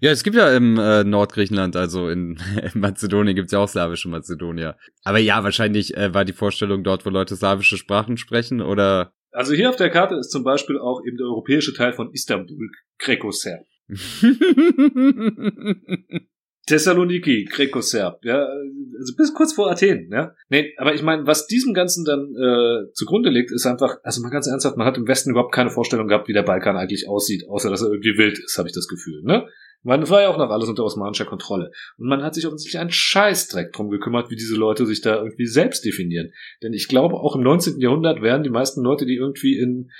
Ja, 0.00 0.10
es 0.10 0.24
gibt 0.24 0.34
ja 0.34 0.52
im 0.54 0.76
äh, 0.76 1.04
Nordgriechenland, 1.04 1.76
also 1.76 2.08
in, 2.08 2.40
in 2.74 2.80
Mazedonien 2.80 3.36
gibt's 3.36 3.52
ja 3.52 3.60
auch 3.60 3.68
slawische 3.68 4.08
Mazedonier. 4.08 4.76
Aber 5.04 5.18
ja, 5.18 5.44
wahrscheinlich 5.44 5.96
äh, 5.96 6.12
war 6.12 6.24
die 6.24 6.32
Vorstellung 6.32 6.82
dort, 6.82 7.06
wo 7.06 7.10
Leute 7.10 7.36
slawische 7.36 7.76
Sprachen 7.76 8.16
sprechen, 8.16 8.60
oder? 8.60 9.12
Also 9.30 9.54
hier 9.54 9.70
auf 9.70 9.76
der 9.76 9.90
Karte 9.90 10.16
ist 10.16 10.32
zum 10.32 10.42
Beispiel 10.42 10.80
auch 10.80 11.00
eben 11.06 11.16
der 11.16 11.26
europäische 11.26 11.74
Teil 11.74 11.92
von 11.92 12.12
Istanbul 12.12 12.70
Greco-Serb. 12.98 13.64
Thessaloniki, 16.66 17.48
Greco-Serb, 17.50 18.24
ja, 18.24 18.44
also 18.44 19.14
bis 19.16 19.34
kurz 19.34 19.52
vor 19.52 19.70
Athen, 19.70 20.10
ja. 20.12 20.34
Nee, 20.48 20.72
aber 20.76 20.94
ich 20.94 21.02
meine, 21.02 21.26
was 21.26 21.46
diesem 21.46 21.74
Ganzen 21.74 22.04
dann 22.04 22.34
äh, 22.36 22.92
zugrunde 22.92 23.30
liegt, 23.30 23.50
ist 23.50 23.66
einfach, 23.66 23.96
also 24.02 24.22
mal 24.22 24.30
ganz 24.30 24.46
ernsthaft, 24.46 24.76
man 24.76 24.86
hat 24.86 24.96
im 24.96 25.08
Westen 25.08 25.30
überhaupt 25.30 25.54
keine 25.54 25.70
Vorstellung 25.70 26.06
gehabt, 26.06 26.28
wie 26.28 26.32
der 26.32 26.42
Balkan 26.42 26.76
eigentlich 26.76 27.08
aussieht, 27.08 27.48
außer 27.48 27.70
dass 27.70 27.82
er 27.82 27.90
irgendwie 27.90 28.16
wild 28.18 28.38
ist, 28.38 28.58
habe 28.58 28.68
ich 28.68 28.74
das 28.74 28.88
Gefühl, 28.88 29.22
ne? 29.22 29.46
Man 29.82 30.08
war 30.08 30.22
ja 30.22 30.28
auch 30.28 30.38
noch 30.38 30.50
alles 30.50 30.68
unter 30.68 30.84
osmanischer 30.84 31.24
Kontrolle. 31.24 31.72
Und 31.96 32.08
man 32.08 32.22
hat 32.22 32.34
sich 32.34 32.46
offensichtlich 32.46 32.80
einen 32.80 32.90
Scheißdreck 32.90 33.72
drum 33.72 33.90
gekümmert, 33.90 34.30
wie 34.30 34.36
diese 34.36 34.56
Leute 34.56 34.86
sich 34.86 35.00
da 35.00 35.16
irgendwie 35.16 35.46
selbst 35.46 35.84
definieren. 35.84 36.32
Denn 36.62 36.72
ich 36.72 36.88
glaube, 36.88 37.16
auch 37.16 37.34
im 37.34 37.42
19. 37.42 37.80
Jahrhundert 37.80 38.20
werden 38.22 38.42
die 38.42 38.50
meisten 38.50 38.82
Leute, 38.82 39.06
die 39.06 39.16
irgendwie 39.16 39.58
in, 39.58 39.90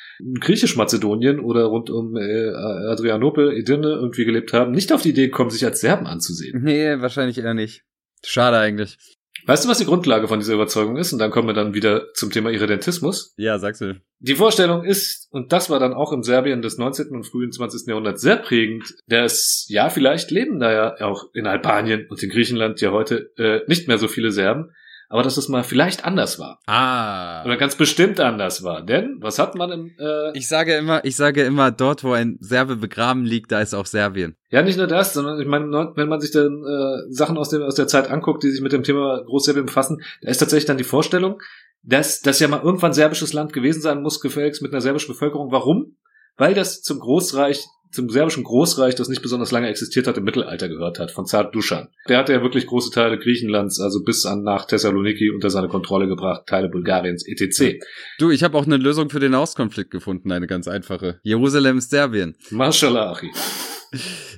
Griechisch-Mazedonien 0.41 1.41
oder 1.41 1.65
rund 1.65 1.91
um 1.91 2.17
äh, 2.17 2.49
Adrianopel, 2.51 3.53
Edirne 3.53 3.89
irgendwie 3.89 4.25
gelebt 4.25 4.53
haben, 4.53 4.73
nicht 4.73 4.93
auf 4.93 5.03
die 5.03 5.11
Idee 5.11 5.29
kommen, 5.29 5.51
sich 5.51 5.65
als 5.65 5.81
Serben 5.81 6.07
anzusehen. 6.07 6.63
Nee, 6.63 7.01
wahrscheinlich 7.01 7.39
eher 7.39 7.55
nicht. 7.55 7.85
Schade 8.23 8.59
eigentlich. 8.59 8.99
Weißt 9.47 9.65
du, 9.65 9.69
was 9.69 9.79
die 9.79 9.85
Grundlage 9.85 10.29
von 10.29 10.39
dieser 10.39 10.55
Überzeugung 10.55 10.97
ist? 10.97 11.13
Und 11.13 11.19
dann 11.19 11.31
kommen 11.31 11.49
wir 11.49 11.55
dann 11.55 11.75
wieder 11.75 12.13
zum 12.15 12.31
Thema 12.31 12.51
Irredentismus. 12.51 13.35
Ja, 13.37 13.59
sagst 13.59 13.81
du. 13.81 14.01
Die 14.19 14.35
Vorstellung 14.35 14.85
ist, 14.85 15.29
und 15.31 15.53
das 15.53 15.71
war 15.71 15.79
dann 15.79 15.95
auch 15.95 16.13
im 16.13 16.23
Serbien 16.23 16.63
des 16.63 16.79
19. 16.79 17.09
und 17.11 17.27
frühen 17.27 17.53
20. 17.53 17.89
Jahrhunderts 17.89 18.21
sehr 18.21 18.37
prägend, 18.37 18.85
dass, 19.07 19.67
ja, 19.69 19.89
vielleicht 19.89 20.31
leben 20.31 20.61
da 20.61 20.73
ja 20.73 21.07
auch 21.07 21.25
in 21.33 21.47
Albanien 21.47 22.07
und 22.09 22.23
in 22.23 22.31
Griechenland 22.31 22.81
ja 22.81 22.91
heute 22.91 23.31
äh, 23.37 23.61
nicht 23.67 23.89
mehr 23.89 23.99
so 23.99 24.09
viele 24.09 24.31
Serben, 24.31 24.73
aber 25.11 25.25
dass 25.25 25.37
es 25.37 25.49
mal 25.49 25.65
vielleicht 25.65 26.05
anders 26.05 26.39
war. 26.39 26.61
Ah. 26.67 27.45
Oder 27.45 27.57
ganz 27.57 27.75
bestimmt 27.75 28.21
anders 28.21 28.63
war. 28.63 28.81
Denn, 28.83 29.19
was 29.21 29.41
hat 29.41 29.57
man 29.57 29.73
im... 29.73 29.91
Äh, 29.99 30.39
Ich 30.39 30.47
sage 30.49 30.77
immer, 30.77 31.05
ich 31.05 31.17
sage 31.17 31.43
immer, 31.43 31.73
dort, 31.73 32.05
wo 32.05 32.13
ein 32.13 32.39
Serbe 32.41 32.77
begraben 32.77 33.25
liegt, 33.25 33.51
da 33.51 33.61
ist 33.61 33.75
auch 33.75 33.87
Serbien. 33.87 34.37
ja, 34.51 34.63
nicht 34.63 34.79
nur 34.79 34.87
das, 34.87 35.13
sondern 35.13 35.41
ich 35.41 35.49
meine, 35.49 35.67
wenn 35.97 36.09
man 36.09 36.21
sich 36.21 36.31
dann 36.31 36.65
äh, 36.65 37.13
Sachen 37.13 37.37
aus, 37.37 37.51
dem, 37.51 37.63
aus 37.63 37.75
der 37.75 37.89
Zeit 37.89 38.09
anguckt, 38.09 38.45
die 38.45 38.51
sich 38.51 38.61
mit 38.61 38.73
dem 38.73 38.85
Thema 38.85 39.23
Großserbien 39.25 39.67
befassen, 39.67 40.01
da 40.23 40.31
ist 40.31 40.39
tatsächlich 40.39 40.67
dann 40.67 40.79
die 40.79 40.85
Vorstellung, 40.85 41.43
dass 41.83 42.21
das 42.21 42.39
ja 42.39 42.47
mal 42.47 42.63
irgendwann 42.63 42.93
serbisches 42.93 43.33
Land 43.33 43.53
gewesen 43.53 43.83
sein 43.83 44.03
muss, 44.03 44.21
gefälligst 44.21 44.63
mit 44.63 44.73
einer 44.73 44.81
serbischen 44.81 45.13
Bevölkerung. 45.15 45.51
Warum? 45.51 45.97
Weil 46.37 46.55
das 46.55 46.83
zum 46.83 47.01
Großreich, 47.01 47.65
zum 47.91 48.09
serbischen 48.09 48.45
Großreich, 48.45 48.95
das 48.95 49.09
nicht 49.09 49.23
besonders 49.23 49.51
lange 49.51 49.69
existiert 49.69 50.07
hat, 50.07 50.17
im 50.17 50.25
Mittelalter 50.25 50.69
gehört 50.69 50.99
hat, 50.99 51.11
von 51.11 51.27
Zar 51.27 51.51
Duschan. 51.51 51.89
Der 52.09 52.19
hatte 52.19 52.33
ja 52.33 52.43
wirklich 52.43 52.67
große 52.67 52.91
Teile 52.91 53.19
Griechenlands, 53.19 53.81
also 53.81 54.03
bis 54.03 54.27
an 54.27 54.43
nach 54.43 54.67
Thessaloniki 54.67 55.31
unter 55.31 55.51
seine 55.51 55.69
Kontrolle 55.69 56.07
gebracht, 56.07 56.47
Teile 56.47 56.69
Bulgariens, 56.69 57.27
etc. 57.27 57.81
Du, 58.19 58.31
ich 58.31 58.43
habe 58.43 58.57
auch 58.57 58.67
eine 58.67 58.77
Lösung 58.77 59.11
für 59.11 59.21
den 59.21 59.35
Auskonflikt 59.35 59.91
gefunden, 59.91 60.33
eine 60.33 60.47
ganz 60.47 60.69
einfache. 60.69 61.21
Jerusalem 61.23 61.79
ist 61.79 61.91
Serbien. 61.91 62.37
Mashallah, 62.51 63.13
Achi. 63.13 63.31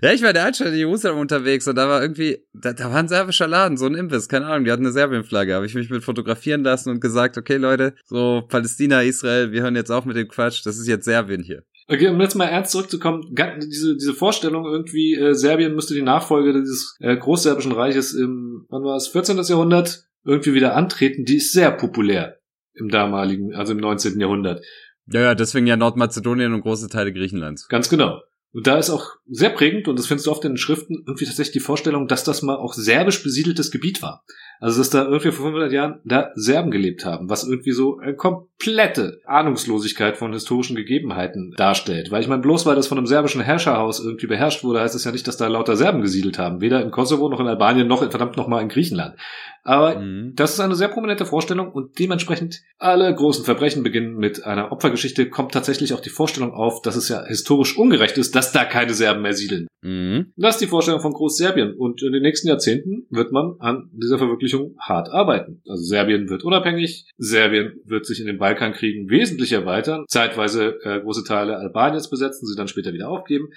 Ja, 0.00 0.12
ich 0.12 0.22
war 0.22 0.32
der 0.32 0.44
Altstadt 0.44 0.68
in 0.68 0.76
Jerusalem 0.76 1.18
unterwegs 1.18 1.68
und 1.68 1.76
da 1.76 1.86
war 1.86 2.00
irgendwie, 2.00 2.38
da, 2.54 2.72
da 2.72 2.90
war 2.90 2.98
ein 2.98 3.08
serbischer 3.08 3.46
Laden, 3.46 3.76
so 3.76 3.84
ein 3.84 3.94
Imbiss, 3.94 4.28
keine 4.28 4.46
Ahnung, 4.46 4.64
die 4.64 4.72
hatten 4.72 4.82
eine 4.82 4.92
Serbien-Flagge. 4.92 5.54
Habe 5.54 5.66
ich 5.66 5.74
mich 5.74 5.90
mit 5.90 6.02
fotografieren 6.02 6.64
lassen 6.64 6.88
und 6.88 7.00
gesagt, 7.00 7.36
okay 7.36 7.56
Leute, 7.56 7.94
so 8.06 8.42
Palästina, 8.48 9.02
Israel, 9.02 9.52
wir 9.52 9.62
hören 9.62 9.76
jetzt 9.76 9.90
auf 9.90 10.06
mit 10.06 10.16
dem 10.16 10.28
Quatsch, 10.28 10.64
das 10.64 10.78
ist 10.78 10.88
jetzt 10.88 11.04
Serbien 11.04 11.42
hier. 11.42 11.64
Okay, 11.88 12.08
um 12.08 12.20
jetzt 12.20 12.36
mal 12.36 12.46
ernst 12.46 12.72
zurückzukommen, 12.72 13.34
diese, 13.60 13.96
diese 13.96 14.14
Vorstellung 14.14 14.66
irgendwie, 14.66 15.14
äh, 15.14 15.34
Serbien 15.34 15.74
müsste 15.74 15.94
die 15.94 16.02
Nachfolge 16.02 16.52
dieses 16.52 16.96
äh, 17.00 17.16
Großserbischen 17.16 17.72
Reiches 17.72 18.14
im, 18.14 18.66
wann 18.68 18.84
war 18.84 18.96
es, 18.96 19.08
14. 19.08 19.36
Jahrhundert 19.42 20.06
irgendwie 20.24 20.54
wieder 20.54 20.76
antreten, 20.76 21.24
die 21.24 21.36
ist 21.36 21.52
sehr 21.52 21.72
populär 21.72 22.38
im 22.74 22.88
damaligen, 22.88 23.54
also 23.54 23.72
im 23.72 23.78
19. 23.78 24.20
Jahrhundert. 24.20 24.64
Ja, 25.06 25.20
ja, 25.20 25.34
deswegen 25.34 25.66
ja 25.66 25.76
Nordmazedonien 25.76 26.54
und 26.54 26.62
große 26.62 26.88
Teile 26.88 27.12
Griechenlands. 27.12 27.68
Ganz 27.68 27.88
genau. 27.88 28.20
Und 28.52 28.66
da 28.66 28.78
ist 28.78 28.90
auch 28.90 29.16
sehr 29.26 29.50
prägend, 29.50 29.88
und 29.88 29.98
das 29.98 30.06
findest 30.06 30.26
du 30.26 30.30
oft 30.30 30.44
in 30.44 30.52
den 30.52 30.58
Schriften, 30.58 31.04
irgendwie 31.06 31.24
tatsächlich 31.24 31.54
die 31.54 31.60
Vorstellung, 31.60 32.06
dass 32.06 32.22
das 32.22 32.42
mal 32.42 32.56
auch 32.56 32.74
serbisch 32.74 33.22
besiedeltes 33.22 33.70
Gebiet 33.70 34.02
war. 34.02 34.24
Also, 34.62 34.78
dass 34.78 34.90
da 34.90 35.02
irgendwie 35.02 35.32
vor 35.32 35.46
500 35.46 35.72
Jahren 35.72 35.98
da 36.04 36.30
Serben 36.36 36.70
gelebt 36.70 37.04
haben, 37.04 37.28
was 37.28 37.42
irgendwie 37.42 37.72
so 37.72 37.98
eine 37.98 38.14
komplette 38.14 39.20
Ahnungslosigkeit 39.26 40.16
von 40.16 40.32
historischen 40.32 40.76
Gegebenheiten 40.76 41.52
darstellt. 41.56 42.12
Weil 42.12 42.22
ich 42.22 42.28
meine, 42.28 42.42
bloß 42.42 42.64
weil 42.64 42.76
das 42.76 42.86
von 42.86 42.96
einem 42.96 43.08
serbischen 43.08 43.40
Herrscherhaus 43.40 43.98
irgendwie 43.98 44.28
beherrscht 44.28 44.62
wurde, 44.62 44.80
heißt 44.80 44.94
es 44.94 45.02
ja 45.02 45.10
nicht, 45.10 45.26
dass 45.26 45.36
da 45.36 45.48
lauter 45.48 45.74
Serben 45.74 46.00
gesiedelt 46.00 46.38
haben. 46.38 46.60
Weder 46.60 46.80
im 46.80 46.92
Kosovo, 46.92 47.28
noch 47.28 47.40
in 47.40 47.48
Albanien, 47.48 47.88
noch 47.88 48.08
verdammt 48.08 48.36
noch 48.36 48.46
mal 48.46 48.62
in 48.62 48.68
Griechenland. 48.68 49.16
Aber 49.64 49.98
Mhm. 49.98 50.32
das 50.34 50.54
ist 50.54 50.60
eine 50.60 50.74
sehr 50.74 50.88
prominente 50.88 51.24
Vorstellung 51.24 51.70
und 51.72 51.98
dementsprechend 51.98 52.62
alle 52.78 53.14
großen 53.14 53.44
Verbrechen 53.44 53.82
beginnen 53.82 54.16
mit 54.16 54.44
einer 54.44 54.72
Opfergeschichte, 54.72 55.28
kommt 55.30 55.52
tatsächlich 55.52 55.94
auch 55.94 56.00
die 56.00 56.10
Vorstellung 56.10 56.52
auf, 56.52 56.82
dass 56.82 56.96
es 56.96 57.08
ja 57.08 57.24
historisch 57.24 57.78
ungerecht 57.78 58.18
ist, 58.18 58.34
dass 58.34 58.52
da 58.52 58.64
keine 58.64 58.94
Serben 58.94 59.22
mehr 59.22 59.34
siedeln. 59.34 59.68
Mhm. 59.82 60.32
Das 60.36 60.56
ist 60.56 60.60
die 60.62 60.66
Vorstellung 60.66 61.00
von 61.00 61.12
Großserbien 61.12 61.74
und 61.74 62.02
in 62.02 62.12
den 62.12 62.22
nächsten 62.22 62.48
Jahrzehnten 62.48 63.06
wird 63.10 63.30
man 63.32 63.54
an 63.60 63.90
dieser 63.92 64.18
Verwirklichung 64.18 64.74
hart 64.80 65.08
arbeiten. 65.10 65.62
Also 65.68 65.84
Serbien 65.84 66.28
wird 66.28 66.42
unabhängig, 66.44 67.08
Serbien 67.16 67.80
wird 67.84 68.06
sich 68.06 68.20
in 68.20 68.26
den 68.26 68.38
Balkankriegen 68.38 69.10
wesentlich 69.10 69.52
erweitern, 69.52 70.04
zeitweise 70.08 70.78
äh, 70.82 71.00
große 71.00 71.24
Teile 71.24 71.56
Albaniens 71.56 72.10
besetzen, 72.10 72.46
sie 72.46 72.56
dann 72.56 72.68
später 72.68 72.92
wieder 72.92 73.08
aufgeben. 73.08 73.48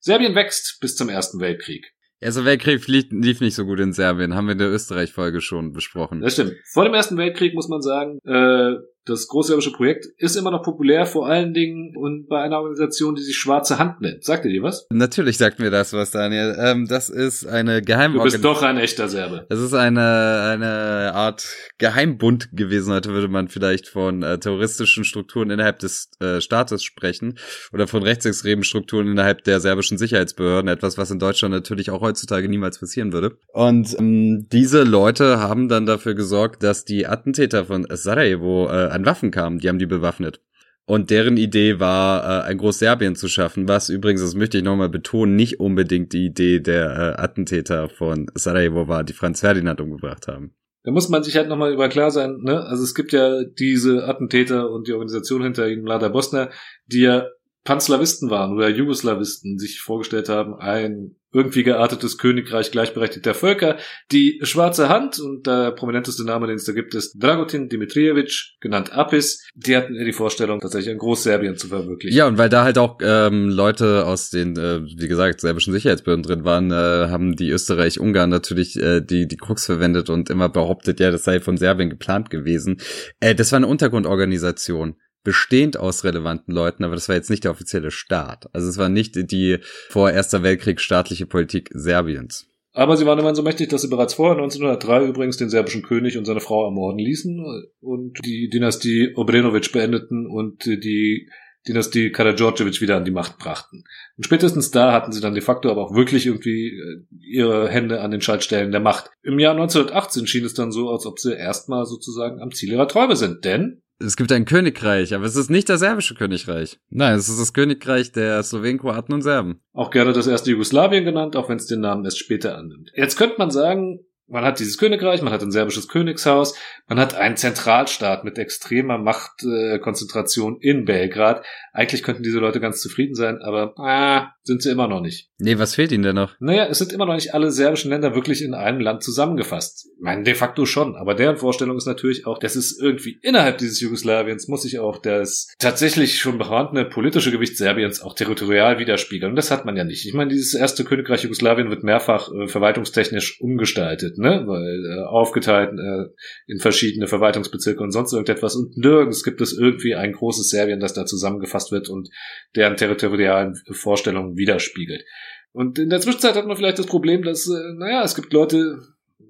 Serbien 0.00 0.34
wächst 0.34 0.78
bis 0.80 0.94
zum 0.96 1.08
Ersten 1.08 1.40
Weltkrieg. 1.40 1.92
Also 2.22 2.44
Weltkrieg 2.44 2.86
lief, 2.86 3.06
lief 3.10 3.40
nicht 3.40 3.54
so 3.54 3.66
gut 3.66 3.78
in 3.78 3.92
Serbien, 3.92 4.34
haben 4.34 4.46
wir 4.46 4.52
in 4.52 4.58
der 4.58 4.70
Österreich-Folge 4.70 5.40
schon 5.40 5.72
besprochen. 5.72 6.22
Das 6.22 6.32
stimmt. 6.32 6.54
Vor 6.72 6.84
dem 6.84 6.94
Ersten 6.94 7.16
Weltkrieg 7.18 7.54
muss 7.54 7.68
man 7.68 7.82
sagen, 7.82 8.18
äh, 8.24 8.76
das 9.06 9.28
großserbische 9.28 9.72
Projekt 9.72 10.06
ist 10.18 10.36
immer 10.36 10.50
noch 10.50 10.62
populär, 10.62 11.06
vor 11.06 11.28
allen 11.28 11.54
Dingen 11.54 11.96
und 11.96 12.28
bei 12.28 12.42
einer 12.42 12.58
Organisation, 12.58 13.14
die 13.14 13.22
sich 13.22 13.36
Schwarze 13.36 13.78
Hand 13.78 14.00
nennt. 14.00 14.24
Sagt 14.24 14.44
ihr 14.44 14.50
dir 14.50 14.62
was? 14.62 14.86
Natürlich 14.90 15.38
sagt 15.38 15.60
mir 15.60 15.70
das 15.70 15.92
was, 15.92 16.10
Daniel. 16.10 16.56
Ähm, 16.58 16.86
das 16.88 17.08
ist 17.08 17.46
eine 17.46 17.74
Du 17.74 17.76
bist 17.76 17.86
Geheimorganisation. 17.86 18.42
doch 18.42 18.62
ein 18.62 18.78
echter 18.78 19.08
Serbe. 19.08 19.46
Es 19.48 19.60
ist 19.60 19.74
eine, 19.74 20.40
eine 20.42 21.12
Art 21.14 21.46
Geheimbund 21.78 22.50
gewesen. 22.52 22.92
Heute 22.92 23.10
würde 23.10 23.28
man 23.28 23.48
vielleicht 23.48 23.86
von 23.86 24.24
äh, 24.24 24.38
terroristischen 24.38 25.04
Strukturen 25.04 25.50
innerhalb 25.50 25.78
des 25.78 26.10
äh, 26.20 26.40
Staates 26.40 26.82
sprechen 26.82 27.38
oder 27.72 27.86
von 27.86 28.02
rechtsextremen 28.02 28.64
Strukturen 28.64 29.06
innerhalb 29.06 29.44
der 29.44 29.60
serbischen 29.60 29.98
Sicherheitsbehörden. 29.98 30.68
Etwas, 30.68 30.98
was 30.98 31.12
in 31.12 31.20
Deutschland 31.20 31.54
natürlich 31.54 31.90
auch 31.90 32.00
heutzutage 32.00 32.48
niemals 32.48 32.80
passieren 32.80 33.12
würde. 33.12 33.38
Und 33.52 33.96
ähm, 34.00 34.48
diese 34.50 34.82
Leute 34.82 35.38
haben 35.38 35.68
dann 35.68 35.86
dafür 35.86 36.14
gesorgt, 36.14 36.64
dass 36.64 36.84
die 36.84 37.06
Attentäter 37.06 37.66
von 37.66 37.86
Sarajevo 37.88 38.66
äh, 38.66 38.95
an 38.96 39.06
Waffen 39.06 39.30
kamen. 39.30 39.58
Die 39.58 39.68
haben 39.68 39.78
die 39.78 39.86
bewaffnet. 39.86 40.40
Und 40.88 41.10
deren 41.10 41.36
Idee 41.36 41.80
war, 41.80 42.44
äh, 42.44 42.48
ein 42.48 42.58
Großserbien 42.58 43.16
zu 43.16 43.28
schaffen, 43.28 43.68
was 43.68 43.88
übrigens, 43.88 44.20
das 44.20 44.36
möchte 44.36 44.58
ich 44.58 44.64
nochmal 44.64 44.88
betonen, 44.88 45.34
nicht 45.34 45.58
unbedingt 45.58 46.12
die 46.12 46.26
Idee 46.26 46.60
der 46.60 47.16
äh, 47.18 47.20
Attentäter 47.20 47.88
von 47.88 48.30
Sarajevo 48.34 48.86
war, 48.86 49.02
die 49.02 49.12
Franz 49.12 49.40
Ferdinand 49.40 49.80
umgebracht 49.80 50.28
haben. 50.28 50.54
Da 50.84 50.92
muss 50.92 51.08
man 51.08 51.24
sich 51.24 51.36
halt 51.36 51.48
nochmal 51.48 51.72
über 51.72 51.88
klar 51.88 52.12
sein, 52.12 52.38
ne? 52.42 52.62
Also 52.64 52.84
es 52.84 52.94
gibt 52.94 53.12
ja 53.12 53.42
diese 53.42 54.06
Attentäter 54.06 54.70
und 54.70 54.86
die 54.86 54.92
Organisation 54.92 55.42
hinter 55.42 55.68
ihnen, 55.68 55.82
Mlada 55.82 56.08
Bosna, 56.08 56.50
die 56.86 57.00
ja 57.00 57.26
Panslawisten 57.64 58.30
waren 58.30 58.52
oder 58.52 58.68
Jugoslawisten, 58.68 59.58
sich 59.58 59.80
vorgestellt 59.80 60.28
haben, 60.28 60.54
ein 60.54 61.16
irgendwie 61.36 61.62
geartetes 61.62 62.16
Königreich 62.16 62.70
gleichberechtigter 62.70 63.34
Völker. 63.34 63.76
Die 64.10 64.40
schwarze 64.42 64.88
Hand 64.88 65.20
und 65.20 65.46
der 65.46 65.72
prominenteste 65.72 66.24
Name, 66.24 66.46
den 66.46 66.56
es 66.56 66.64
da 66.64 66.72
gibt, 66.72 66.94
ist 66.94 67.22
Dragutin 67.22 67.68
Dimitrijevic, 67.68 68.56
genannt 68.60 68.92
Apis. 68.92 69.46
Die 69.54 69.76
hatten 69.76 69.94
die 69.94 70.12
Vorstellung, 70.12 70.60
tatsächlich 70.60 70.92
ein 70.92 70.98
Großserbien 70.98 71.56
zu 71.56 71.68
verwirklichen. 71.68 72.16
Ja, 72.16 72.26
und 72.26 72.38
weil 72.38 72.48
da 72.48 72.64
halt 72.64 72.78
auch 72.78 72.98
ähm, 73.02 73.50
Leute 73.50 74.06
aus 74.06 74.30
den, 74.30 74.56
äh, 74.56 74.80
wie 74.82 75.08
gesagt, 75.08 75.40
serbischen 75.42 75.74
Sicherheitsbehörden 75.74 76.22
drin 76.22 76.44
waren, 76.44 76.70
äh, 76.70 77.10
haben 77.10 77.36
die 77.36 77.50
Österreich-Ungarn 77.50 78.30
natürlich 78.30 78.76
äh, 78.76 79.02
die, 79.02 79.28
die 79.28 79.36
Krux 79.36 79.66
verwendet 79.66 80.08
und 80.08 80.30
immer 80.30 80.48
behauptet, 80.48 81.00
ja, 81.00 81.10
das 81.10 81.24
sei 81.24 81.40
von 81.40 81.58
Serbien 81.58 81.90
geplant 81.90 82.30
gewesen. 82.30 82.78
Äh, 83.20 83.34
das 83.34 83.52
war 83.52 83.58
eine 83.58 83.66
Untergrundorganisation. 83.66 84.96
Bestehend 85.26 85.76
aus 85.76 86.04
relevanten 86.04 86.54
Leuten, 86.54 86.84
aber 86.84 86.94
das 86.94 87.08
war 87.08 87.16
jetzt 87.16 87.30
nicht 87.30 87.42
der 87.42 87.50
offizielle 87.50 87.90
Staat. 87.90 88.48
Also 88.52 88.68
es 88.68 88.78
war 88.78 88.88
nicht 88.88 89.16
die 89.32 89.58
vor 89.88 90.12
Erster 90.12 90.44
Weltkrieg 90.44 90.80
staatliche 90.80 91.26
Politik 91.26 91.68
Serbiens. 91.74 92.46
Aber 92.72 92.96
sie 92.96 93.06
waren 93.06 93.18
immerhin 93.18 93.34
so 93.34 93.42
mächtig, 93.42 93.68
dass 93.68 93.82
sie 93.82 93.88
bereits 93.88 94.14
vorher 94.14 94.36
1903 94.36 95.04
übrigens 95.04 95.36
den 95.36 95.50
serbischen 95.50 95.82
König 95.82 96.16
und 96.16 96.26
seine 96.26 96.38
Frau 96.38 96.64
ermorden 96.64 97.00
ließen 97.00 97.44
und 97.80 98.24
die 98.24 98.48
Dynastie 98.48 99.14
Obrenovic 99.16 99.72
beendeten 99.72 100.28
und 100.28 100.64
die 100.64 101.28
Dynastie 101.66 102.12
Karadziorjevic 102.12 102.80
wieder 102.80 102.96
an 102.96 103.04
die 103.04 103.10
Macht 103.10 103.36
brachten. 103.38 103.82
Und 104.16 104.26
spätestens 104.26 104.70
da 104.70 104.92
hatten 104.92 105.10
sie 105.10 105.20
dann 105.20 105.34
de 105.34 105.42
facto 105.42 105.72
aber 105.72 105.86
auch 105.86 105.94
wirklich 105.96 106.26
irgendwie 106.26 106.68
äh, 106.68 107.02
ihre 107.18 107.68
Hände 107.68 108.00
an 108.00 108.12
den 108.12 108.20
Schaltstellen 108.20 108.70
der 108.70 108.80
Macht. 108.80 109.10
Im 109.24 109.40
Jahr 109.40 109.54
1918 109.56 110.28
schien 110.28 110.44
es 110.44 110.54
dann 110.54 110.70
so, 110.70 110.88
als 110.88 111.04
ob 111.04 111.18
sie 111.18 111.34
erstmal 111.34 111.84
sozusagen 111.84 112.40
am 112.40 112.52
Ziel 112.52 112.70
ihrer 112.70 112.86
Träume 112.86 113.16
sind, 113.16 113.44
denn 113.44 113.82
Es 113.98 114.16
gibt 114.16 114.30
ein 114.30 114.44
Königreich, 114.44 115.14
aber 115.14 115.24
es 115.24 115.36
ist 115.36 115.48
nicht 115.48 115.68
das 115.70 115.80
serbische 115.80 116.14
Königreich. 116.14 116.78
Nein, 116.90 117.14
es 117.14 117.28
ist 117.30 117.40
das 117.40 117.54
Königreich 117.54 118.12
der 118.12 118.42
Slowenen, 118.42 118.78
Kroaten 118.78 119.14
und 119.14 119.22
Serben. 119.22 119.60
auch 119.72 119.90
gerne 119.90 120.12
das 120.12 120.26
erste 120.26 120.50
Jugoslawien 120.50 121.04
genannt, 121.04 121.34
auch 121.34 121.48
wenn 121.48 121.56
es 121.56 121.66
den 121.66 121.80
Namen 121.80 122.04
erst 122.04 122.18
später 122.18 122.58
annimmt. 122.58 122.90
Jetzt 122.94 123.16
könnte 123.16 123.36
man 123.38 123.50
sagen, 123.50 124.00
Man 124.28 124.44
hat 124.44 124.58
dieses 124.58 124.78
Königreich, 124.78 125.22
man 125.22 125.32
hat 125.32 125.42
ein 125.42 125.52
serbisches 125.52 125.88
Königshaus, 125.88 126.54
man 126.88 126.98
hat 126.98 127.14
einen 127.14 127.36
Zentralstaat 127.36 128.24
mit 128.24 128.38
extremer 128.38 128.98
Machtkonzentration 128.98 130.58
in 130.60 130.84
Belgrad. 130.84 131.44
Eigentlich 131.72 132.02
könnten 132.02 132.22
diese 132.22 132.38
Leute 132.38 132.60
ganz 132.60 132.80
zufrieden 132.80 133.14
sein, 133.14 133.38
aber 133.42 133.78
ah, 133.78 134.32
sind 134.42 134.62
sie 134.62 134.70
immer 134.70 134.88
noch 134.88 135.00
nicht. 135.00 135.30
Nee, 135.38 135.58
was 135.58 135.74
fehlt 135.74 135.92
ihnen 135.92 136.02
denn 136.02 136.14
noch? 136.14 136.34
Naja, 136.40 136.66
es 136.66 136.78
sind 136.78 136.92
immer 136.92 137.06
noch 137.06 137.14
nicht 137.14 137.34
alle 137.34 137.50
serbischen 137.50 137.90
Länder 137.90 138.14
wirklich 138.14 138.42
in 138.42 138.54
einem 138.54 138.80
Land 138.80 139.02
zusammengefasst. 139.02 139.86
Ich 139.96 140.02
meine, 140.02 140.22
de 140.22 140.34
facto 140.34 140.64
schon, 140.64 140.96
aber 140.96 141.14
deren 141.14 141.36
Vorstellung 141.36 141.76
ist 141.76 141.86
natürlich 141.86 142.26
auch, 142.26 142.38
dass 142.38 142.56
es 142.56 142.78
irgendwie 142.80 143.18
innerhalb 143.22 143.58
dieses 143.58 143.80
Jugoslawiens 143.80 144.48
muss 144.48 144.62
sich 144.62 144.78
auch 144.78 144.98
das 144.98 145.48
tatsächlich 145.58 146.18
schon 146.18 146.38
vorhandene 146.38 146.84
politische 146.84 147.30
Gewicht 147.30 147.56
Serbiens 147.56 148.00
auch 148.00 148.14
territorial 148.14 148.78
widerspiegeln. 148.78 149.30
Und 149.30 149.36
das 149.36 149.50
hat 149.50 149.64
man 149.64 149.76
ja 149.76 149.84
nicht. 149.84 150.06
Ich 150.06 150.14
meine, 150.14 150.30
dieses 150.30 150.54
erste 150.54 150.84
Königreich 150.84 151.22
Jugoslawien 151.22 151.70
wird 151.70 151.82
mehrfach 151.82 152.32
äh, 152.32 152.46
verwaltungstechnisch 152.46 153.40
umgestaltet, 153.40 154.15
ne? 154.18 154.44
Weil 154.46 154.84
äh, 154.84 155.04
aufgeteilt 155.04 155.70
äh, 155.78 156.12
in 156.46 156.58
verschiedene 156.58 157.06
Verwaltungsbezirke 157.06 157.82
und 157.82 157.90
sonst 157.90 158.12
irgendetwas. 158.12 158.56
Und 158.56 158.76
nirgends 158.76 159.22
gibt 159.22 159.40
es 159.40 159.56
irgendwie 159.56 159.94
ein 159.94 160.12
großes 160.12 160.48
Serbien, 160.48 160.80
das 160.80 160.94
da 160.94 161.06
zusammengefasst 161.06 161.72
wird 161.72 161.88
und 161.88 162.08
deren 162.54 162.76
territorialen 162.76 163.54
Vorstellungen 163.72 164.36
widerspiegelt. 164.36 165.04
Und 165.52 165.78
in 165.78 165.88
der 165.88 166.00
Zwischenzeit 166.00 166.36
hat 166.36 166.46
man 166.46 166.56
vielleicht 166.56 166.78
das 166.78 166.86
Problem, 166.86 167.22
dass, 167.22 167.48
äh, 167.48 167.72
naja, 167.78 168.02
es 168.02 168.14
gibt 168.14 168.32
Leute, 168.32 168.78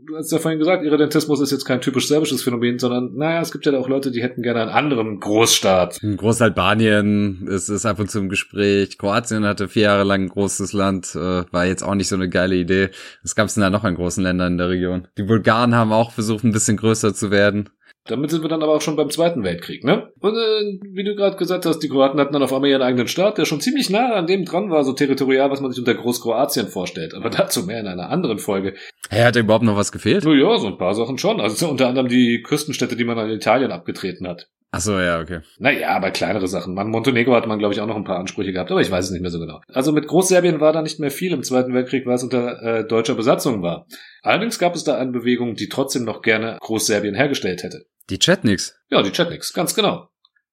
du 0.07 0.17
hast 0.17 0.33
ja 0.33 0.39
vorhin 0.39 0.59
gesagt, 0.59 0.85
Irredentismus 0.85 1.41
ist 1.41 1.51
jetzt 1.51 1.65
kein 1.65 1.81
typisch 1.81 2.09
serbisches 2.09 2.43
Phänomen, 2.43 2.79
sondern, 2.79 3.15
naja, 3.15 3.41
es 3.41 3.53
gibt 3.53 3.67
ja 3.67 3.77
auch 3.79 3.89
Leute, 3.89 4.11
die 4.11 4.23
hätten 4.23 4.43
gerne 4.43 4.63
einen 4.63 4.71
anderen 4.71 5.21
Großstaat. 5.21 6.01
Großalbanien 6.01 7.47
ist, 7.49 7.69
ist 7.69 7.87
ab 7.87 7.99
und 7.99 8.11
zu 8.11 8.19
im 8.21 8.29
Gespräch. 8.29 8.99
Kroatien 8.99 9.45
hatte 9.45 9.69
vier 9.69 9.83
Jahre 9.83 10.05
lang 10.05 10.23
ein 10.23 10.29
großes 10.29 10.73
Land, 10.73 11.15
äh, 11.15 11.45
war 11.51 11.67
jetzt 11.67 11.83
auch 11.83 11.95
nicht 11.95 12.09
so 12.09 12.17
eine 12.17 12.29
geile 12.29 12.57
Idee. 12.57 12.91
Es 13.23 13.35
gab 13.35 13.47
es 13.47 13.55
da 13.55 13.71
noch 13.71 13.85
an 13.85 13.97
großen 13.97 14.23
Ländern 14.23 14.53
in 14.53 14.59
der 14.59 14.69
Region. 14.69 15.09
Die 15.19 15.25
Bulgaren 15.25 15.75
haben 15.75 15.93
auch 15.93 16.13
versucht, 16.13 16.45
ein 16.45 16.53
bisschen 16.53 16.77
größer 16.77 17.15
zu 17.15 17.31
werden. 17.31 17.71
Damit 18.09 18.31
sind 18.31 18.43
wir 18.43 18.49
dann 18.49 18.63
aber 18.63 18.75
auch 18.75 18.81
schon 18.81 18.97
beim 18.97 19.11
Zweiten 19.11 19.43
Weltkrieg, 19.43 19.85
ne? 19.85 20.11
Und 20.21 20.35
äh, 20.35 20.79
wie 20.93 21.05
du 21.05 21.15
gerade 21.15 21.37
gesagt 21.37 21.67
hast, 21.67 21.81
die 21.81 21.89
Kroaten 21.89 22.21
hatten 22.21 22.33
dann 22.33 22.43
auf 22.43 22.53
einmal 22.53 22.71
ihren 22.71 22.83
eigenen 22.83 23.09
Staat, 23.09 23.39
der 23.39 23.45
schon 23.45 23.61
ziemlich 23.61 23.91
nah 23.91 24.15
an 24.15 24.27
dem 24.27 24.45
dran 24.45 24.71
war, 24.71 24.85
so 24.85 24.93
territorial, 24.93 25.51
was 25.51 25.61
man 25.61 25.71
sich 25.71 25.79
unter 25.79 25.95
Großkroatien 25.95 26.69
vorstellt. 26.69 27.15
Aber 27.15 27.31
dazu 27.31 27.65
mehr 27.65 27.81
in 27.81 27.87
einer 27.87 28.11
anderen 28.11 28.39
Folge. 28.39 28.75
Hey, 29.11 29.25
hat 29.25 29.37
da 29.37 29.41
überhaupt 29.41 29.65
noch 29.65 29.77
was 29.77 29.93
gefehlt? 29.93 30.23
So 30.23 30.35
ja, 30.35 30.59
so 30.59 30.69
ein 30.69 30.79
paar 30.79 30.95
Sachen 30.95 31.19
schon. 31.19 31.41
Also 31.41 31.69
unter 31.69 31.89
anderem 31.89 32.09
die 32.09 32.43
Küstenstädte, 32.43 32.97
die 32.97 33.05
man 33.05 33.19
an 33.19 33.31
Italien 33.31 33.73
abgetreten 33.73 34.27
hat. 34.27 34.49
Ach 34.73 34.81
so, 34.81 34.99
ja, 34.99 35.21
okay. 35.21 35.41
Naja, 35.59 35.91
aber 35.91 36.11
kleinere 36.11 36.49
Sachen. 36.49 36.75
Man, 36.75 36.91
Montenegro 36.91 37.35
hat 37.35 37.47
man, 37.47 37.59
glaube 37.59 37.73
ich, 37.73 37.81
auch 37.81 37.87
noch 37.87 37.97
ein 37.97 38.05
paar 38.05 38.19
Ansprüche 38.19 38.53
gehabt, 38.53 38.71
aber 38.71 38.81
ich 38.81 38.91
weiß 38.91 39.07
es 39.07 39.11
nicht 39.11 39.23
mehr 39.23 39.31
so 39.31 39.39
genau. 39.39 39.61
Also 39.69 39.93
mit 39.93 40.07
Großserbien 40.07 40.61
war 40.61 40.73
da 40.73 40.83
nicht 40.83 41.01
mehr 41.01 41.11
viel 41.11 41.33
im 41.33 41.43
Zweiten 41.43 41.73
Weltkrieg, 41.73 42.05
weil 42.05 42.17
es 42.17 42.23
unter 42.23 42.63
äh, 42.63 42.87
deutscher 42.87 43.15
Besatzung 43.15 43.63
war. 43.63 43.87
Allerdings 44.23 44.59
gab 44.59 44.75
es 44.75 44.85
da 44.85 44.99
eine 44.99 45.13
Bewegung, 45.13 45.55
die 45.55 45.69
trotzdem 45.69 46.05
noch 46.05 46.21
gerne 46.21 46.59
Großserbien 46.61 47.15
hergestellt 47.15 47.63
hätte. 47.63 47.87
Die 48.11 48.19
Chetniks. 48.19 48.79
Ja, 48.91 49.03
die 49.03 49.13
Chetniks, 49.13 49.53
ganz 49.53 49.75
genau. 49.75 50.09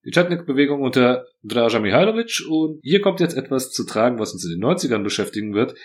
Die 0.05 0.11
Chetnik-Bewegung 0.11 0.81
unter 0.81 1.25
Draža 1.43 1.79
Mihailovic 1.79 2.43
und 2.49 2.79
hier 2.83 3.01
kommt 3.01 3.21
jetzt 3.21 3.37
etwas 3.37 3.71
zu 3.71 3.85
tragen, 3.85 4.19
was 4.19 4.33
uns 4.33 4.45
in 4.45 4.51
den 4.51 4.63
90ern 4.63 5.01
beschäftigen 5.01 5.53
wird. 5.53 5.75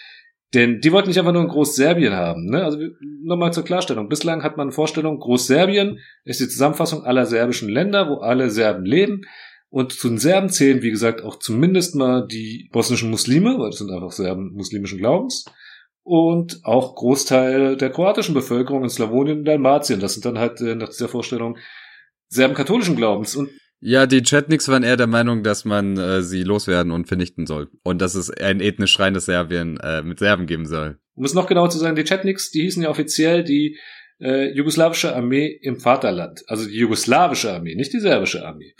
Denn 0.54 0.80
die 0.80 0.92
wollten 0.92 1.08
nicht 1.08 1.18
einfach 1.18 1.32
nur 1.32 1.42
ein 1.42 1.48
Großserbien 1.48 2.14
haben. 2.14 2.46
Ne? 2.46 2.64
Also 2.64 2.78
nochmal 3.22 3.52
zur 3.52 3.64
Klarstellung. 3.64 4.08
Bislang 4.08 4.42
hat 4.42 4.56
man 4.56 4.72
Vorstellung, 4.72 5.18
Großserbien 5.18 5.98
ist 6.24 6.40
die 6.40 6.48
Zusammenfassung 6.48 7.04
aller 7.04 7.26
serbischen 7.26 7.68
Länder, 7.68 8.08
wo 8.08 8.16
alle 8.16 8.50
Serben 8.50 8.84
leben. 8.84 9.22
Und 9.70 9.92
zu 9.92 10.08
den 10.08 10.18
Serben 10.18 10.48
zählen, 10.48 10.80
wie 10.80 10.90
gesagt, 10.90 11.22
auch 11.22 11.38
zumindest 11.38 11.94
mal 11.94 12.26
die 12.26 12.70
bosnischen 12.72 13.10
Muslime, 13.10 13.58
weil 13.58 13.70
das 13.70 13.78
sind 13.78 13.90
einfach 13.90 14.12
Serben 14.12 14.54
muslimischen 14.54 14.98
Glaubens. 14.98 15.44
Und 16.02 16.60
auch 16.64 16.94
Großteil 16.94 17.76
der 17.76 17.90
kroatischen 17.90 18.32
Bevölkerung 18.32 18.82
in 18.82 18.88
Slawonien 18.88 19.40
und 19.40 19.44
Dalmatien. 19.44 20.00
Das 20.00 20.14
sind 20.14 20.24
dann 20.24 20.38
halt 20.38 20.62
äh, 20.62 20.74
nach 20.74 20.88
dieser 20.88 21.08
Vorstellung 21.08 21.58
Serben 22.28 22.54
katholischen 22.54 22.96
Glaubens. 22.96 23.36
Und 23.36 23.50
Ja, 23.80 24.06
die 24.06 24.22
Chetniks 24.22 24.68
waren 24.68 24.82
eher 24.82 24.96
der 24.96 25.06
Meinung, 25.06 25.44
dass 25.44 25.64
man 25.64 25.96
äh, 25.96 26.22
sie 26.22 26.42
loswerden 26.42 26.90
und 26.90 27.06
vernichten 27.06 27.46
soll. 27.46 27.70
Und 27.84 28.02
dass 28.02 28.14
es 28.16 28.30
ein 28.30 28.60
ethnisch 28.60 28.98
reines 28.98 29.26
Serbien 29.26 29.78
äh, 29.78 30.02
mit 30.02 30.18
Serben 30.18 30.46
geben 30.46 30.66
soll. 30.66 30.98
um 31.14 31.24
es 31.24 31.34
noch 31.34 31.46
genauer 31.46 31.70
zu 31.70 31.78
sagen, 31.78 31.94
die 31.94 32.04
Chetniks, 32.04 32.50
die 32.50 32.62
hießen 32.62 32.82
ja 32.82 32.90
offiziell 32.90 33.44
die 33.44 33.78
äh, 34.20 34.52
jugoslawische 34.52 35.14
Armee 35.14 35.46
im 35.62 35.78
Vaterland. 35.78 36.42
Also 36.48 36.66
die 36.66 36.76
jugoslawische 36.76 37.52
Armee, 37.52 37.76
nicht 37.76 37.92
die 37.92 38.00
serbische 38.00 38.44
Armee. 38.44 38.74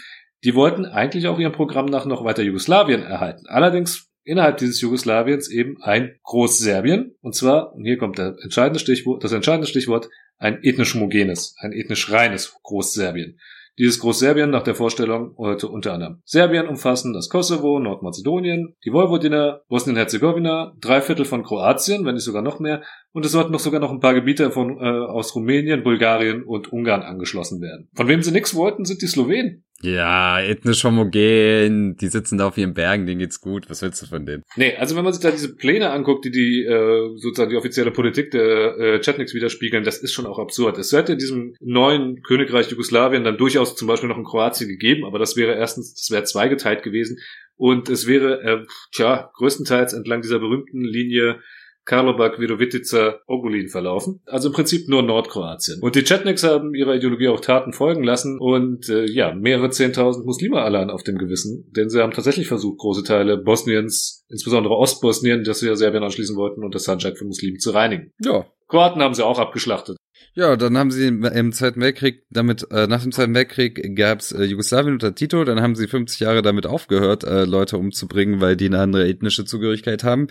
Die 0.44 0.54
wollten 0.54 0.84
eigentlich 0.84 1.26
auch 1.28 1.38
ihrem 1.38 1.52
Programm 1.52 1.86
nach 1.86 2.04
noch 2.04 2.24
weiter 2.24 2.42
Jugoslawien 2.42 3.02
erhalten. 3.02 3.46
Allerdings 3.46 4.08
innerhalb 4.24 4.58
dieses 4.58 4.80
Jugoslawiens 4.80 5.48
eben 5.48 5.80
ein 5.82 6.16
Großserbien. 6.22 7.16
Und 7.20 7.34
zwar, 7.34 7.72
und 7.74 7.84
hier 7.84 7.98
kommt 7.98 8.18
entscheidende 8.18 8.78
das 9.20 9.32
entscheidende 9.32 9.68
Stichwort, 9.68 10.08
ein 10.38 10.62
ethnisch 10.62 10.94
homogenes, 10.94 11.54
ein 11.58 11.72
ethnisch 11.72 12.10
reines 12.10 12.54
Großserbien. 12.62 13.38
Dieses 13.78 14.00
Großserbien 14.00 14.50
nach 14.50 14.64
der 14.64 14.74
Vorstellung 14.74 15.36
heute 15.38 15.68
unter 15.68 15.94
anderem 15.94 16.20
Serbien 16.24 16.66
umfassen 16.66 17.12
das 17.12 17.28
Kosovo, 17.28 17.78
Nordmazedonien, 17.78 18.74
die 18.84 18.92
Vojvodina, 18.92 19.60
Bosnien-Herzegowina, 19.68 20.74
drei 20.80 21.00
Viertel 21.00 21.24
von 21.24 21.44
Kroatien, 21.44 22.04
wenn 22.04 22.14
nicht 22.14 22.24
sogar 22.24 22.42
noch 22.42 22.58
mehr, 22.58 22.82
und 23.12 23.24
es 23.24 23.30
sollten 23.30 23.52
noch 23.52 23.60
sogar 23.60 23.80
noch 23.80 23.92
ein 23.92 24.00
paar 24.00 24.14
Gebiete 24.14 24.50
von, 24.50 24.78
äh, 24.78 24.84
aus 24.84 25.34
Rumänien, 25.36 25.84
Bulgarien 25.84 26.42
und 26.42 26.72
Ungarn 26.72 27.02
angeschlossen 27.02 27.60
werden. 27.60 27.88
Von 27.94 28.08
wem 28.08 28.20
sie 28.22 28.32
nichts 28.32 28.56
wollten, 28.56 28.84
sind 28.84 29.00
die 29.00 29.06
Slowenen. 29.06 29.64
Ja, 29.80 30.40
ethnisch 30.40 30.82
homogen, 30.82 31.96
die 31.96 32.08
sitzen 32.08 32.36
da 32.36 32.48
auf 32.48 32.58
ihren 32.58 32.74
Bergen, 32.74 33.06
denen 33.06 33.20
geht's 33.20 33.40
gut. 33.40 33.70
Was 33.70 33.80
willst 33.80 34.02
du 34.02 34.06
von 34.06 34.26
denen? 34.26 34.42
Nee, 34.56 34.74
also 34.74 34.96
wenn 34.96 35.04
man 35.04 35.12
sich 35.12 35.22
da 35.22 35.30
diese 35.30 35.54
Pläne 35.54 35.90
anguckt, 35.90 36.24
die 36.24 36.32
die 36.32 36.64
äh, 36.64 37.16
sozusagen 37.16 37.50
die 37.50 37.56
offizielle 37.56 37.92
Politik 37.92 38.32
der 38.32 38.76
äh, 38.76 39.00
Chetniks 39.00 39.34
widerspiegeln, 39.34 39.84
das 39.84 39.98
ist 39.98 40.12
schon 40.12 40.26
auch 40.26 40.40
absurd. 40.40 40.78
Es 40.78 40.92
hätte 40.92 41.12
in 41.12 41.18
diesem 41.18 41.54
neuen 41.60 42.22
Königreich 42.22 42.70
Jugoslawien 42.70 43.22
dann 43.22 43.38
durchaus 43.38 43.76
zum 43.76 43.86
Beispiel 43.86 44.08
noch 44.08 44.18
in 44.18 44.24
Kroatien 44.24 44.68
gegeben, 44.68 45.04
aber 45.04 45.20
das 45.20 45.36
wäre 45.36 45.54
erstens, 45.54 45.94
das 45.94 46.10
wäre 46.10 46.24
zweigeteilt 46.24 46.82
gewesen 46.82 47.18
und 47.56 47.88
es 47.88 48.08
wäre, 48.08 48.42
äh, 48.42 48.66
tja, 48.92 49.30
größtenteils 49.34 49.92
entlang 49.92 50.22
dieser 50.22 50.40
berühmten 50.40 50.82
Linie 50.82 51.40
Karlovac, 51.88 52.38
Virovitica, 52.38 53.20
Ogulin 53.26 53.68
verlaufen. 53.68 54.20
Also 54.26 54.48
im 54.48 54.54
Prinzip 54.54 54.88
nur 54.88 55.02
Nordkroatien. 55.02 55.80
Und 55.80 55.94
die 55.94 56.04
Chetniks 56.04 56.44
haben 56.44 56.74
ihrer 56.74 56.94
Ideologie 56.94 57.28
auch 57.28 57.40
Taten 57.40 57.72
folgen 57.72 58.04
lassen 58.04 58.38
und 58.38 58.90
äh, 58.90 59.06
ja, 59.06 59.34
mehrere 59.34 59.70
Zehntausend 59.70 60.26
Muslime 60.26 60.60
allein 60.60 60.90
auf 60.90 61.02
dem 61.02 61.16
Gewissen. 61.16 61.72
Denn 61.74 61.88
sie 61.88 62.02
haben 62.02 62.12
tatsächlich 62.12 62.46
versucht, 62.46 62.78
große 62.78 63.04
Teile 63.04 63.38
Bosniens, 63.38 64.26
insbesondere 64.28 64.76
Ostbosnien, 64.76 65.44
das 65.44 65.62
wir 65.62 65.76
Serbien 65.76 66.04
anschließen 66.04 66.36
wollten, 66.36 66.62
und 66.62 66.74
das 66.74 66.84
Sandjak 66.84 67.16
von 67.16 67.28
Muslimen 67.28 67.58
zu 67.58 67.70
reinigen. 67.70 68.12
Ja. 68.22 68.44
Kroaten 68.68 69.00
haben 69.00 69.14
sie 69.14 69.24
auch 69.24 69.38
abgeschlachtet. 69.38 69.96
Ja, 70.34 70.56
dann 70.56 70.76
haben 70.76 70.90
sie 70.90 71.06
im, 71.06 71.24
im 71.24 71.52
Zweiten 71.52 71.80
Weltkrieg 71.80 72.22
damit, 72.30 72.70
äh, 72.70 72.86
nach 72.86 73.02
dem 73.02 73.12
Zweiten 73.12 73.34
Weltkrieg 73.34 73.96
gab's 73.96 74.30
äh, 74.32 74.44
Jugoslawien 74.44 74.92
unter 74.92 75.14
Tito, 75.14 75.42
dann 75.44 75.62
haben 75.62 75.74
sie 75.74 75.88
50 75.88 76.20
Jahre 76.20 76.42
damit 76.42 76.66
aufgehört, 76.66 77.24
äh, 77.24 77.44
Leute 77.44 77.78
umzubringen, 77.78 78.40
weil 78.40 78.56
die 78.56 78.66
eine 78.66 78.80
andere 78.80 79.08
ethnische 79.08 79.46
Zugehörigkeit 79.46 80.04
haben. 80.04 80.28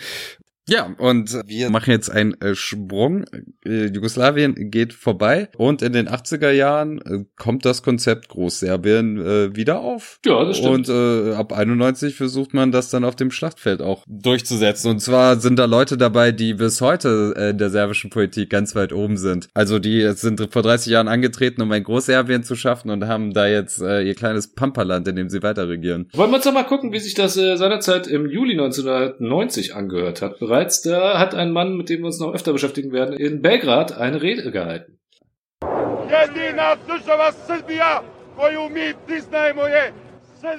Ja, 0.68 0.93
und 0.97 1.39
wir 1.45 1.70
machen 1.70 1.91
jetzt 1.91 2.09
einen 2.09 2.39
äh, 2.41 2.53
Sprung. 2.53 3.26
Äh, 3.65 3.86
Jugoslawien 3.86 4.70
geht 4.70 4.93
vorbei 4.93 5.49
und 5.57 5.82
in 5.82 5.93
den 5.93 6.09
80er 6.09 6.51
Jahren 6.51 6.99
äh, 7.01 7.26
kommt 7.38 7.65
das 7.65 7.84
Konzept 7.84 8.28
Großserbien 8.30 8.97
wieder 9.55 9.80
auf. 9.80 10.20
Ja, 10.26 10.43
das 10.43 10.57
stimmt. 10.57 10.89
Und 10.89 10.89
äh, 10.89 11.34
ab 11.34 11.53
91 11.53 12.15
versucht 12.15 12.53
man 12.53 12.72
das 12.72 12.89
dann 12.89 13.03
auf 13.03 13.15
dem 13.15 13.32
Schlachtfeld 13.32 13.82
auch 13.82 14.03
durchzusetzen. 14.07 14.91
Und 14.91 14.99
zwar 14.99 15.39
sind 15.39 15.57
da 15.57 15.65
Leute 15.65 15.97
dabei, 15.97 16.32
die 16.32 16.53
bis 16.53 16.82
heute 16.82 17.34
in 17.51 17.57
der 17.57 17.70
serbischen 17.70 18.09
Politik 18.09 18.49
ganz 18.49 18.76
weit 18.76 18.93
oben 18.93 19.18
sind. 19.18 19.47
Also 19.53 19.80
die 19.80 20.11
sind 20.13 20.45
vor 20.51 20.61
30 20.61 20.91
Jahren 20.91 21.07
angetreten, 21.07 21.61
um 21.61 21.72
ein 21.72 21.84
Großserbien 21.84 22.43
zu 22.43 22.55
schaffen 22.55 22.89
und 22.89 23.05
haben 23.05 23.34
da 23.34 23.47
jetzt 23.47 23.82
äh, 23.82 24.01
ihr 24.01 24.15
kleines 24.15 24.53
Pampaland, 24.53 25.07
in 25.07 25.15
dem 25.15 25.30
sie 25.30 25.43
weiter 25.43 25.70
regieren. 25.70 26.09
Wollen 26.13 26.32
wir 26.32 26.36
uns 26.36 26.45
doch 26.45 26.53
mal 26.53 26.63
gucken, 26.63 26.91
wie 26.91 26.99
sich 26.99 27.13
das 27.13 27.38
äh, 27.38 27.55
seinerzeit 27.55 28.07
im 28.07 28.30
Juli 28.30 28.53
1990 28.53 29.76
angehört 29.76 30.22
hat. 30.22 30.39
Bereits 30.39 30.56
da 30.81 31.19
hat 31.19 31.35
ein 31.35 31.51
Mann, 31.51 31.75
mit 31.75 31.89
dem 31.89 31.99
wir 31.99 32.07
uns 32.07 32.19
noch 32.19 32.33
öfter 32.33 32.53
beschäftigen 32.53 32.91
werden, 32.91 33.15
in 33.17 33.41
Belgrad 33.41 33.97
eine 33.97 34.21
Rede 34.21 34.51
gehalten. 34.51 34.99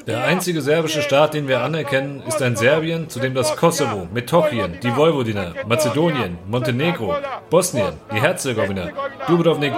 Der 0.07 0.25
einzige 0.25 0.61
serbische 0.61 1.03
Staat, 1.03 1.35
den 1.35 1.47
wir 1.47 1.61
anerkennen, 1.61 2.23
ist 2.27 2.43
ein 2.43 2.57
Serbien, 2.57 3.09
zu 3.09 3.21
dem 3.21 3.35
das 3.35 3.57
Kosovo, 3.57 4.09
Metochien, 4.13 4.79
die 4.83 4.95
Vojvodina, 4.97 5.55
Mazedonien, 5.67 6.39
Montenegro, 6.49 7.15
Bosnien, 7.49 7.95
die 8.13 8.21
Herzegowina, 8.21 8.91
Dubrovnik, 9.29 9.73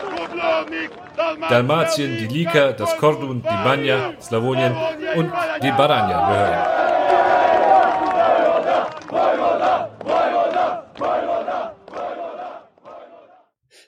Dubrovnik, 0.00 0.90
Dalmatien, 1.48 2.18
die 2.18 2.26
Lika, 2.26 2.72
das 2.72 2.96
Kordun, 2.96 3.42
die 3.42 3.64
Banja, 3.64 4.14
Slawonien 4.20 4.74
und 5.16 5.32
die 5.62 5.70
Baranja 5.70 6.28
gehören. 6.28 6.82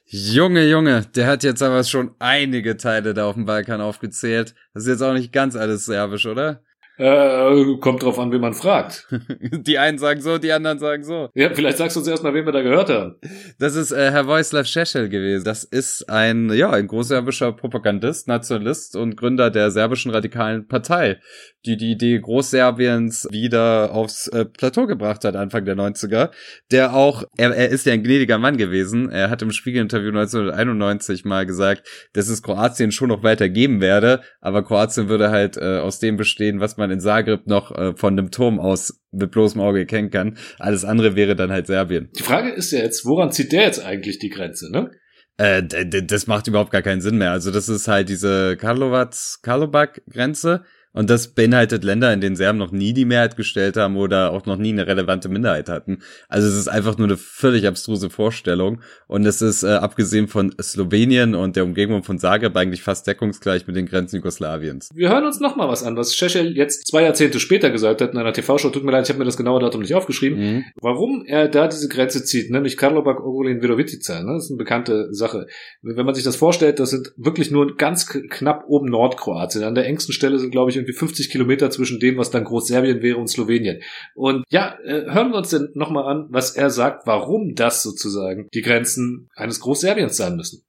Junge, 0.06 0.64
Junge, 0.64 1.02
der 1.16 1.26
hat 1.26 1.42
jetzt 1.42 1.60
aber 1.60 1.82
schon 1.82 2.14
einige 2.20 2.76
Teile 2.76 3.14
da 3.14 3.26
auf 3.26 3.34
dem 3.34 3.46
Balkan 3.46 3.80
aufgezählt. 3.80 4.54
Das 4.72 4.84
ist 4.84 4.88
jetzt 4.88 5.02
auch 5.02 5.12
nicht 5.12 5.32
ganz 5.32 5.56
alles 5.56 5.86
serbisch, 5.86 6.26
oder? 6.26 6.62
Äh, 6.96 7.76
kommt 7.80 8.04
drauf 8.04 8.18
an, 8.20 8.30
wen 8.30 8.40
man 8.40 8.54
fragt. 8.54 9.08
Die 9.40 9.78
einen 9.78 9.98
sagen 9.98 10.20
so, 10.20 10.38
die 10.38 10.52
anderen 10.52 10.78
sagen 10.78 11.02
so. 11.02 11.28
Ja, 11.34 11.50
vielleicht 11.52 11.78
sagst 11.78 11.96
du 11.96 12.00
uns 12.00 12.08
erstmal, 12.08 12.34
wen 12.34 12.46
wir 12.46 12.52
da 12.52 12.62
gehört 12.62 12.88
haben. 12.88 13.16
Das 13.58 13.74
ist 13.74 13.90
äh, 13.90 14.12
Herr 14.12 14.28
Vojislav 14.28 14.66
Šešel 14.66 15.08
gewesen. 15.08 15.44
Das 15.44 15.64
ist 15.64 16.08
ein, 16.08 16.52
ja, 16.52 16.70
ein 16.70 16.86
großserbischer 16.86 17.52
Propagandist, 17.52 18.28
Nationalist 18.28 18.94
und 18.94 19.16
Gründer 19.16 19.50
der 19.50 19.72
serbischen 19.72 20.12
radikalen 20.12 20.68
Partei, 20.68 21.18
die 21.66 21.76
die 21.76 21.92
Idee 21.92 22.20
Großserbiens 22.20 23.26
wieder 23.30 23.92
aufs 23.92 24.28
äh, 24.28 24.44
Plateau 24.44 24.86
gebracht 24.86 25.24
hat, 25.24 25.34
Anfang 25.34 25.64
der 25.64 25.76
90er. 25.76 26.30
Der 26.70 26.94
auch, 26.94 27.24
er, 27.36 27.56
er 27.56 27.70
ist 27.70 27.86
ja 27.86 27.92
ein 27.92 28.04
gnädiger 28.04 28.38
Mann 28.38 28.56
gewesen. 28.56 29.10
Er 29.10 29.30
hat 29.30 29.42
im 29.42 29.50
Spiegelinterview 29.50 30.10
1991 30.10 31.24
mal 31.24 31.44
gesagt, 31.44 31.88
dass 32.12 32.28
es 32.28 32.42
Kroatien 32.42 32.92
schon 32.92 33.08
noch 33.08 33.24
weiter 33.24 33.48
geben 33.48 33.80
werde, 33.80 34.20
aber 34.40 34.62
Kroatien 34.62 35.08
würde 35.08 35.30
halt 35.30 35.56
äh, 35.56 35.78
aus 35.78 35.98
dem 35.98 36.16
bestehen, 36.16 36.60
was 36.60 36.76
man 36.76 36.83
in 36.90 37.00
Zagreb 37.00 37.46
noch 37.46 37.70
äh, 37.70 37.94
von 37.96 38.18
einem 38.18 38.30
Turm 38.30 38.60
aus 38.60 39.00
mit 39.12 39.30
bloßem 39.30 39.60
Auge 39.60 39.80
erkennen 39.80 40.10
kann. 40.10 40.36
Alles 40.58 40.84
andere 40.84 41.16
wäre 41.16 41.36
dann 41.36 41.50
halt 41.50 41.66
Serbien. 41.66 42.10
Die 42.18 42.22
Frage 42.22 42.50
ist 42.50 42.72
ja 42.72 42.80
jetzt, 42.80 43.04
woran 43.06 43.32
zieht 43.32 43.52
der 43.52 43.62
jetzt 43.62 43.84
eigentlich 43.84 44.18
die 44.18 44.30
Grenze, 44.30 44.70
ne? 44.70 44.90
Äh, 45.36 45.62
das 46.04 46.26
macht 46.26 46.46
überhaupt 46.46 46.70
gar 46.70 46.82
keinen 46.82 47.00
Sinn 47.00 47.18
mehr. 47.18 47.32
Also 47.32 47.50
das 47.50 47.68
ist 47.68 47.88
halt 47.88 48.08
diese 48.08 48.56
Karlovac, 48.56 49.14
Karlobak-Grenze. 49.42 50.64
Und 50.94 51.10
das 51.10 51.28
beinhaltet 51.28 51.82
Länder, 51.82 52.12
in 52.12 52.20
denen 52.20 52.36
Serben 52.36 52.58
noch 52.58 52.70
nie 52.70 52.92
die 52.92 53.04
Mehrheit 53.04 53.36
gestellt 53.36 53.76
haben 53.76 53.96
oder 53.96 54.30
auch 54.30 54.46
noch 54.46 54.56
nie 54.56 54.72
eine 54.72 54.86
relevante 54.86 55.28
Minderheit 55.28 55.68
hatten. 55.68 55.98
Also 56.28 56.46
es 56.46 56.54
ist 56.54 56.68
einfach 56.68 56.96
nur 56.96 57.08
eine 57.08 57.16
völlig 57.16 57.66
abstruse 57.66 58.10
Vorstellung. 58.10 58.80
Und 59.08 59.26
es 59.26 59.42
ist, 59.42 59.64
äh, 59.64 59.72
abgesehen 59.72 60.28
von 60.28 60.54
Slowenien 60.62 61.34
und 61.34 61.56
der 61.56 61.64
Umgebung 61.64 62.04
von 62.04 62.20
Zagreb, 62.20 62.56
eigentlich 62.56 62.82
fast 62.82 63.08
deckungsgleich 63.08 63.66
mit 63.66 63.74
den 63.74 63.86
Grenzen 63.86 64.16
Jugoslawiens. 64.16 64.88
Wir 64.94 65.08
hören 65.08 65.24
uns 65.24 65.40
noch 65.40 65.56
mal 65.56 65.68
was 65.68 65.82
an, 65.82 65.96
was 65.96 66.14
Shechel 66.14 66.56
jetzt 66.56 66.86
zwei 66.86 67.02
Jahrzehnte 67.02 67.40
später 67.40 67.70
gesagt 67.70 68.00
hat 68.00 68.12
in 68.12 68.18
einer 68.18 68.32
TV-Show. 68.32 68.70
Tut 68.70 68.84
mir 68.84 68.92
leid, 68.92 69.04
ich 69.04 69.08
habe 69.08 69.18
mir 69.18 69.24
das 69.24 69.36
genaue 69.36 69.60
Datum 69.60 69.80
nicht 69.80 69.96
aufgeschrieben. 69.96 70.38
Mhm. 70.38 70.64
Warum 70.80 71.24
er 71.26 71.48
da 71.48 71.66
diese 71.66 71.88
Grenze 71.88 72.24
zieht, 72.24 72.52
nämlich 72.52 72.76
Karlobak, 72.76 73.18
Ogulin, 73.18 73.62
Virovitica, 73.62 74.22
ne? 74.22 74.34
das 74.34 74.44
ist 74.44 74.50
eine 74.50 74.58
bekannte 74.58 75.12
Sache. 75.12 75.48
Wenn 75.82 76.06
man 76.06 76.14
sich 76.14 76.22
das 76.22 76.36
vorstellt, 76.36 76.78
das 76.78 76.90
sind 76.90 77.12
wirklich 77.16 77.50
nur 77.50 77.76
ganz 77.76 78.06
knapp 78.06 78.64
oben 78.68 78.88
Nordkroatien. 78.90 79.64
An 79.64 79.74
der 79.74 79.86
engsten 79.86 80.12
Stelle 80.12 80.38
sind, 80.38 80.52
glaube 80.52 80.70
ich, 80.70 80.83
irgendwie 80.84 80.98
50 80.98 81.30
Kilometer 81.30 81.70
zwischen 81.70 82.00
dem, 82.00 82.16
was 82.18 82.30
dann 82.30 82.44
Großserbien 82.44 83.02
wäre 83.02 83.18
und 83.18 83.28
Slowenien. 83.28 83.80
Und 84.14 84.44
ja, 84.48 84.78
äh, 84.84 85.12
hören 85.12 85.30
wir 85.30 85.38
uns 85.38 85.50
denn 85.50 85.70
nochmal 85.74 86.04
an, 86.04 86.26
was 86.30 86.52
er 86.52 86.70
sagt, 86.70 87.06
warum 87.06 87.54
das 87.54 87.82
sozusagen 87.82 88.48
die 88.54 88.62
Grenzen 88.62 89.30
eines 89.34 89.60
Großserbiens 89.60 90.16
sein 90.16 90.36
müssen. 90.36 90.62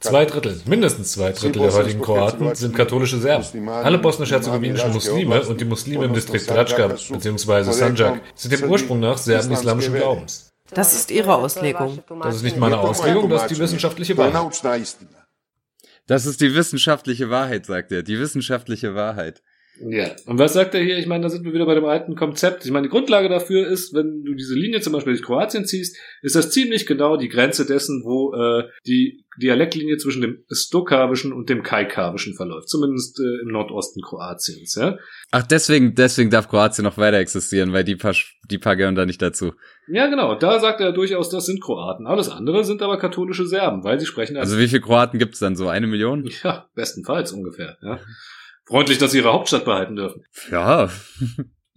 Zwei 0.00 0.24
Drittel, 0.26 0.60
mindestens 0.66 1.12
zwei 1.12 1.32
Drittel 1.32 1.62
der 1.62 1.72
heutigen 1.72 2.00
Kroaten 2.00 2.54
sind 2.54 2.76
katholische 2.76 3.18
Serben. 3.18 3.68
Alle 3.68 3.98
bosnisch-herzegowinischen 3.98 4.92
Muslime 4.92 5.42
und 5.42 5.60
die 5.60 5.64
Muslime 5.64 6.04
im 6.04 6.14
Distrikt 6.14 6.48
Račka 6.50 6.86
bzw. 6.86 7.72
Sanjak 7.72 8.20
sind 8.36 8.52
dem 8.52 8.70
Ursprung 8.70 9.00
nach 9.00 9.18
Serben 9.18 9.50
islamischen 9.50 9.94
Glaubens. 9.94 10.52
Das 10.70 10.92
ist 10.94 11.10
Ihre 11.10 11.34
Auslegung. 11.34 11.98
Das 12.22 12.36
ist 12.36 12.42
nicht 12.42 12.58
meine 12.58 12.78
Auslegung, 12.78 13.28
das 13.28 13.42
ist 13.42 13.56
die 13.56 13.58
wissenschaftliche 13.58 14.16
Wahrheit. 14.16 14.52
Das 16.08 16.24
ist 16.24 16.40
die 16.40 16.54
wissenschaftliche 16.54 17.28
Wahrheit, 17.28 17.66
sagt 17.66 17.92
er. 17.92 18.02
Die 18.02 18.18
wissenschaftliche 18.18 18.94
Wahrheit. 18.94 19.42
Ja. 19.80 20.10
Und 20.26 20.38
was 20.38 20.52
sagt 20.52 20.74
er 20.74 20.82
hier? 20.82 20.98
Ich 20.98 21.06
meine, 21.06 21.22
da 21.22 21.28
sind 21.28 21.44
wir 21.44 21.52
wieder 21.52 21.66
bei 21.66 21.74
dem 21.74 21.84
alten 21.84 22.16
Konzept. 22.16 22.64
Ich 22.64 22.70
meine, 22.70 22.86
die 22.86 22.90
Grundlage 22.90 23.28
dafür 23.28 23.66
ist, 23.66 23.94
wenn 23.94 24.24
du 24.24 24.34
diese 24.34 24.54
Linie 24.54 24.80
zum 24.80 24.92
Beispiel 24.92 25.12
durch 25.12 25.24
Kroatien 25.24 25.64
ziehst, 25.64 25.96
ist 26.22 26.34
das 26.34 26.50
ziemlich 26.50 26.86
genau 26.86 27.16
die 27.16 27.28
Grenze 27.28 27.66
dessen, 27.66 28.02
wo 28.04 28.34
äh, 28.34 28.68
die 28.86 29.24
Dialektlinie 29.40 29.96
zwischen 29.98 30.22
dem 30.22 30.44
Stokawischen 30.50 31.32
und 31.32 31.48
dem 31.48 31.62
Kaikawischen 31.62 32.34
verläuft. 32.34 32.68
Zumindest 32.68 33.20
äh, 33.20 33.42
im 33.42 33.48
Nordosten 33.48 34.02
Kroatiens. 34.02 34.74
Ja? 34.74 34.98
Ach, 35.30 35.46
deswegen, 35.46 35.94
deswegen 35.94 36.30
darf 36.30 36.48
Kroatien 36.48 36.84
noch 36.84 36.98
weiter 36.98 37.18
existieren, 37.18 37.72
weil 37.72 37.84
die 37.84 37.96
paar, 37.96 38.14
die 38.50 38.58
paar 38.58 38.76
gehören 38.76 38.96
da 38.96 39.06
nicht 39.06 39.22
dazu. 39.22 39.52
ja, 39.86 40.08
genau. 40.08 40.34
Da 40.34 40.58
sagt 40.58 40.80
er 40.80 40.92
durchaus, 40.92 41.30
das 41.30 41.46
sind 41.46 41.62
Kroaten. 41.62 42.06
Alles 42.06 42.28
andere 42.28 42.64
sind 42.64 42.82
aber 42.82 42.98
katholische 42.98 43.46
Serben, 43.46 43.84
weil 43.84 44.00
sie 44.00 44.06
sprechen 44.06 44.36
Also 44.36 44.58
wie 44.58 44.68
viele 44.68 44.82
Kroaten 44.82 45.18
gibt's 45.18 45.38
dann 45.38 45.56
so? 45.56 45.68
Eine 45.68 45.86
Million? 45.86 46.28
ja, 46.42 46.68
bestenfalls 46.74 47.32
ungefähr. 47.32 47.76
Ja. 47.82 48.00
Freundlich, 48.68 48.98
dass 48.98 49.12
sie 49.12 49.18
ihre 49.18 49.32
Hauptstadt 49.32 49.64
behalten 49.64 49.96
dürfen. 49.96 50.24
Ja. 50.50 50.90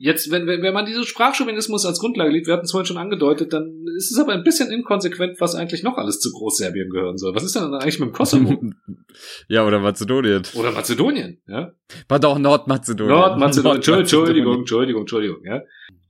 Jetzt, 0.04 0.32
wenn, 0.32 0.48
wenn, 0.48 0.64
wenn 0.64 0.74
man 0.74 0.88
diesen 0.88 1.04
Sprachchauvinismus 1.04 1.86
als 1.86 2.00
Grundlage 2.00 2.32
legt, 2.32 2.48
wir 2.48 2.56
hatten 2.56 2.66
es 2.66 2.72
vorhin 2.72 2.88
schon 2.88 2.98
angedeutet, 2.98 3.54
dann 3.54 3.86
ist 3.96 4.12
es 4.12 4.18
aber 4.18 4.34
ein 4.34 4.44
bisschen 4.44 4.72
inkonsequent, 4.72 5.40
was 5.40 5.54
eigentlich 5.54 5.84
noch 5.84 5.96
alles 5.98 6.20
zu 6.20 6.32
Großserbien 6.32 6.90
gehören 6.90 7.18
soll. 7.18 7.36
Was 7.36 7.44
ist 7.44 7.56
denn 7.56 7.62
dann 7.62 7.76
eigentlich 7.76 8.00
mit 8.00 8.10
dem 8.10 8.14
Kosovo? 8.14 8.60
ja, 9.48 9.64
oder 9.64 9.80
Mazedonien. 9.80 10.42
Oder 10.56 10.72
Mazedonien, 10.72 11.40
ja? 11.48 11.72
Pardon, 12.08 12.42
Nordmazedonien. 12.42 13.16
Nordmazedonien. 13.16 13.76
Entschuldigung, 14.00 14.06
Nordmazedonien. 14.06 14.60
Entschuldigung, 14.62 15.02
Entschuldigung, 15.02 15.46
ja? 15.46 15.62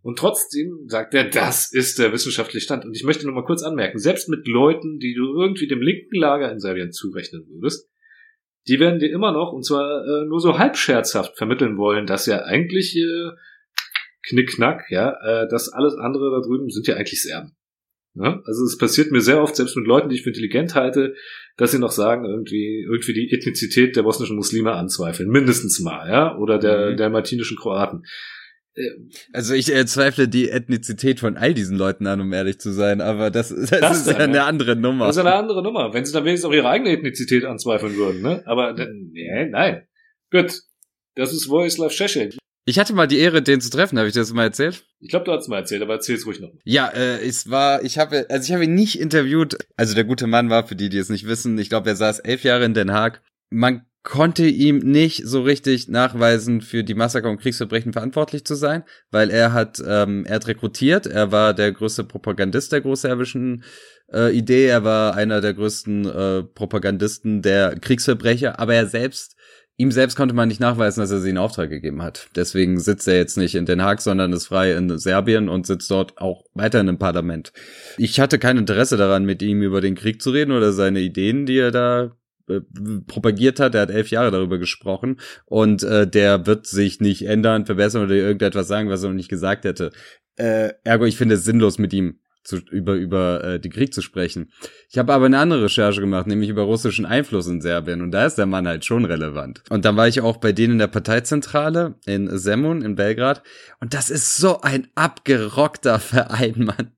Und 0.04 0.18
trotzdem 0.18 0.86
sagt 0.88 1.14
er, 1.14 1.26
das 1.26 1.72
ist 1.72 2.00
der 2.00 2.14
wissenschaftliche 2.14 2.64
Stand. 2.64 2.86
Und 2.86 2.96
ich 2.96 3.04
möchte 3.04 3.28
noch 3.28 3.34
mal 3.34 3.44
kurz 3.44 3.62
anmerken, 3.62 4.00
selbst 4.00 4.30
mit 4.30 4.48
Leuten, 4.48 5.00
die 5.00 5.14
du 5.14 5.40
irgendwie 5.40 5.68
dem 5.68 5.82
linken 5.82 6.16
Lager 6.16 6.52
in 6.52 6.60
Serbien 6.60 6.94
zurechnen 6.94 7.46
würdest, 7.50 7.91
die 8.68 8.80
werden 8.80 8.99
dir 8.99 9.12
immer 9.12 9.32
noch, 9.32 9.51
und 9.53 9.66
zwar 9.66 10.05
äh, 10.05 10.26
nur 10.26 10.39
so 10.39 10.57
halb 10.57 10.78
scherzhaft 10.78 11.38
vermitteln 11.38 11.78
wollen, 11.78 12.05
dass 12.05 12.26
ja 12.26 12.43
eigentlich 12.43 12.95
äh, 12.95 13.32
Knickknack, 14.24 14.86
ja, 14.89 15.16
äh, 15.24 15.47
das 15.49 15.70
alles 15.70 15.95
andere 15.95 16.32
da 16.32 16.47
drüben 16.47 16.70
sind 16.70 16.88
ja 16.88 16.95
eigentlich 16.95 17.22
Serben. 17.22 17.55
Ja? 18.14 18.41
Also 18.45 18.64
es 18.66 18.78
passiert 18.78 19.12
mir 19.12 19.22
sehr 19.22 19.41
oft, 19.41 19.55
selbst 19.55 19.76
mit 19.76 19.88
Leuten, 19.88 20.09
die 20.09 20.16
ich 20.16 20.24
für 20.24 20.30
intelligent 20.30 20.76
halte, 20.76 21.16
dass 21.57 21.72
sie 21.72 21.80
noch 21.80 21.91
sagen, 21.91 22.26
irgendwie, 22.26 22.84
irgendwie 22.84 23.14
die 23.14 23.32
Ethnizität 23.32 23.95
der 23.95 24.03
bosnischen 24.03 24.36
Muslime 24.36 24.74
anzweifeln. 24.74 25.30
Mindestens 25.30 25.80
mal, 25.80 26.09
ja, 26.09 26.38
oder 26.38 26.59
der, 26.59 26.91
Mhm. 26.91 26.97
der 26.97 27.09
martinischen 27.09 27.57
Kroaten. 27.57 28.03
Äh, 28.76 28.90
Also 29.34 29.54
ich 29.54 29.74
äh, 29.74 29.86
zweifle 29.86 30.28
die 30.28 30.50
Ethnizität 30.50 31.20
von 31.20 31.38
all 31.38 31.54
diesen 31.54 31.78
Leuten 31.78 32.08
an, 32.08 32.22
um 32.22 32.32
ehrlich 32.34 32.60
zu 32.60 32.72
sein, 32.72 33.02
aber 33.02 33.32
das, 33.32 33.50
das, 33.50 33.70
Das 33.70 33.98
ist 33.98 34.08
dann, 34.08 34.18
ja 34.18 34.24
eine 34.24 34.44
andere 34.44 34.76
Nummer. 34.76 35.08
Das 35.08 35.18
ist 35.18 35.26
eine 35.26 35.36
andere 35.36 35.64
Nummer. 35.64 35.94
Wenn 35.94 36.06
sie 36.06 36.14
dann 36.14 36.26
wenigstens 36.26 36.50
auch 36.50 36.54
ihre 36.54 36.70
eigene 36.70 36.92
Ethnizität 36.92 37.46
anzweifeln 37.46 37.96
würden, 37.96 38.22
ne? 38.22 38.44
Aber, 38.46 38.74
nee, 38.74 39.46
nein. 39.50 39.88
Gut. 40.32 40.62
Das 41.16 41.34
ist 41.34 41.50
Vojislav 41.50 41.92
Šešelj. 41.92 42.38
Ich 42.66 42.78
hatte 42.78 42.94
mal 42.94 43.08
die 43.08 43.18
Ehre, 43.18 43.42
den 43.42 43.60
zu 43.60 43.70
treffen, 43.72 43.98
habe 43.98 44.08
ich 44.08 44.14
das 44.14 44.32
mal 44.34 44.44
erzählt? 44.44 44.86
Ich 45.00 45.10
glaube, 45.10 45.26
du 45.26 45.32
hast 45.32 45.42
es 45.42 45.48
mal 45.48 45.58
erzählt, 45.58 45.82
aber 45.82 45.94
erzähl's 45.96 46.26
ruhig 46.28 46.40
noch. 46.40 46.52
Ja, 46.64 46.90
äh, 46.90 47.18
es 47.26 47.50
war, 47.50 47.84
ich 47.84 47.98
habe, 47.98 48.28
also 48.30 48.46
ich 48.46 48.54
habe 48.54 48.64
ihn 48.66 48.76
nicht 48.76 49.00
interviewt. 49.00 49.58
Also 49.76 49.96
der 49.96 50.04
gute 50.04 50.28
Mann 50.28 50.50
war, 50.52 50.68
für 50.68 50.76
die, 50.76 50.90
die 50.90 51.00
es 51.00 51.10
nicht 51.10 51.28
wissen, 51.28 51.58
ich 51.58 51.70
glaube, 51.70 51.90
er 51.90 51.96
saß 51.96 52.20
elf 52.20 52.44
Jahre 52.44 52.64
in 52.66 52.76
Den 52.76 52.92
Haag. 52.92 53.24
Man 53.50 53.86
konnte 54.04 54.45
ihm 54.45 54.80
nicht 54.80 55.28
so 55.28 55.41
richtig 55.41 55.88
nachweisen, 55.88 56.62
für 56.62 56.84
die 56.84 56.95
Massaker 56.95 57.30
und 57.30 57.39
Kriegsverbrechen 57.39 57.93
verantwortlich 57.93 58.45
zu 58.45 58.56
sein, 58.56 58.84
weil 59.12 59.30
er 59.30 59.54
hat, 59.54 59.82
ähm, 59.86 60.26
er 60.26 60.36
hat 60.36 60.47
rekrutiert, 60.47 61.06
er 61.06 61.32
war 61.32 61.54
der 61.54 61.72
größte 61.72 62.04
Propagandist 62.04 62.72
der 62.72 62.82
großserbischen 62.82 63.64
äh, 64.12 64.36
Idee, 64.36 64.66
er 64.66 64.84
war 64.84 65.16
einer 65.16 65.39
der 65.41 65.54
größten 65.54 66.06
äh, 66.06 66.43
Propagandisten 66.43 67.41
der 67.41 67.80
Kriegsverbrecher, 67.80 68.60
aber 68.60 68.74
er 68.74 68.88
selbst 68.88 69.36
Ihm 69.78 69.91
selbst 69.91 70.16
konnte 70.16 70.36
man 70.36 70.47
nicht 70.47 70.60
nachweisen, 70.60 71.02
dass 71.02 71.10
er 71.10 71.22
sie 71.22 71.32
in 71.32 71.39
Auftrag 71.39 71.72
gegeben 71.72 72.04
hat. 72.04 72.30
Deswegen 72.36 72.80
sitzt 72.80 73.08
er 73.08 73.16
jetzt 73.16 73.36
nicht 73.36 73.56
in 73.56 73.66
Den 73.66 73.82
Haag, 73.82 73.99
sondern 73.99 74.32
ist 74.32 74.45
frei 74.45 74.74
in 74.74 74.99
Serbien 74.99 75.49
und 75.49 75.66
sitzt 75.66 75.89
dort 75.89 76.20
auch 76.20 76.43
weiterhin 76.54 76.88
im 76.88 76.99
Parlament. 76.99 77.52
Ich 77.97 78.20
hatte 78.20 78.38
kein 78.38 78.60
Interesse 78.60 78.95
daran, 78.95 79.26
mit 79.26 79.41
ihm 79.41 79.64
über 79.64 79.82
den 79.82 79.95
Krieg 79.95 80.22
zu 80.22 80.30
reden 80.30 80.52
oder 80.52 80.72
seine 80.72 80.99
Ideen, 80.99 81.47
die 81.47 81.58
er 81.58 81.72
da 81.72 82.12
propagiert 83.08 83.60
hat. 83.60 83.76
Er 83.76 83.82
hat 83.82 83.91
elf 83.91 84.10
Jahre 84.12 84.32
darüber 84.32 84.58
gesprochen 84.58 85.20
und 85.45 85.84
äh, 85.84 86.08
der 86.08 86.45
wird 86.45 86.68
sich 86.68 86.99
nicht 86.99 87.26
ändern, 87.26 87.66
verbessern 87.66 88.04
oder 88.04 88.16
irgendetwas 88.16 88.68
sagen, 88.68 88.89
was 88.89 89.04
er 89.04 89.10
noch 89.10 89.16
nicht 89.16 89.30
gesagt 89.30 89.64
hätte. 89.64 89.91
Äh, 90.36 90.74
ergo, 90.84 91.06
ich 91.06 91.18
finde 91.18 91.36
es 91.36 91.43
sinnlos, 91.43 91.78
mit 91.78 91.93
ihm 91.93 92.20
zu, 92.43 92.58
über 92.58 92.93
über 92.93 93.43
äh, 93.43 93.60
den 93.60 93.72
Krieg 93.72 93.93
zu 93.93 94.02
sprechen. 94.02 94.52
Ich 94.89 94.97
habe 94.97 95.14
aber 95.14 95.26
eine 95.26 95.39
andere 95.39 95.66
Recherche 95.66 96.02
gemacht, 96.02 96.28
nämlich 96.28 96.49
über 96.49 96.64
russischen 96.64 97.06
Einfluss 97.06 97.47
in 97.47 97.62
Serbien 97.62 98.02
und 98.02 98.12
da 98.12 98.26
ist 98.26 98.38
der 98.38 98.45
Mann 98.45 98.68
halt 98.68 98.86
schon 98.86 99.06
relevant. 99.06 99.64
Und 99.70 99.86
dann 99.86 99.95
war 99.95 100.08
ich 100.08 100.22
auch 100.22 100.38
bei 100.38 100.52
denen 100.52 100.74
in 100.74 100.80
der 100.80 100.88
Parteizentrale 100.88 101.95
in 102.06 102.30
Zemun 102.38 102.82
in 102.82 102.95
Belgrad 102.95 103.43
und 103.80 103.93
das 103.93 104.10
ist 104.10 104.38
so 104.38 104.62
ein 104.62 104.88
abgerockter 104.95 105.99
Verein, 105.99 106.66
Mann. 106.66 106.91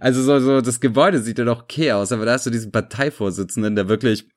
Also 0.00 0.22
so 0.22 0.40
so 0.40 0.60
das 0.60 0.80
Gebäude 0.80 1.20
sieht 1.20 1.38
ja 1.38 1.44
doch 1.44 1.62
okay 1.62 1.92
aus, 1.92 2.10
aber 2.10 2.24
da 2.24 2.32
hast 2.32 2.46
du 2.46 2.50
diesen 2.50 2.72
Parteivorsitzenden, 2.72 3.76
der 3.76 3.88
wirklich 3.88 4.28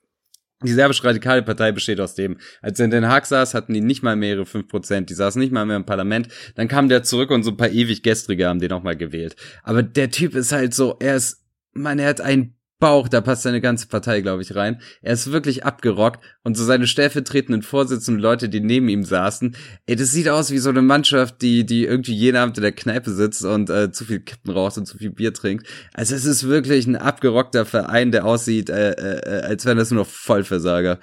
die 0.62 0.72
serbisch-radikale 0.72 1.42
Partei 1.42 1.72
besteht 1.72 2.00
aus 2.00 2.14
dem. 2.14 2.38
Als 2.62 2.78
er 2.78 2.86
in 2.86 2.90
Den 2.90 3.08
Haag 3.08 3.26
saß, 3.26 3.54
hatten 3.54 3.74
die 3.74 3.82
nicht 3.82 4.02
mal 4.02 4.16
mehr 4.16 4.36
ihre 4.36 4.44
5%, 4.44 5.02
die 5.02 5.14
saßen 5.14 5.40
nicht 5.40 5.52
mal 5.52 5.66
mehr 5.66 5.76
im 5.76 5.84
Parlament. 5.84 6.28
Dann 6.54 6.68
kam 6.68 6.88
der 6.88 7.02
zurück 7.02 7.30
und 7.30 7.42
so 7.42 7.50
ein 7.50 7.56
paar 7.56 7.70
ewig 7.70 8.02
Gestrige 8.02 8.48
haben 8.48 8.58
den 8.58 8.72
auch 8.72 8.82
mal 8.82 8.96
gewählt. 8.96 9.36
Aber 9.62 9.82
der 9.82 10.10
Typ 10.10 10.34
ist 10.34 10.52
halt 10.52 10.72
so, 10.72 10.96
er 10.98 11.16
ist, 11.16 11.44
man, 11.72 11.98
er 11.98 12.08
hat 12.08 12.20
einen 12.22 12.55
Bauch, 12.78 13.08
da 13.08 13.22
passt 13.22 13.42
seine 13.42 13.62
ganze 13.62 13.86
Partei, 13.88 14.20
glaube 14.20 14.42
ich, 14.42 14.54
rein. 14.54 14.80
Er 15.00 15.14
ist 15.14 15.32
wirklich 15.32 15.64
abgerockt 15.64 16.22
und 16.42 16.56
so 16.56 16.64
seine 16.64 16.86
stellvertretenden 16.86 17.62
Vorsitzenden 17.62 18.22
Leute, 18.22 18.50
die 18.50 18.60
neben 18.60 18.88
ihm 18.88 19.04
saßen, 19.04 19.56
ey, 19.86 19.96
das 19.96 20.12
sieht 20.12 20.28
aus 20.28 20.50
wie 20.50 20.58
so 20.58 20.68
eine 20.68 20.82
Mannschaft, 20.82 21.40
die, 21.40 21.64
die 21.64 21.84
irgendwie 21.84 22.14
jeden 22.14 22.36
Abend 22.36 22.58
in 22.58 22.62
der 22.62 22.72
Kneipe 22.72 23.12
sitzt 23.12 23.44
und 23.44 23.70
äh, 23.70 23.90
zu 23.92 24.04
viel 24.04 24.20
Kippen 24.20 24.50
raucht 24.50 24.76
und 24.76 24.86
zu 24.86 24.98
viel 24.98 25.10
Bier 25.10 25.32
trinkt. 25.32 25.66
Also 25.94 26.14
es 26.14 26.26
ist 26.26 26.46
wirklich 26.46 26.86
ein 26.86 26.96
abgerockter 26.96 27.64
Verein, 27.64 28.12
der 28.12 28.26
aussieht, 28.26 28.68
äh, 28.68 28.90
äh, 28.92 29.42
als 29.42 29.64
wären 29.64 29.78
das 29.78 29.90
nur 29.90 30.02
noch 30.02 30.10
Vollversager. 30.10 30.98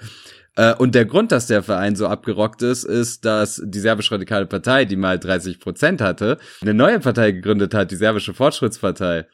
Äh, 0.56 0.74
und 0.74 0.94
der 0.94 1.04
Grund, 1.04 1.32
dass 1.32 1.46
der 1.46 1.62
Verein 1.62 1.96
so 1.96 2.06
abgerockt 2.06 2.62
ist, 2.62 2.84
ist, 2.84 3.24
dass 3.24 3.60
die 3.64 3.80
serbisch-radikale 3.80 4.46
Partei, 4.46 4.84
die 4.84 4.96
mal 4.96 5.18
30 5.18 5.58
Prozent 5.58 6.00
hatte, 6.00 6.38
eine 6.62 6.74
neue 6.74 7.00
Partei 7.00 7.32
gegründet 7.32 7.74
hat, 7.74 7.90
die 7.90 7.96
serbische 7.96 8.34
Fortschrittspartei. 8.34 9.26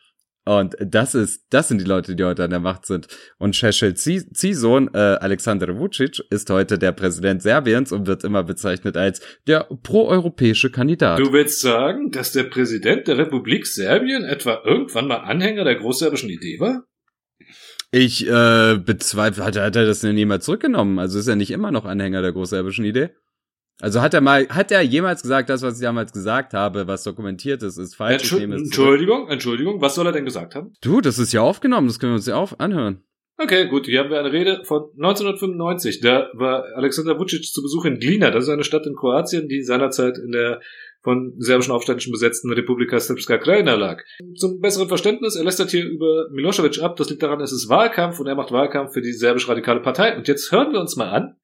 Und 0.50 0.74
das 0.80 1.14
ist, 1.14 1.44
das 1.50 1.68
sind 1.68 1.80
die 1.80 1.84
Leute, 1.84 2.16
die 2.16 2.24
heute 2.24 2.42
an 2.42 2.50
der 2.50 2.58
Macht 2.58 2.84
sind. 2.84 3.06
Und 3.38 3.54
Šešelj 3.54 3.94
Ziehsohn, 3.94 4.90
äh, 4.92 4.98
Alexander 4.98 5.78
Vucic, 5.78 6.24
ist 6.28 6.50
heute 6.50 6.76
der 6.76 6.90
Präsident 6.90 7.40
Serbiens 7.40 7.92
und 7.92 8.08
wird 8.08 8.24
immer 8.24 8.42
bezeichnet 8.42 8.96
als 8.96 9.20
der 9.46 9.68
proeuropäische 9.84 10.72
Kandidat. 10.72 11.20
Du 11.20 11.32
willst 11.32 11.60
sagen, 11.60 12.10
dass 12.10 12.32
der 12.32 12.42
Präsident 12.42 13.06
der 13.06 13.18
Republik 13.18 13.64
Serbien 13.64 14.24
etwa 14.24 14.60
irgendwann 14.64 15.06
mal 15.06 15.18
Anhänger 15.18 15.62
der 15.62 15.76
großserbischen 15.76 16.30
Idee 16.30 16.58
war? 16.58 16.82
Ich 17.92 18.26
äh, 18.26 18.76
bezweifle, 18.84 19.44
hat, 19.44 19.56
hat 19.56 19.76
er 19.76 19.86
das 19.86 20.00
denn 20.00 20.18
jemals 20.18 20.46
zurückgenommen? 20.46 20.98
Also 20.98 21.20
ist 21.20 21.28
er 21.28 21.36
nicht 21.36 21.52
immer 21.52 21.70
noch 21.70 21.84
Anhänger 21.84 22.22
der 22.22 22.32
großserbischen 22.32 22.84
Idee? 22.84 23.10
Also 23.80 24.02
hat 24.02 24.14
er 24.14 24.20
mal, 24.20 24.46
hat 24.48 24.70
er 24.70 24.82
jemals 24.82 25.22
gesagt, 25.22 25.48
das, 25.48 25.62
was 25.62 25.76
ich 25.76 25.82
damals 25.82 26.12
gesagt 26.12 26.52
habe, 26.54 26.86
was 26.86 27.02
dokumentiert 27.02 27.62
ist, 27.62 27.78
ist 27.78 27.96
falsch? 27.96 28.32
Entschu 28.32 28.54
Entschuldigung, 28.54 29.28
Entschuldigung, 29.28 29.80
was 29.80 29.94
soll 29.94 30.06
er 30.06 30.12
denn 30.12 30.24
gesagt 30.24 30.54
haben? 30.54 30.74
Du, 30.82 31.00
das 31.00 31.18
ist 31.18 31.32
ja 31.32 31.40
aufgenommen, 31.40 31.86
das 31.86 31.98
können 31.98 32.12
wir 32.12 32.16
uns 32.16 32.26
ja 32.26 32.36
auf 32.36 32.60
anhören. 32.60 33.02
Okay, 33.42 33.68
gut, 33.68 33.86
hier 33.86 34.00
haben 34.00 34.10
wir 34.10 34.18
eine 34.18 34.32
Rede 34.32 34.64
von 34.64 34.90
1995. 34.98 36.00
Da 36.00 36.28
war 36.34 36.64
Alexander 36.74 37.18
Vucic 37.18 37.42
zu 37.44 37.62
Besuch 37.62 37.86
in 37.86 37.98
Glina, 37.98 38.30
das 38.30 38.44
ist 38.44 38.50
eine 38.50 38.64
Stadt 38.64 38.86
in 38.86 38.94
Kroatien, 38.94 39.48
die 39.48 39.62
seinerzeit 39.62 40.18
in 40.18 40.32
der 40.32 40.60
von 41.02 41.32
serbischen 41.38 41.72
Aufständischen 41.72 42.12
besetzten 42.12 42.52
Republika 42.52 43.00
Srpska 43.00 43.38
Krajina 43.38 43.74
lag. 43.74 44.02
Zum 44.36 44.60
besseren 44.60 44.88
Verständnis, 44.88 45.36
er 45.36 45.44
lästert 45.44 45.70
hier 45.70 45.86
über 45.86 46.28
Milosevic 46.30 46.82
ab, 46.82 46.96
das 46.96 47.08
liegt 47.08 47.22
daran, 47.22 47.40
es 47.40 47.52
ist 47.52 47.70
Wahlkampf 47.70 48.20
und 48.20 48.26
er 48.26 48.34
macht 48.34 48.52
Wahlkampf 48.52 48.92
für 48.92 49.00
die 49.00 49.14
serbisch-radikale 49.14 49.80
Partei. 49.80 50.14
Und 50.16 50.28
jetzt 50.28 50.52
hören 50.52 50.72
wir 50.72 50.80
uns 50.80 50.96
mal 50.96 51.08
an, 51.08 51.36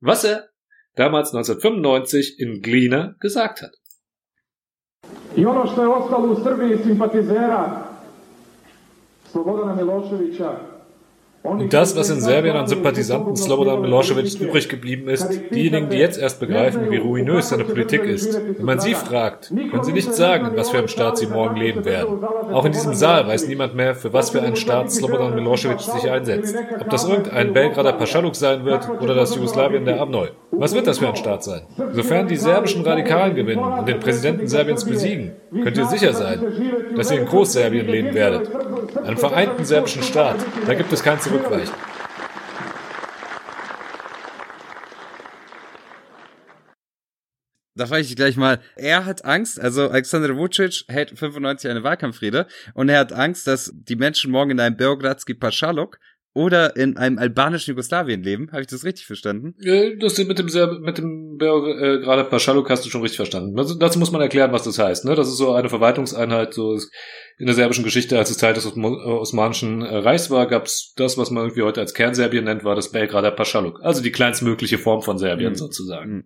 was 0.00 0.22
er 0.22 0.50
damals 0.96 1.30
1995 1.32 2.34
in 2.38 2.60
Glina 2.62 3.14
gesagt 3.22 3.60
hat. 3.60 3.70
I 5.36 5.46
ono 5.46 5.66
što 5.66 5.82
je 5.82 5.88
ostalo 5.88 6.32
u 6.32 6.36
Slobodana 9.32 9.74
Miloševića 9.74 10.69
Und 11.42 11.72
das, 11.72 11.96
was 11.96 12.10
in 12.10 12.20
Serbien 12.20 12.54
an 12.54 12.66
Sympathisanten 12.66 13.34
Slobodan 13.34 13.80
Milosevic 13.80 14.38
übrig 14.40 14.68
geblieben 14.68 15.08
ist, 15.08 15.26
diejenigen, 15.50 15.88
die 15.88 15.96
jetzt 15.96 16.18
erst 16.18 16.38
begreifen, 16.38 16.90
wie 16.90 16.98
ruinös 16.98 17.48
seine 17.48 17.64
Politik 17.64 18.04
ist. 18.04 18.38
Wenn 18.58 18.64
man 18.64 18.78
sie 18.78 18.94
fragt, 18.94 19.48
können 19.48 19.82
sie 19.82 19.92
nicht 19.92 20.12
sagen, 20.12 20.48
in 20.48 20.56
was 20.56 20.70
für 20.70 20.78
einem 20.78 20.88
Staat 20.88 21.16
sie 21.16 21.26
morgen 21.26 21.56
leben 21.56 21.86
werden. 21.86 22.22
Auch 22.52 22.66
in 22.66 22.72
diesem 22.72 22.92
Saal 22.92 23.26
weiß 23.26 23.48
niemand 23.48 23.74
mehr, 23.74 23.94
für 23.94 24.12
was 24.12 24.30
für 24.30 24.42
einen 24.42 24.56
Staat 24.56 24.92
Slobodan 24.92 25.34
Milosevic 25.34 25.80
sich 25.80 26.10
einsetzt. 26.10 26.54
Ob 26.78 26.90
das 26.90 27.08
irgendein 27.08 27.54
Belgrader 27.54 27.94
Paschaluk 27.94 28.36
sein 28.36 28.66
wird 28.66 28.88
oder 29.00 29.14
das 29.14 29.34
Jugoslawien 29.34 29.86
der 29.86 30.00
Abneu. 30.00 30.28
Was 30.52 30.74
wird 30.74 30.86
das 30.86 30.98
für 30.98 31.08
ein 31.08 31.16
Staat 31.16 31.42
sein? 31.42 31.62
Sofern 31.92 32.28
die 32.28 32.36
serbischen 32.36 32.82
Radikalen 32.82 33.34
gewinnen 33.34 33.64
und 33.64 33.88
den 33.88 33.98
Präsidenten 33.98 34.46
Serbiens 34.46 34.84
besiegen, 34.84 35.32
könnt 35.62 35.78
ihr 35.78 35.86
sicher 35.86 36.12
sein, 36.12 36.40
dass 36.96 37.10
ihr 37.10 37.20
in 37.20 37.26
Großserbien 37.26 37.86
leben 37.86 38.14
werdet. 38.14 38.50
Einen 39.02 39.16
vereinten 39.16 39.64
serbischen 39.64 40.02
Staat. 40.02 40.36
Da 40.66 40.74
gibt 40.74 40.92
es 40.92 41.02
kein 41.02 41.18
Zurückweichen. 41.30 41.74
Da 47.76 47.86
frage 47.86 48.00
ich 48.00 48.08
dich 48.08 48.16
gleich 48.16 48.36
mal. 48.36 48.60
Er 48.74 49.04
hat 49.04 49.24
Angst, 49.24 49.60
also 49.60 49.88
Alexander 49.88 50.36
Vucic 50.36 50.84
hält 50.88 51.16
95 51.16 51.70
eine 51.70 51.84
Wahlkampfrede 51.84 52.48
und 52.74 52.88
er 52.88 52.98
hat 52.98 53.12
Angst, 53.12 53.46
dass 53.46 53.70
die 53.72 53.94
Menschen 53.94 54.32
morgen 54.32 54.50
in 54.50 54.60
einem 54.60 54.76
Beogradski 54.76 55.34
Paschalok 55.34 56.00
oder 56.32 56.76
in 56.76 56.96
einem 56.96 57.18
albanischen 57.18 57.72
Jugoslawien 57.72 58.22
leben. 58.22 58.50
Habe 58.52 58.60
ich 58.60 58.68
das 58.68 58.84
richtig 58.84 59.06
verstanden? 59.06 59.54
Ja, 59.58 59.90
das 59.96 60.16
mit 60.18 60.38
dem 60.38 60.46
mit 60.82 60.98
dem 60.98 61.38
äh, 61.40 61.98
gerade 61.98 62.24
Paschaluk 62.24 62.70
hast 62.70 62.84
du 62.84 62.90
schon 62.90 63.02
richtig 63.02 63.16
verstanden. 63.16 63.58
Also, 63.58 63.74
dazu 63.74 63.98
muss 63.98 64.12
man 64.12 64.20
erklären, 64.20 64.52
was 64.52 64.62
das 64.62 64.78
heißt. 64.78 65.04
Ne? 65.04 65.14
Das 65.14 65.28
ist 65.28 65.36
so 65.36 65.52
eine 65.52 65.68
Verwaltungseinheit. 65.68 66.54
So 66.54 66.78
in 67.38 67.46
der 67.46 67.54
serbischen 67.54 67.84
Geschichte, 67.84 68.18
als 68.18 68.30
es 68.30 68.36
Teil 68.36 68.54
des 68.54 68.66
Osmanischen 68.66 69.82
äh, 69.82 69.96
Reichs 69.96 70.30
war, 70.30 70.46
gab 70.46 70.66
es 70.66 70.92
das, 70.96 71.18
was 71.18 71.30
man 71.30 71.44
irgendwie 71.44 71.62
heute 71.62 71.80
als 71.80 71.94
Kernserbien 71.94 72.44
nennt, 72.44 72.64
war 72.64 72.76
das 72.76 72.92
Belgrader 72.92 73.30
Paschaluk. 73.30 73.80
Also 73.82 74.02
die 74.02 74.12
kleinstmögliche 74.12 74.78
Form 74.78 75.02
von 75.02 75.18
Serbien 75.18 75.52
mhm. 75.52 75.56
sozusagen. 75.56 76.12
Mhm. 76.12 76.24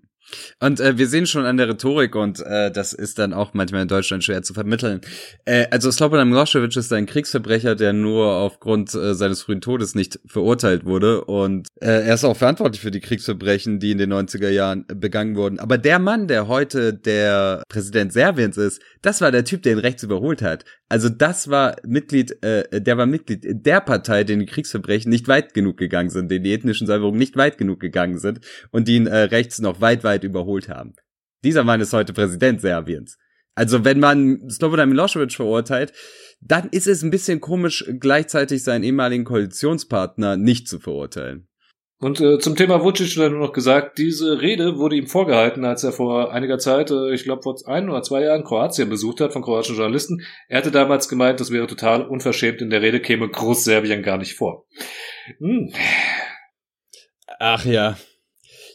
Und 0.61 0.81
äh, 0.81 0.99
wir 0.99 1.09
sehen 1.09 1.27
schon 1.27 1.45
an 1.45 1.57
der 1.57 1.69
Rhetorik 1.69 2.15
und 2.15 2.41
äh, 2.41 2.71
das 2.71 2.93
ist 2.93 3.19
dann 3.19 3.33
auch 3.33 3.55
manchmal 3.55 3.83
in 3.83 3.89
Deutschland 3.89 4.25
schwer 4.25 4.43
zu 4.43 4.55
vermitteln. 4.55 5.01
Äh, 5.45 5.67
also 5.71 5.91
Slobodan 5.91 6.29
Milosevic 6.29 6.77
ist 6.77 6.93
ein 6.93 7.07
Kriegsverbrecher, 7.07 7.75
der 7.75 7.93
nur 7.93 8.27
aufgrund 8.27 8.95
äh, 8.95 9.15
seines 9.15 9.43
frühen 9.43 9.61
Todes 9.61 9.95
nicht 9.95 10.21
verurteilt 10.27 10.85
wurde 10.85 11.25
und 11.25 11.69
äh, 11.81 12.07
er 12.07 12.15
ist 12.15 12.25
auch 12.25 12.37
verantwortlich 12.37 12.81
für 12.81 12.91
die 12.91 13.01
Kriegsverbrechen, 13.01 13.79
die 13.81 13.93
in 13.93 13.99
den 13.99 14.13
90er 14.13 14.51
Jahren 14.51 14.87
begangen 14.87 15.37
wurden. 15.37 15.59
Aber 15.59 15.79
der 15.79 15.99
Mann, 15.99 16.29
der 16.29 16.49
heute 16.49 16.95
der 16.95 17.63
Präsident 17.69 18.13
Serbiens 18.13 18.57
ist, 18.57 18.81
das 19.03 19.21
war 19.21 19.31
der 19.31 19.45
Typ, 19.45 19.63
der 19.63 19.73
ihn 19.73 19.79
rechts 19.79 20.03
überholt 20.03 20.43
hat. 20.43 20.65
Also 20.89 21.09
das 21.09 21.49
war 21.51 21.77
Mitglied, 21.85 22.43
äh, 22.43 22.81
der 22.81 22.97
war 22.97 23.07
Mitglied 23.07 23.45
der 23.45 23.81
Partei, 23.81 24.23
denen 24.23 24.41
die 24.41 24.47
Kriegsverbrechen 24.47 25.11
nicht 25.11 25.29
weit 25.29 25.53
genug 25.53 25.77
gegangen 25.77 26.11
sind, 26.11 26.31
denen 26.31 26.45
die 26.45 26.53
ethnischen 26.53 26.87
Säuberungen 26.87 27.19
nicht 27.19 27.37
weit 27.37 27.59
genug 27.59 27.81
gegangen 27.81 28.19
sind 28.19 28.41
und 28.71 28.87
die 28.87 28.97
ihn 28.97 29.07
äh, 29.07 29.17
rechts 29.17 29.61
noch 29.61 29.81
weit, 29.81 30.05
weit 30.05 30.14
überholt 30.23 30.69
haben. 30.69 30.95
Dieser 31.43 31.65
Mann 31.65 31.81
ist 31.81 31.93
heute 31.93 32.13
Präsident 32.13 32.61
Serbiens. 32.61 33.19
Also 33.57 33.85
wenn 33.85 34.01
man 34.01 34.49
Slobodan 34.51 34.89
Milosevic 34.89 35.33
verurteilt, 35.33 35.93
dann 36.41 36.69
ist 36.71 36.87
es 36.87 37.03
ein 37.03 37.11
bisschen 37.11 37.41
komisch, 37.41 37.85
gleichzeitig 38.01 38.63
seinen 38.63 38.85
ehemaligen 38.85 39.25
Koalitionspartner 39.25 40.37
nicht 40.37 40.69
zu 40.69 40.79
verurteilen. 40.79 41.49
Und 42.01 42.21
äh, 42.21 42.39
zum 42.39 42.57
Thema 42.57 42.83
Vucic 42.83 43.17
nur 43.17 43.31
noch 43.31 43.53
gesagt, 43.53 43.99
diese 43.99 44.43
Rede 44.43 44.77
wurde 44.77 44.97
ihm 44.97 45.07
vorgehalten, 45.07 45.65
als 45.65 45.85
er 45.85 45.93
vor 45.93 46.33
einiger 46.33 46.59
Zeit, 46.59 46.91
äh, 46.91 47.15
ich 47.15 47.23
glaube 47.23 47.43
vor 47.43 47.57
ein 47.67 47.89
oder 47.89 48.03
zwei 48.03 48.23
Jahren, 48.23 48.45
Kroatien 48.45 48.91
besucht 48.91 49.21
hat 49.21 49.33
von 49.33 49.43
kroatischen 49.43 49.77
Journalisten. 49.77 50.23
Er 50.49 50.59
hatte 50.59 50.71
damals 50.71 51.09
gemeint, 51.09 51.41
das 51.41 51.51
wäre 51.51 51.67
total 51.67 52.03
unverschämt, 52.03 52.61
in 52.61 52.69
der 52.69 52.83
Rede 52.83 53.01
käme 53.01 53.29
Großserbien 53.29 54.03
gar 54.03 54.19
nicht 54.19 54.35
vor. 54.35 54.67
Hm. 55.39 55.73
Ach 57.39 57.65
ja. 57.65 57.97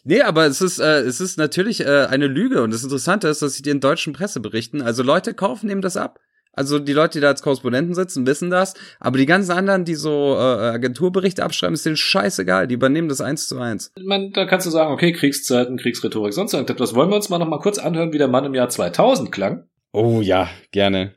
Nee, 0.09 0.23
aber 0.23 0.47
es 0.47 0.59
ist, 0.59 0.79
äh, 0.79 1.01
es 1.01 1.21
ist 1.21 1.37
natürlich 1.37 1.81
äh, 1.81 2.07
eine 2.09 2.25
Lüge 2.25 2.63
und 2.63 2.73
das 2.73 2.81
Interessante 2.81 3.27
ist, 3.27 3.43
dass 3.43 3.53
sie 3.53 3.61
die 3.61 3.69
in 3.69 3.79
deutschen 3.79 4.11
Presse 4.11 4.39
berichten. 4.39 4.81
Also 4.81 5.03
Leute 5.03 5.35
kaufen 5.35 5.69
ihm 5.69 5.81
das 5.81 5.97
ab. 5.97 6.19
Also 6.51 6.79
die 6.79 6.93
Leute, 6.93 7.19
die 7.19 7.21
da 7.21 7.27
als 7.27 7.43
Korrespondenten 7.43 7.93
sitzen, 7.93 8.25
wissen 8.25 8.49
das. 8.49 8.73
Aber 8.99 9.19
die 9.19 9.27
ganzen 9.27 9.51
anderen, 9.51 9.85
die 9.85 9.93
so 9.93 10.33
äh, 10.35 10.39
Agenturberichte 10.39 11.43
abschreiben, 11.43 11.75
ist 11.75 11.85
denen 11.85 11.95
scheißegal. 11.95 12.65
Die 12.65 12.73
übernehmen 12.73 13.07
das 13.07 13.21
eins 13.21 13.47
zu 13.47 13.59
eins. 13.59 13.91
Man, 14.03 14.31
da 14.31 14.45
kannst 14.45 14.65
du 14.65 14.71
sagen, 14.71 14.91
okay, 14.91 15.11
Kriegszeiten, 15.11 15.77
Kriegsrhetorik, 15.77 16.33
sonst 16.33 16.53
irgendetwas. 16.53 16.95
Wollen 16.95 17.11
wir 17.11 17.15
uns 17.15 17.29
mal 17.29 17.37
noch 17.37 17.47
mal 17.47 17.59
kurz 17.59 17.77
anhören, 17.77 18.11
wie 18.11 18.17
der 18.17 18.29
Mann 18.29 18.45
im 18.45 18.55
Jahr 18.55 18.69
2000 18.69 19.31
klang? 19.31 19.69
Oh 19.91 20.21
ja, 20.21 20.49
gerne. 20.71 21.13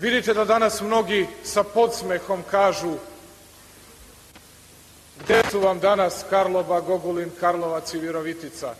Vidite 0.00 0.32
da 0.32 0.46
danas 0.46 0.80
mnogi 0.80 1.26
sa 1.42 1.62
podsmehom 1.62 2.42
kažu 2.50 2.96
Gde 5.24 5.42
su 5.50 5.60
vam 5.60 5.80
danas 5.80 6.24
Karlova, 6.30 6.80
Gogulin, 6.80 7.30
Karlovac 7.40 7.94
i 7.94 7.98
Virovitica? 7.98 8.74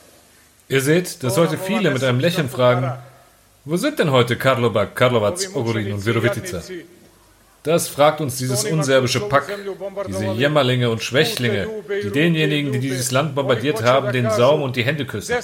Ihr 0.68 0.80
seht, 0.80 1.22
dass 1.22 1.36
heute 1.36 1.58
viele 1.58 1.90
mit 1.90 2.02
einem 2.04 2.20
Lächeln 2.20 2.48
fragen, 2.48 2.92
wo 3.64 3.76
sind 3.76 3.98
denn 3.98 4.10
heute 4.10 4.36
Karlovac, 4.36 4.94
Karlovac, 4.94 5.38
Ogulin 5.54 5.92
und 5.94 6.04
Virovitica? 6.04 6.60
Das 7.62 7.88
fragt 7.88 8.20
uns 8.20 8.36
dieses 8.38 8.64
unserbische 8.64 9.20
Pack, 9.20 9.46
diese 10.06 10.26
Jämmerlinge 10.26 10.88
und 10.90 11.02
Schwächlinge, 11.02 11.68
die 12.02 12.10
denjenigen, 12.10 12.72
die 12.72 12.78
dieses 12.78 13.10
Land 13.10 13.34
bombardiert 13.34 13.82
haben, 13.82 14.12
den 14.12 14.30
Saum 14.30 14.62
und 14.62 14.76
die 14.76 14.84
Hände 14.84 15.04
küssen. 15.04 15.34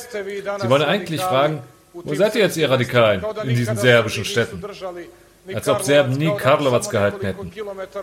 Sie 0.61 0.71
wollen 0.71 0.85
eigentlich 0.85 1.21
fragen, 1.21 1.63
wo 1.93 2.15
seid 2.15 2.35
ihr 2.37 2.43
jetzt, 2.43 2.57
ihr 2.57 2.71
Radikalen, 2.71 3.25
in 3.45 3.57
diesen 3.57 3.77
serbischen 3.77 4.25
Städten? 4.25 4.63
Als 5.53 5.69
ob 5.69 5.83
Serben 5.83 6.13
nie 6.13 6.31
Karlovac 6.37 6.89
gehalten 6.91 7.27
hätten. 7.27 7.53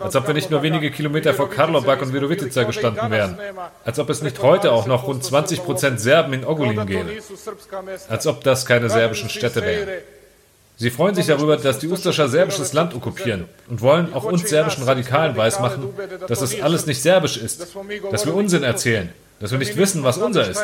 Als 0.00 0.14
ob 0.14 0.26
wir 0.26 0.34
nicht 0.34 0.50
nur 0.50 0.62
wenige 0.62 0.90
Kilometer 0.90 1.32
vor 1.32 1.48
Karlovac 1.48 2.02
und 2.02 2.12
Virovitica 2.12 2.64
gestanden 2.64 3.10
wären. 3.10 3.38
Als 3.84 3.98
ob 3.98 4.10
es 4.10 4.22
nicht 4.22 4.42
heute 4.42 4.72
auch 4.72 4.86
noch 4.86 5.06
rund 5.06 5.24
20% 5.24 5.98
Serben 5.98 6.32
in 6.34 6.44
Ogulin 6.44 6.86
gäbe. 6.86 7.10
Als 8.08 8.26
ob 8.26 8.44
das 8.44 8.66
keine 8.66 8.90
serbischen 8.90 9.30
Städte 9.30 9.62
wären. 9.62 9.88
Sie 10.76 10.90
freuen 10.90 11.14
sich 11.14 11.26
darüber, 11.26 11.58
dass 11.58 11.78
die 11.78 11.88
Ustascher 11.88 12.28
serbisches 12.28 12.72
Land 12.72 12.94
okkupieren 12.94 13.44
und 13.68 13.82
wollen 13.82 14.14
auch 14.14 14.24
uns 14.24 14.48
serbischen 14.48 14.84
Radikalen 14.84 15.36
weismachen, 15.36 15.90
dass 16.26 16.40
es 16.40 16.60
alles 16.62 16.86
nicht 16.86 17.02
serbisch 17.02 17.36
ist, 17.36 17.66
dass 18.10 18.24
wir 18.24 18.34
Unsinn 18.34 18.62
erzählen, 18.62 19.12
dass 19.40 19.50
wir 19.50 19.58
nicht 19.58 19.76
wissen, 19.76 20.04
was 20.04 20.16
unser 20.16 20.48
ist. 20.48 20.62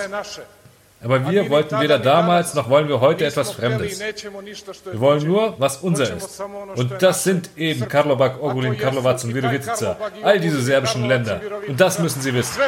Aber 1.07 1.31
wir 1.31 1.49
wollten 1.51 1.81
weder 1.81 2.01
damals 2.01 2.55
noch 2.55 2.69
wollen 2.69 2.89
wir 2.89 3.01
heute 3.01 3.27
etwas 3.27 3.53
Fremdes. 3.53 4.01
Wir 4.01 5.01
wollen 5.01 5.25
nur, 5.25 5.55
was 5.59 5.77
unser 5.77 6.17
ist. 6.17 6.43
Und 6.75 7.01
das 7.01 7.23
sind 7.23 7.51
eben 7.57 7.87
Karlovac, 7.87 8.43
Ogulin, 8.43 8.77
Karlovac 8.77 9.23
und 9.23 9.33
Virovitica. 9.33 9.97
All 10.23 10.41
diese 10.41 10.61
serbischen 10.61 11.07
Länder. 11.07 11.41
Und 11.69 11.81
das 11.81 12.01
müssen 12.01 12.21
sie 12.21 12.35
wissen. 12.35 12.61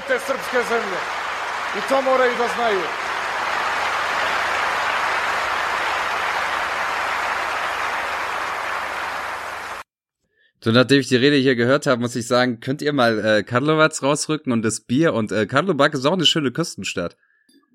So, 10.61 10.70
nachdem 10.70 11.01
ich 11.01 11.09
die 11.09 11.16
Rede 11.16 11.36
hier 11.36 11.57
gehört 11.57 11.86
habe, 11.86 12.01
muss 12.01 12.14
ich 12.14 12.28
sagen, 12.28 12.61
könnt 12.61 12.82
ihr 12.82 12.93
mal 12.93 13.18
äh, 13.18 13.43
Karlovac 13.43 14.01
rausrücken 14.01 14.53
und 14.53 14.62
das 14.62 14.80
Bier 14.80 15.12
und 15.12 15.32
äh, 15.32 15.47
Karlovac 15.47 15.95
ist 15.95 16.07
auch 16.07 16.12
eine 16.12 16.26
schöne 16.26 16.53
Küstenstadt. 16.53 17.16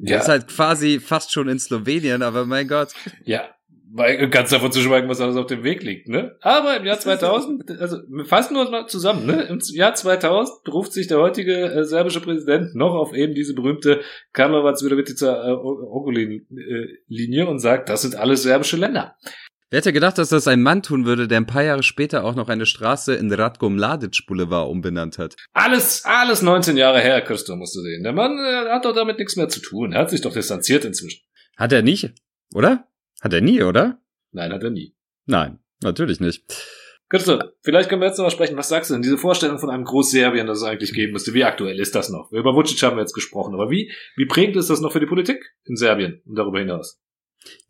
Ja. 0.05 0.19
Ist 0.19 0.27
halt 0.27 0.47
quasi 0.47 0.99
fast 0.99 1.31
schon 1.31 1.47
in 1.47 1.59
Slowenien, 1.59 2.21
aber 2.23 2.45
mein 2.45 2.67
Gott. 2.67 2.89
Ja, 3.23 3.49
weil 3.95 4.27
ganz 4.29 4.49
davon 4.49 4.71
zu 4.71 4.81
schweigen, 4.81 5.07
was 5.07 5.21
alles 5.21 5.35
auf 5.35 5.45
dem 5.45 5.63
Weg 5.63 5.83
liegt, 5.83 6.09
ne? 6.09 6.35
Aber 6.41 6.75
im 6.77 6.83
Jahr 6.83 6.99
2000, 6.99 7.79
also 7.79 7.97
wir 8.09 8.25
fassen 8.25 8.55
nur 8.55 8.69
mal 8.69 8.87
zusammen, 8.87 9.27
ne? 9.27 9.43
Im 9.43 9.59
Jahr 9.73 9.93
2000 9.93 10.63
beruft 10.63 10.93
sich 10.93 11.07
der 11.07 11.19
heutige 11.19 11.71
äh, 11.71 11.83
serbische 11.85 12.19
Präsident 12.19 12.73
noch 12.73 12.95
auf 12.95 13.13
eben 13.13 13.35
diese 13.35 13.53
berühmte 13.53 14.01
Karlovac-Virovitica 14.33 15.47
äh, 15.47 15.51
Ogulin-Linie 15.51 17.47
und 17.47 17.59
sagt, 17.59 17.87
das 17.87 18.01
sind 18.01 18.15
alles 18.15 18.41
serbische 18.41 18.77
Länder. 18.77 19.15
Wer 19.73 19.79
hätte 19.79 19.91
gedacht, 19.91 20.19
dass 20.19 20.29
das 20.29 20.47
ein 20.47 20.61
Mann 20.61 20.83
tun 20.83 21.07
würde, 21.07 21.27
der 21.27 21.39
ein 21.39 21.47
paar 21.47 21.63
Jahre 21.63 21.81
später 21.81 22.25
auch 22.25 22.35
noch 22.35 22.47
eine 22.47 22.67
Straße 22.67 23.15
in 23.15 23.33
Ratko 23.33 23.71
Mladic 23.71 24.27
Boulevard 24.27 24.69
umbenannt 24.69 25.17
hat? 25.17 25.35
Alles, 25.51 26.05
alles 26.05 26.43
19 26.43 26.77
Jahre 26.77 26.99
her, 26.99 27.19
Christo, 27.21 27.55
musst 27.55 27.75
du 27.75 27.79
sehen. 27.81 28.03
Der 28.03 28.13
Mann 28.13 28.37
äh, 28.37 28.69
hat 28.69 28.85
doch 28.85 28.93
damit 28.93 29.17
nichts 29.17 29.35
mehr 29.35 29.49
zu 29.49 29.61
tun. 29.61 29.91
Er 29.91 30.01
hat 30.01 30.11
sich 30.11 30.21
doch 30.21 30.31
distanziert 30.31 30.85
inzwischen. 30.85 31.23
Hat 31.57 31.73
er 31.73 31.81
nicht, 31.81 32.13
oder? 32.53 32.87
Hat 33.19 33.33
er 33.33 33.41
nie, 33.41 33.63
oder? 33.63 33.99
Nein, 34.31 34.53
hat 34.53 34.61
er 34.61 34.69
nie. 34.69 34.95
Nein, 35.25 35.57
natürlich 35.81 36.19
nicht. 36.19 36.43
Christo, 37.09 37.41
vielleicht 37.63 37.89
können 37.89 38.01
wir 38.01 38.09
jetzt 38.09 38.19
noch 38.19 38.25
mal 38.25 38.29
sprechen. 38.29 38.55
Was 38.57 38.69
sagst 38.69 38.91
du 38.91 38.93
denn? 38.93 39.01
Diese 39.01 39.17
Vorstellung 39.17 39.57
von 39.57 39.71
einem 39.71 39.85
Großserbien, 39.85 40.45
das 40.45 40.59
es 40.59 40.63
eigentlich 40.65 40.93
geben 40.93 41.13
müsste. 41.13 41.33
Wie 41.33 41.45
aktuell 41.45 41.79
ist 41.79 41.95
das 41.95 42.09
noch? 42.09 42.31
Über 42.31 42.53
Vucic 42.53 42.83
haben 42.83 42.97
wir 42.97 43.01
jetzt 43.01 43.15
gesprochen. 43.15 43.55
Aber 43.55 43.71
wie, 43.71 43.91
wie 44.17 44.27
prägend 44.27 44.55
ist 44.55 44.69
das 44.69 44.81
noch 44.81 44.91
für 44.91 44.99
die 44.99 45.07
Politik 45.07 45.43
in 45.63 45.75
Serbien 45.75 46.21
und 46.27 46.37
darüber 46.37 46.59
hinaus? 46.59 47.02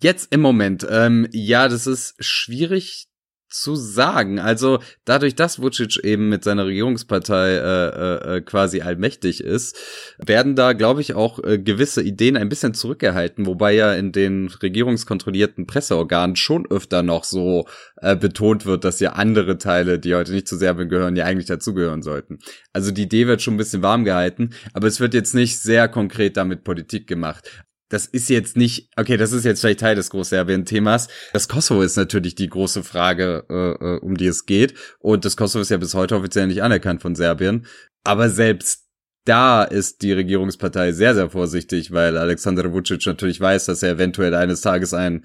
Jetzt 0.01 0.34
im 0.34 0.41
Moment, 0.41 0.86
ähm, 0.89 1.28
ja, 1.32 1.67
das 1.67 1.88
ist 1.88 2.15
schwierig 2.19 3.07
zu 3.53 3.76
sagen. 3.76 4.39
Also 4.39 4.80
dadurch, 5.05 5.36
dass 5.36 5.61
Vucic 5.61 6.03
eben 6.03 6.28
mit 6.28 6.43
seiner 6.43 6.65
Regierungspartei 6.65 7.51
äh, 7.53 8.38
äh, 8.38 8.41
quasi 8.41 8.82
allmächtig 8.82 9.41
ist, 9.41 9.78
werden 10.17 10.55
da, 10.55 10.74
glaube 10.74 11.01
ich, 11.01 11.13
auch 11.13 11.41
äh, 11.43 11.59
gewisse 11.59 12.01
Ideen 12.01 12.36
ein 12.36 12.49
bisschen 12.49 12.74
zurückgehalten, 12.74 13.45
wobei 13.45 13.74
ja 13.74 13.93
in 13.93 14.11
den 14.11 14.47
regierungskontrollierten 14.47 15.67
Presseorganen 15.67 16.36
schon 16.36 16.65
öfter 16.69 17.03
noch 17.03 17.24
so 17.24 17.67
äh, 17.97 18.15
betont 18.15 18.65
wird, 18.65 18.84
dass 18.84 18.99
ja 18.99 19.13
andere 19.13 19.59
Teile, 19.59 19.99
die 19.99 20.15
heute 20.15 20.34
nicht 20.34 20.47
zu 20.47 20.57
Serbien 20.57 20.89
gehören, 20.89 21.15
ja 21.15 21.26
eigentlich 21.26 21.47
dazugehören 21.47 22.01
sollten. 22.01 22.39
Also 22.74 22.91
die 22.91 23.03
Idee 23.03 23.28
wird 23.28 23.43
schon 23.43 23.53
ein 23.53 23.57
bisschen 23.57 23.84
warm 23.84 24.03
gehalten, 24.03 24.49
aber 24.74 24.88
es 24.88 24.99
wird 24.99 25.13
jetzt 25.13 25.36
nicht 25.36 25.59
sehr 25.59 25.88
konkret 25.88 26.38
damit 26.38 26.63
Politik 26.63 27.07
gemacht 27.07 27.63
das 27.93 28.07
ist 28.07 28.27
jetzt 28.29 28.57
nicht, 28.57 28.89
okay, 28.97 29.17
das 29.17 29.31
ist 29.33 29.45
jetzt 29.45 29.61
vielleicht 29.61 29.81
Teil 29.81 29.95
des 29.95 30.09
Großserbien-Themas. 30.09 31.09
Das 31.31 31.47
Kosovo 31.47 31.83
ist 31.83 31.95
natürlich 31.95 32.33
die 32.33 32.49
große 32.49 32.83
Frage, 32.83 33.45
äh, 33.49 34.03
um 34.03 34.17
die 34.17 34.25
es 34.25 34.47
geht. 34.47 34.73
Und 34.97 35.25
das 35.25 35.37
Kosovo 35.37 35.61
ist 35.61 35.69
ja 35.69 35.77
bis 35.77 35.93
heute 35.93 36.15
offiziell 36.15 36.47
nicht 36.47 36.63
anerkannt 36.63 37.03
von 37.03 37.13
Serbien. 37.13 37.67
Aber 38.03 38.31
selbst 38.31 38.87
da 39.25 39.63
ist 39.63 40.01
die 40.01 40.11
Regierungspartei 40.11 40.91
sehr, 40.91 41.13
sehr 41.13 41.29
vorsichtig, 41.29 41.91
weil 41.91 42.17
Alexander 42.17 42.73
Vucic 42.73 43.05
natürlich 43.05 43.39
weiß, 43.39 43.65
dass 43.65 43.83
er 43.83 43.91
eventuell 43.91 44.33
eines 44.33 44.61
Tages 44.61 44.95
einen 44.95 45.23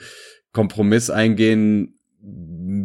Kompromiss 0.53 1.09
eingehen 1.09 1.99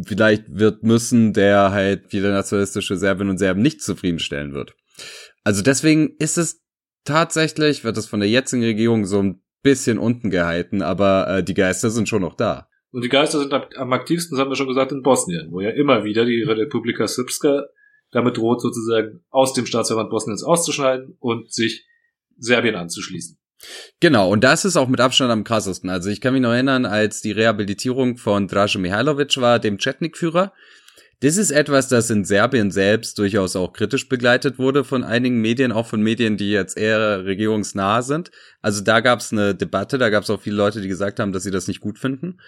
vielleicht 0.06 0.44
wird 0.48 0.82
müssen, 0.82 1.34
der 1.34 1.72
halt 1.72 2.06
viele 2.08 2.30
nationalistische 2.30 2.96
Serbinnen 2.96 3.30
und 3.30 3.38
Serben 3.38 3.60
nicht 3.60 3.82
zufriedenstellen 3.82 4.54
wird. 4.54 4.74
Also 5.42 5.60
deswegen 5.60 6.14
ist 6.18 6.38
es 6.38 6.62
tatsächlich, 7.04 7.84
wird 7.84 7.98
es 7.98 8.06
von 8.06 8.20
der 8.20 8.30
jetzigen 8.30 8.62
Regierung 8.62 9.04
so 9.04 9.22
ein 9.22 9.43
bisschen 9.64 9.98
unten 9.98 10.30
gehalten, 10.30 10.82
aber 10.82 11.26
äh, 11.28 11.42
die 11.42 11.54
Geister 11.54 11.90
sind 11.90 12.08
schon 12.08 12.22
noch 12.22 12.36
da. 12.36 12.68
Und 12.92 13.02
die 13.02 13.08
Geister 13.08 13.40
sind 13.40 13.52
am 13.52 13.92
aktivsten, 13.92 14.36
das 14.36 14.40
haben 14.40 14.50
wir 14.52 14.56
schon 14.56 14.68
gesagt, 14.68 14.92
in 14.92 15.02
Bosnien, 15.02 15.48
wo 15.50 15.60
ja 15.60 15.70
immer 15.70 16.04
wieder 16.04 16.24
die 16.24 16.42
Republika 16.42 17.08
Srpska 17.08 17.64
damit 18.12 18.36
droht, 18.36 18.62
sozusagen 18.62 19.24
aus 19.30 19.52
dem 19.52 19.66
Staatsverband 19.66 20.10
Bosniens 20.10 20.44
auszuschneiden 20.44 21.16
und 21.18 21.52
sich 21.52 21.84
Serbien 22.36 22.76
anzuschließen. 22.76 23.36
Genau, 23.98 24.30
und 24.30 24.44
das 24.44 24.64
ist 24.64 24.76
auch 24.76 24.86
mit 24.86 25.00
Abstand 25.00 25.32
am 25.32 25.42
krassesten. 25.42 25.90
Also 25.90 26.10
ich 26.10 26.20
kann 26.20 26.34
mich 26.34 26.42
noch 26.42 26.52
erinnern, 26.52 26.86
als 26.86 27.20
die 27.20 27.32
Rehabilitierung 27.32 28.16
von 28.16 28.46
Draže 28.46 28.78
Mihailovic 28.78 29.36
war, 29.38 29.58
dem 29.58 29.78
Chetnik-Führer, 29.78 30.52
das 31.24 31.38
ist 31.38 31.50
etwas, 31.50 31.88
das 31.88 32.10
in 32.10 32.26
Serbien 32.26 32.70
selbst 32.70 33.18
durchaus 33.18 33.56
auch 33.56 33.72
kritisch 33.72 34.10
begleitet 34.10 34.58
wurde 34.58 34.84
von 34.84 35.02
einigen 35.02 35.40
Medien, 35.40 35.72
auch 35.72 35.86
von 35.86 36.02
Medien, 36.02 36.36
die 36.36 36.50
jetzt 36.50 36.76
eher 36.76 37.24
regierungsnah 37.24 38.02
sind. 38.02 38.30
Also 38.60 38.82
da 38.82 39.00
gab 39.00 39.20
es 39.20 39.32
eine 39.32 39.54
Debatte, 39.54 39.96
da 39.96 40.10
gab 40.10 40.24
es 40.24 40.30
auch 40.30 40.42
viele 40.42 40.56
Leute, 40.56 40.82
die 40.82 40.88
gesagt 40.88 41.20
haben, 41.20 41.32
dass 41.32 41.42
sie 41.42 41.50
das 41.50 41.66
nicht 41.66 41.80
gut 41.80 41.98
finden. 41.98 42.40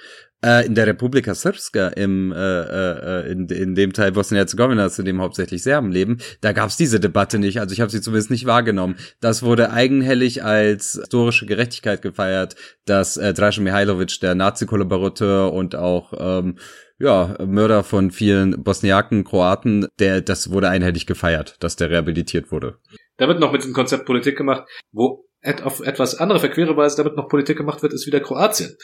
Äh, 0.45 0.67
in 0.67 0.75
der 0.75 0.87
Republika 0.87 1.35
Srpska, 1.35 1.89
im, 1.89 2.33
äh, 2.33 2.37
äh, 2.37 3.33
in, 3.33 3.49
in 3.49 3.75
dem 3.75 3.95
Teil 3.95 4.13
Bosnien-Herzegowinas, 4.13 4.99
in 4.99 5.07
dem 5.07 5.23
hauptsächlich 5.23 5.63
Serben 5.63 5.91
leben, 5.91 6.19
da 6.43 6.53
gab 6.53 6.69
es 6.69 6.77
diese 6.77 7.01
Debatte 7.01 7.39
nicht. 7.39 7.61
Also 7.61 7.73
ich 7.73 7.81
habe 7.81 7.91
sie 7.91 8.03
zumindest 8.03 8.31
nicht 8.31 8.45
wahrgenommen. 8.45 8.97
Das 9.23 9.43
wurde 9.43 9.71
eigenhellig 9.71 10.45
als 10.45 10.93
historische 10.93 11.47
Gerechtigkeit 11.47 12.03
gefeiert, 12.03 12.57
dass 12.85 13.17
äh, 13.17 13.33
Dražen 13.33 13.65
Mihailovic, 13.65 14.21
der 14.21 14.35
Nazi-Kollaborateur 14.35 15.51
und 15.55 15.77
auch 15.77 16.13
ähm, 16.19 16.59
ja, 16.99 17.37
Mörder 17.45 17.83
von 17.83 18.11
vielen 18.11 18.63
Bosniaken, 18.63 19.25
Kroaten, 19.25 19.87
der, 19.99 20.21
das 20.23 20.51
wurde 20.51 20.69
einhellig 20.69 21.07
gefeiert, 21.07 21.57
dass 21.61 21.77
der 21.77 21.91
rehabilitiert 21.91 22.51
wurde. 22.51 22.79
Da 23.19 23.29
wird 23.29 23.41
noch 23.41 23.53
mit 23.53 23.65
dem 23.65 23.73
Konzept 23.73 24.07
Politik 24.07 24.37
gemacht, 24.37 24.65
wo 24.93 25.27
auf 25.63 25.81
etwas 25.81 26.17
andere 26.17 26.41
verquere 26.41 26.77
Weise 26.77 26.97
damit 26.97 27.17
noch 27.17 27.29
Politik 27.29 27.57
gemacht 27.57 27.83
wird, 27.83 27.93
ist 27.93 28.07
wieder 28.07 28.21
Kroatien. 28.21 28.77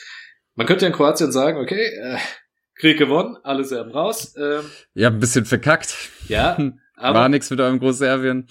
Man 0.55 0.67
könnte 0.67 0.85
ja 0.85 0.91
in 0.91 0.97
Kroatien 0.97 1.33
sagen, 1.33 1.59
okay, 1.59 1.83
äh, 1.83 2.19
Krieg 2.77 2.99
gewonnen, 2.99 3.37
alle 3.43 3.65
Serben 3.65 3.91
raus. 3.91 4.35
Ähm, 4.37 4.65
ja, 4.95 5.09
ein 5.09 5.19
bisschen 5.19 5.45
verkackt. 5.45 6.11
Ja, 6.29 6.57
aber 6.97 7.21
war 7.21 7.29
nichts 7.29 7.51
mit 7.51 7.61
eurem 7.61 7.79
Großserbien. 7.79 8.47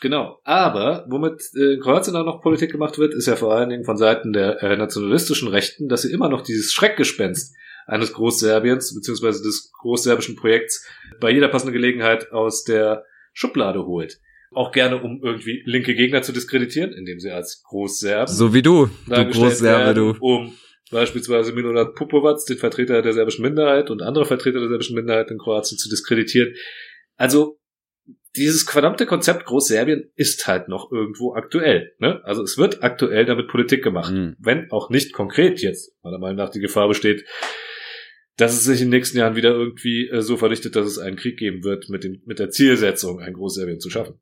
Genau, 0.00 0.40
aber 0.44 1.04
womit 1.08 1.42
äh, 1.54 1.74
in 1.74 1.80
Kroatien 1.80 2.16
auch 2.16 2.24
noch 2.24 2.40
Politik 2.40 2.72
gemacht 2.72 2.98
wird, 2.98 3.12
ist 3.12 3.26
ja 3.26 3.36
vor 3.36 3.54
allen 3.54 3.68
Dingen 3.68 3.84
von 3.84 3.96
Seiten 3.96 4.32
der 4.32 4.62
äh, 4.62 4.76
nationalistischen 4.76 5.48
Rechten, 5.48 5.88
dass 5.88 6.02
sie 6.02 6.12
immer 6.12 6.28
noch 6.28 6.42
dieses 6.42 6.72
Schreckgespenst 6.72 7.54
eines 7.90 8.12
Großserbiens 8.12 8.94
beziehungsweise 8.94 9.42
des 9.42 9.70
großserbischen 9.80 10.36
Projekts 10.36 10.86
bei 11.20 11.30
jeder 11.30 11.48
passenden 11.48 11.74
Gelegenheit 11.74 12.30
aus 12.32 12.64
der 12.64 13.04
Schublade 13.32 13.84
holt. 13.84 14.20
Auch 14.52 14.72
gerne, 14.72 15.00
um 15.00 15.20
irgendwie 15.22 15.62
linke 15.64 15.94
Gegner 15.94 16.22
zu 16.22 16.32
diskreditieren, 16.32 16.92
indem 16.92 17.20
sie 17.20 17.30
als 17.30 17.62
Großserben 17.68 18.34
So 18.34 18.52
wie 18.52 18.62
du, 18.62 18.88
du 19.06 19.30
Großserbe, 19.30 19.94
du. 19.94 20.16
Um 20.20 20.54
beispielsweise 20.90 21.52
Milorad 21.52 21.94
Pupovac, 21.94 22.44
den 22.48 22.58
Vertreter 22.58 23.00
der 23.02 23.12
serbischen 23.12 23.44
Minderheit 23.44 23.90
und 23.90 24.02
andere 24.02 24.24
Vertreter 24.24 24.58
der 24.58 24.68
serbischen 24.68 24.96
Minderheit 24.96 25.30
in 25.30 25.38
Kroatien 25.38 25.78
zu 25.78 25.88
diskreditieren. 25.88 26.54
Also 27.16 27.60
dieses 28.36 28.62
verdammte 28.62 29.06
Konzept 29.06 29.44
Großserbien 29.44 30.10
ist 30.14 30.46
halt 30.46 30.68
noch 30.68 30.90
irgendwo 30.90 31.34
aktuell. 31.34 31.92
Ne? 31.98 32.20
Also 32.24 32.42
es 32.42 32.58
wird 32.58 32.82
aktuell 32.82 33.24
damit 33.24 33.48
Politik 33.48 33.82
gemacht, 33.82 34.12
Mhm. 34.12 34.36
wenn 34.38 34.70
auch 34.70 34.90
nicht 34.90 35.12
konkret 35.12 35.60
jetzt, 35.60 35.92
meiner 36.02 36.18
Meinung 36.18 36.36
nach 36.36 36.50
die 36.50 36.60
Gefahr 36.60 36.88
besteht, 36.88 37.24
dass 38.40 38.54
es 38.54 38.64
sich 38.64 38.80
in 38.80 38.86
den 38.86 38.98
nächsten 38.98 39.18
Jahren 39.18 39.36
wieder 39.36 39.50
irgendwie 39.50 40.08
äh, 40.08 40.22
so 40.22 40.36
verdichtet, 40.36 40.74
dass 40.74 40.86
es 40.86 40.98
einen 40.98 41.16
Krieg 41.16 41.38
geben 41.38 41.62
wird 41.62 41.88
mit, 41.88 42.04
dem, 42.04 42.22
mit 42.24 42.38
der 42.38 42.50
Zielsetzung, 42.50 43.20
ein 43.20 43.34
Großserbien 43.34 43.80
zu 43.80 43.90
schaffen. 43.90 44.14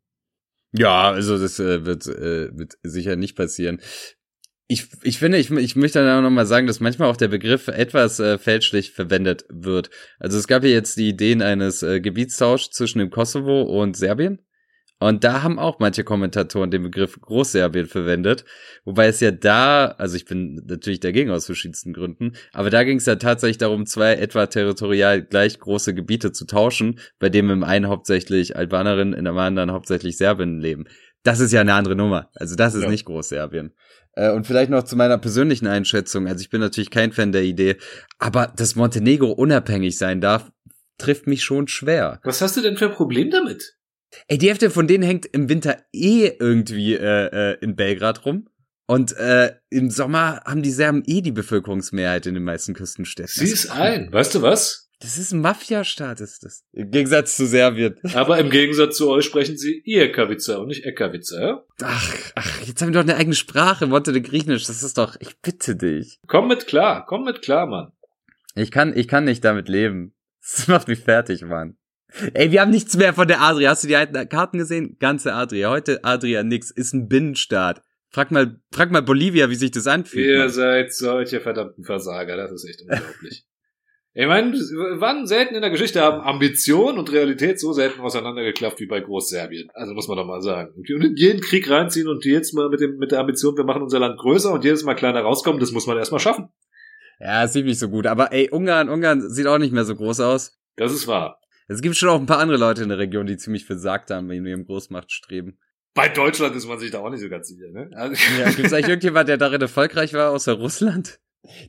Ja, 0.72 1.10
also 1.10 1.38
das 1.38 1.58
äh, 1.60 1.86
wird, 1.86 2.06
äh, 2.06 2.56
wird 2.56 2.74
sicher 2.82 3.16
nicht 3.16 3.36
passieren. 3.36 3.80
Ich, 4.66 4.86
ich 5.02 5.18
finde, 5.18 5.38
ich, 5.38 5.50
ich 5.50 5.76
möchte 5.76 6.00
dann 6.00 6.18
auch 6.18 6.22
nochmal 6.22 6.44
sagen, 6.46 6.66
dass 6.66 6.80
manchmal 6.80 7.08
auch 7.08 7.16
der 7.16 7.28
Begriff 7.28 7.68
etwas 7.68 8.20
äh, 8.20 8.36
fälschlich 8.36 8.90
verwendet 8.90 9.46
wird. 9.48 9.88
Also 10.18 10.36
es 10.36 10.46
gab 10.46 10.62
ja 10.64 10.70
jetzt 10.70 10.98
die 10.98 11.08
Ideen 11.08 11.40
eines 11.40 11.82
äh, 11.82 12.00
Gebietstauschs 12.00 12.70
zwischen 12.70 12.98
dem 12.98 13.10
Kosovo 13.10 13.62
und 13.62 13.96
Serbien. 13.96 14.40
Und 15.00 15.22
da 15.22 15.42
haben 15.42 15.58
auch 15.58 15.78
manche 15.78 16.02
Kommentatoren 16.02 16.70
den 16.70 16.82
Begriff 16.82 17.20
Großserbien 17.20 17.86
verwendet. 17.86 18.44
Wobei 18.84 19.06
es 19.06 19.20
ja 19.20 19.30
da, 19.30 19.86
also 19.98 20.16
ich 20.16 20.24
bin 20.24 20.62
natürlich 20.66 21.00
dagegen 21.00 21.30
aus 21.30 21.46
verschiedensten 21.46 21.92
Gründen, 21.92 22.32
aber 22.52 22.70
da 22.70 22.82
ging 22.82 22.98
es 22.98 23.06
ja 23.06 23.14
tatsächlich 23.16 23.58
darum, 23.58 23.86
zwei 23.86 24.14
etwa 24.14 24.46
territorial 24.46 25.22
gleich 25.22 25.58
große 25.60 25.94
Gebiete 25.94 26.32
zu 26.32 26.46
tauschen, 26.46 26.98
bei 27.20 27.28
dem 27.28 27.48
im 27.50 27.62
einen 27.62 27.86
hauptsächlich 27.86 28.56
Albanerinnen, 28.56 29.14
in 29.14 29.24
dem 29.26 29.38
anderen 29.38 29.70
hauptsächlich 29.70 30.16
Serbinnen 30.16 30.60
leben. 30.60 30.86
Das 31.22 31.40
ist 31.40 31.52
ja 31.52 31.60
eine 31.60 31.74
andere 31.74 31.94
Nummer. 31.96 32.30
Also 32.34 32.56
das 32.56 32.74
ist 32.74 32.82
Ja. 32.84 32.90
nicht 32.90 33.04
Großserbien. 33.04 33.72
Äh, 34.14 34.30
Und 34.32 34.46
vielleicht 34.46 34.70
noch 34.70 34.82
zu 34.82 34.96
meiner 34.96 35.18
persönlichen 35.18 35.66
Einschätzung. 35.68 36.26
Also 36.26 36.40
ich 36.40 36.50
bin 36.50 36.60
natürlich 36.60 36.90
kein 36.90 37.12
Fan 37.12 37.30
der 37.32 37.42
Idee, 37.44 37.76
aber 38.18 38.52
dass 38.56 38.74
Montenegro 38.74 39.30
unabhängig 39.30 39.96
sein 39.96 40.20
darf, 40.20 40.50
trifft 40.98 41.28
mich 41.28 41.44
schon 41.44 41.68
schwer. 41.68 42.20
Was 42.24 42.40
hast 42.42 42.56
du 42.56 42.60
denn 42.62 42.76
für 42.76 42.86
ein 42.86 42.94
Problem 42.94 43.30
damit? 43.30 43.77
Ey, 44.26 44.38
die 44.38 44.48
Hälfte 44.48 44.70
von 44.70 44.86
denen 44.86 45.04
hängt 45.04 45.26
im 45.26 45.48
Winter 45.48 45.82
eh 45.92 46.30
irgendwie 46.38 46.94
äh, 46.94 47.52
äh, 47.52 47.58
in 47.60 47.76
Belgrad 47.76 48.24
rum. 48.24 48.48
Und 48.86 49.14
äh, 49.16 49.54
im 49.68 49.90
Sommer 49.90 50.40
haben 50.46 50.62
die 50.62 50.70
Serben 50.70 51.02
eh 51.06 51.20
die 51.20 51.32
Bevölkerungsmehrheit 51.32 52.26
in 52.26 52.34
den 52.34 52.44
meisten 52.44 52.72
Küstenstädten. 52.72 53.34
Sieh 53.34 53.52
es 53.52 53.68
ein. 53.68 54.10
Weißt 54.10 54.34
du 54.34 54.40
was? 54.40 54.88
Das 55.00 55.16
ist 55.16 55.32
ein 55.32 55.42
Mafia-Staat, 55.42 56.20
ist 56.20 56.42
das. 56.42 56.64
Im 56.72 56.90
Gegensatz 56.90 57.36
zu 57.36 57.46
Serbien. 57.46 57.96
Aber 58.14 58.38
im 58.38 58.50
Gegensatz 58.50 58.96
zu 58.96 59.08
euch 59.10 59.26
sprechen 59.26 59.56
sie 59.56 59.80
Ierkavica 59.84 60.56
und 60.56 60.68
nicht 60.68 60.84
Ekavica, 60.84 61.40
ja? 61.40 61.64
Ach, 61.82 62.14
ach, 62.34 62.66
jetzt 62.66 62.82
haben 62.82 62.88
wir 62.88 62.94
doch 62.94 63.08
eine 63.08 63.16
eigene 63.16 63.36
Sprache, 63.36 63.86
Montenegrinisch. 63.86 64.64
Das 64.64 64.82
ist 64.82 64.98
doch, 64.98 65.16
ich 65.20 65.40
bitte 65.40 65.76
dich. 65.76 66.18
Komm 66.26 66.48
mit 66.48 66.66
klar, 66.66 67.06
komm 67.06 67.24
mit 67.24 67.42
klar, 67.42 67.66
Mann. 67.66 67.92
Ich 68.56 68.72
kann, 68.72 68.96
ich 68.96 69.06
kann 69.06 69.24
nicht 69.24 69.44
damit 69.44 69.68
leben. 69.68 70.14
Das 70.40 70.66
macht 70.66 70.88
mich 70.88 71.00
fertig, 71.00 71.42
Mann. 71.42 71.76
Ey, 72.34 72.50
wir 72.50 72.62
haben 72.62 72.70
nichts 72.70 72.96
mehr 72.96 73.12
von 73.12 73.28
der 73.28 73.40
Adria. 73.40 73.70
Hast 73.70 73.84
du 73.84 73.88
die 73.88 73.96
alten 73.96 74.28
Karten 74.28 74.58
gesehen? 74.58 74.96
Ganze 74.98 75.34
Adria. 75.34 75.70
Heute 75.70 76.04
Adria 76.04 76.42
nix. 76.42 76.70
Ist 76.70 76.94
ein 76.94 77.08
Binnenstaat. 77.08 77.82
Frag 78.10 78.30
mal, 78.30 78.60
frag 78.72 78.90
mal 78.90 79.02
Bolivia, 79.02 79.50
wie 79.50 79.54
sich 79.54 79.70
das 79.70 79.86
anfühlt. 79.86 80.26
Ihr 80.26 80.38
Mann. 80.38 80.48
seid 80.48 80.94
solche 80.94 81.40
verdammten 81.40 81.84
Versager, 81.84 82.36
das 82.36 82.52
ist 82.52 82.64
echt 82.68 82.82
unglaublich. 82.82 83.44
Ich 84.14 84.26
meine, 84.26 84.52
wann 84.98 85.26
selten 85.26 85.54
in 85.54 85.60
der 85.60 85.70
Geschichte 85.70 86.00
haben 86.00 86.22
Ambition 86.22 86.98
und 86.98 87.12
Realität 87.12 87.60
so 87.60 87.72
selten 87.72 88.00
auseinandergeklafft 88.00 88.80
wie 88.80 88.86
bei 88.86 88.98
Großserbien. 88.98 89.68
Also 89.74 89.94
muss 89.94 90.08
man 90.08 90.16
doch 90.16 90.26
mal 90.26 90.40
sagen. 90.40 90.72
Und 90.74 90.88
in 90.90 91.14
jeden 91.14 91.40
Krieg 91.40 91.70
reinziehen 91.70 92.08
und 92.08 92.24
jedes 92.24 92.52
Mal 92.52 92.68
mit, 92.68 92.80
dem, 92.80 92.96
mit 92.96 93.12
der 93.12 93.20
Ambition, 93.20 93.56
wir 93.56 93.62
machen 93.62 93.82
unser 93.82 94.00
Land 94.00 94.18
größer 94.18 94.50
und 94.52 94.64
jedes 94.64 94.82
Mal 94.82 94.94
kleiner 94.94 95.20
rauskommen, 95.20 95.60
das 95.60 95.70
muss 95.70 95.86
man 95.86 95.98
erstmal 95.98 96.18
schaffen. 96.18 96.48
Ja, 97.20 97.46
sieht 97.46 97.66
nicht 97.66 97.78
so 97.78 97.90
gut. 97.90 98.06
Aber 98.06 98.32
ey, 98.32 98.48
Ungarn, 98.50 98.88
Ungarn 98.88 99.20
sieht 99.30 99.46
auch 99.46 99.58
nicht 99.58 99.72
mehr 99.72 99.84
so 99.84 99.94
groß 99.94 100.20
aus. 100.20 100.58
Das 100.74 100.92
ist 100.92 101.06
wahr. 101.06 101.37
Es 101.68 101.82
gibt 101.82 101.96
schon 101.96 102.08
auch 102.08 102.18
ein 102.18 102.26
paar 102.26 102.38
andere 102.38 102.58
Leute 102.58 102.82
in 102.82 102.88
der 102.88 102.98
Region, 102.98 103.26
die 103.26 103.36
ziemlich 103.36 103.64
versagt 103.64 104.10
haben 104.10 104.30
in 104.30 104.46
ihrem 104.46 104.64
Großmachtstreben. 104.64 105.58
Bei 105.94 106.08
Deutschland 106.08 106.56
ist 106.56 106.66
man 106.66 106.78
sich 106.78 106.90
da 106.90 107.00
auch 107.00 107.10
nicht 107.10 107.20
so 107.20 107.28
ganz 107.28 107.48
sicher, 107.48 107.70
ne? 107.70 107.90
Also, 107.94 108.14
Ja, 108.38 108.50
gibt's 108.50 108.72
eigentlich 108.72 108.88
irgendjemand, 108.88 109.28
der 109.28 109.36
darin 109.36 109.60
erfolgreich 109.60 110.14
war, 110.14 110.30
außer 110.30 110.54
Russland? 110.54 111.20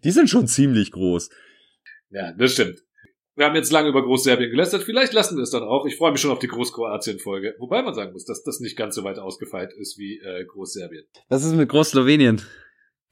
Die 0.04 0.12
sind 0.12 0.30
schon 0.30 0.48
ziemlich 0.48 0.92
groß. 0.92 1.30
ja, 2.10 2.34
das 2.34 2.54
stimmt. 2.54 2.80
Wir 3.36 3.46
haben 3.46 3.56
jetzt 3.56 3.72
lange 3.72 3.88
über 3.88 4.04
Großserbien 4.04 4.52
gelästert. 4.52 4.84
Vielleicht 4.84 5.14
lassen 5.14 5.38
wir 5.38 5.44
es 5.44 5.52
dann 5.52 5.64
auch. 5.64 5.86
Ich 5.86 5.96
freue 5.96 6.12
mich 6.12 6.20
schon 6.20 6.32
auf 6.32 6.40
die 6.40 6.48
Großkroatien-Folge. 6.48 7.56
Wobei 7.58 7.82
man 7.82 7.94
sagen 7.94 8.12
muss, 8.12 8.26
dass 8.26 8.44
das 8.44 8.60
nicht 8.60 8.76
ganz 8.76 8.96
so 8.96 9.06
weit 9.06 9.18
ausgefeilt 9.18 9.72
ist 9.78 9.98
wie 9.98 10.20
äh, 10.20 10.44
Großserbien. 10.44 11.06
Was 11.30 11.46
ist 11.46 11.54
mit 11.56 11.70
Groß-Slowenien? 11.70 12.42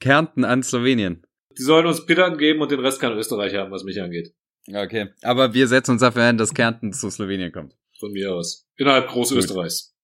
Kärnten 0.00 0.44
an 0.44 0.62
Slowenien. 0.62 1.26
Die 1.56 1.62
sollen 1.62 1.86
uns 1.86 2.04
Pittern 2.04 2.36
geben 2.36 2.60
und 2.60 2.70
den 2.70 2.80
Rest 2.80 3.00
kann 3.00 3.16
Österreich 3.16 3.54
haben, 3.54 3.70
was 3.72 3.84
mich 3.84 4.02
angeht. 4.02 4.34
Okay. 4.66 5.08
Aber 5.22 5.54
wir 5.54 5.68
setzen 5.68 5.92
uns 5.92 6.00
dafür 6.00 6.24
ein, 6.24 6.38
dass 6.38 6.54
Kärnten 6.54 6.92
zu 6.92 7.10
Slowenien 7.10 7.52
kommt. 7.52 7.74
Von 7.98 8.12
mir 8.12 8.34
aus. 8.34 8.66
Innerhalb 8.76 9.08
Großösterreichs. 9.08 9.94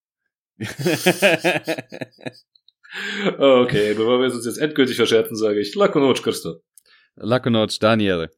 Okay, 3.38 3.94
bevor 3.94 4.20
wir 4.20 4.32
uns 4.32 4.46
jetzt 4.46 4.58
endgültig 4.58 4.96
verscherzen, 4.96 5.36
sage 5.36 5.60
ich 5.60 5.74
Lakonoc 5.74 6.22
Christo. 6.22 6.60
Lakonoc, 7.16 7.78
Daniel. 7.80 8.30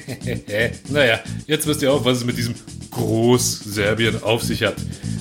naja, 0.90 1.20
jetzt 1.46 1.66
wisst 1.66 1.82
ihr 1.82 1.92
auch, 1.92 2.04
was 2.04 2.18
es 2.18 2.24
mit 2.24 2.36
diesem 2.36 2.54
Großserbien 2.92 4.22
auf 4.22 4.42
sich 4.42 4.62
hat. 4.62 4.76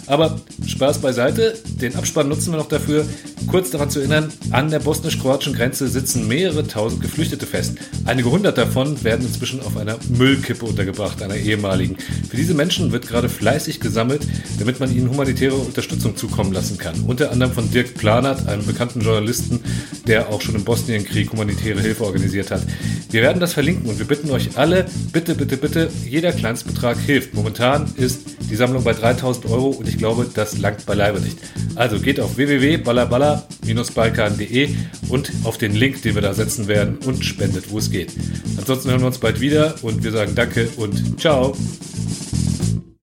Aber 0.07 0.41
Spaß 0.67 0.99
beiseite, 0.99 1.57
den 1.81 1.95
Abspann 1.95 2.27
nutzen 2.27 2.51
wir 2.51 2.57
noch 2.57 2.67
dafür, 2.67 3.05
kurz 3.47 3.71
daran 3.71 3.89
zu 3.89 3.99
erinnern, 3.99 4.31
an 4.51 4.69
der 4.69 4.79
bosnisch-kroatischen 4.79 5.53
Grenze 5.53 5.87
sitzen 5.87 6.27
mehrere 6.27 6.67
tausend 6.67 7.01
Geflüchtete 7.01 7.45
fest. 7.45 7.77
Einige 8.05 8.29
hundert 8.29 8.57
davon 8.57 9.01
werden 9.03 9.25
inzwischen 9.25 9.61
auf 9.61 9.77
einer 9.77 9.97
Müllkippe 10.09 10.65
untergebracht, 10.65 11.21
einer 11.21 11.35
ehemaligen. 11.35 11.95
Für 12.29 12.35
diese 12.35 12.53
Menschen 12.53 12.91
wird 12.91 13.07
gerade 13.07 13.29
fleißig 13.29 13.79
gesammelt, 13.79 14.27
damit 14.59 14.79
man 14.79 14.93
ihnen 14.93 15.09
humanitäre 15.09 15.55
Unterstützung 15.55 16.17
zukommen 16.17 16.51
lassen 16.51 16.77
kann. 16.77 16.99
Unter 17.07 17.31
anderem 17.31 17.53
von 17.53 17.71
Dirk 17.71 17.93
Planert, 17.95 18.47
einem 18.47 18.65
bekannten 18.65 19.01
Journalisten, 19.01 19.61
der 20.07 20.29
auch 20.29 20.41
schon 20.41 20.55
im 20.55 20.65
Bosnienkrieg 20.65 21.31
humanitäre 21.31 21.79
Hilfe 21.79 22.03
organisiert 22.03 22.51
hat. 22.51 22.63
Wir 23.11 23.21
werden 23.21 23.39
das 23.39 23.53
verlinken 23.53 23.89
und 23.89 23.97
wir 23.97 24.07
bitten 24.07 24.29
euch 24.31 24.57
alle, 24.61 24.85
bitte, 25.11 25.33
bitte, 25.33 25.57
bitte, 25.57 25.89
jeder 26.07 26.31
Kleinstbetrag 26.31 26.99
hilft. 26.99 27.33
Momentan 27.33 27.91
ist 27.97 28.35
die 28.47 28.55
Sammlung 28.55 28.83
bei 28.83 28.93
3000 28.93 29.47
Euro 29.47 29.69
und 29.69 29.87
ich 29.87 29.97
glaube, 29.97 30.29
das 30.31 30.59
langt 30.59 30.85
beileibe 30.85 31.19
nicht. 31.19 31.39
Also 31.73 31.99
geht 31.99 32.19
auf 32.19 32.37
www.ballaballa-balkan.de 32.37 34.69
und 35.09 35.31
auf 35.45 35.57
den 35.57 35.73
Link, 35.73 36.03
den 36.03 36.13
wir 36.13 36.21
da 36.21 36.35
setzen 36.35 36.67
werden 36.67 36.99
und 37.05 37.25
spendet, 37.25 37.71
wo 37.71 37.79
es 37.79 37.89
geht. 37.89 38.13
Ansonsten 38.55 38.91
hören 38.91 38.99
wir 38.99 39.07
uns 39.07 39.17
bald 39.17 39.41
wieder 39.41 39.73
und 39.81 40.03
wir 40.03 40.11
sagen 40.11 40.35
Danke 40.35 40.69
und 40.77 41.19
ciao. 41.19 41.55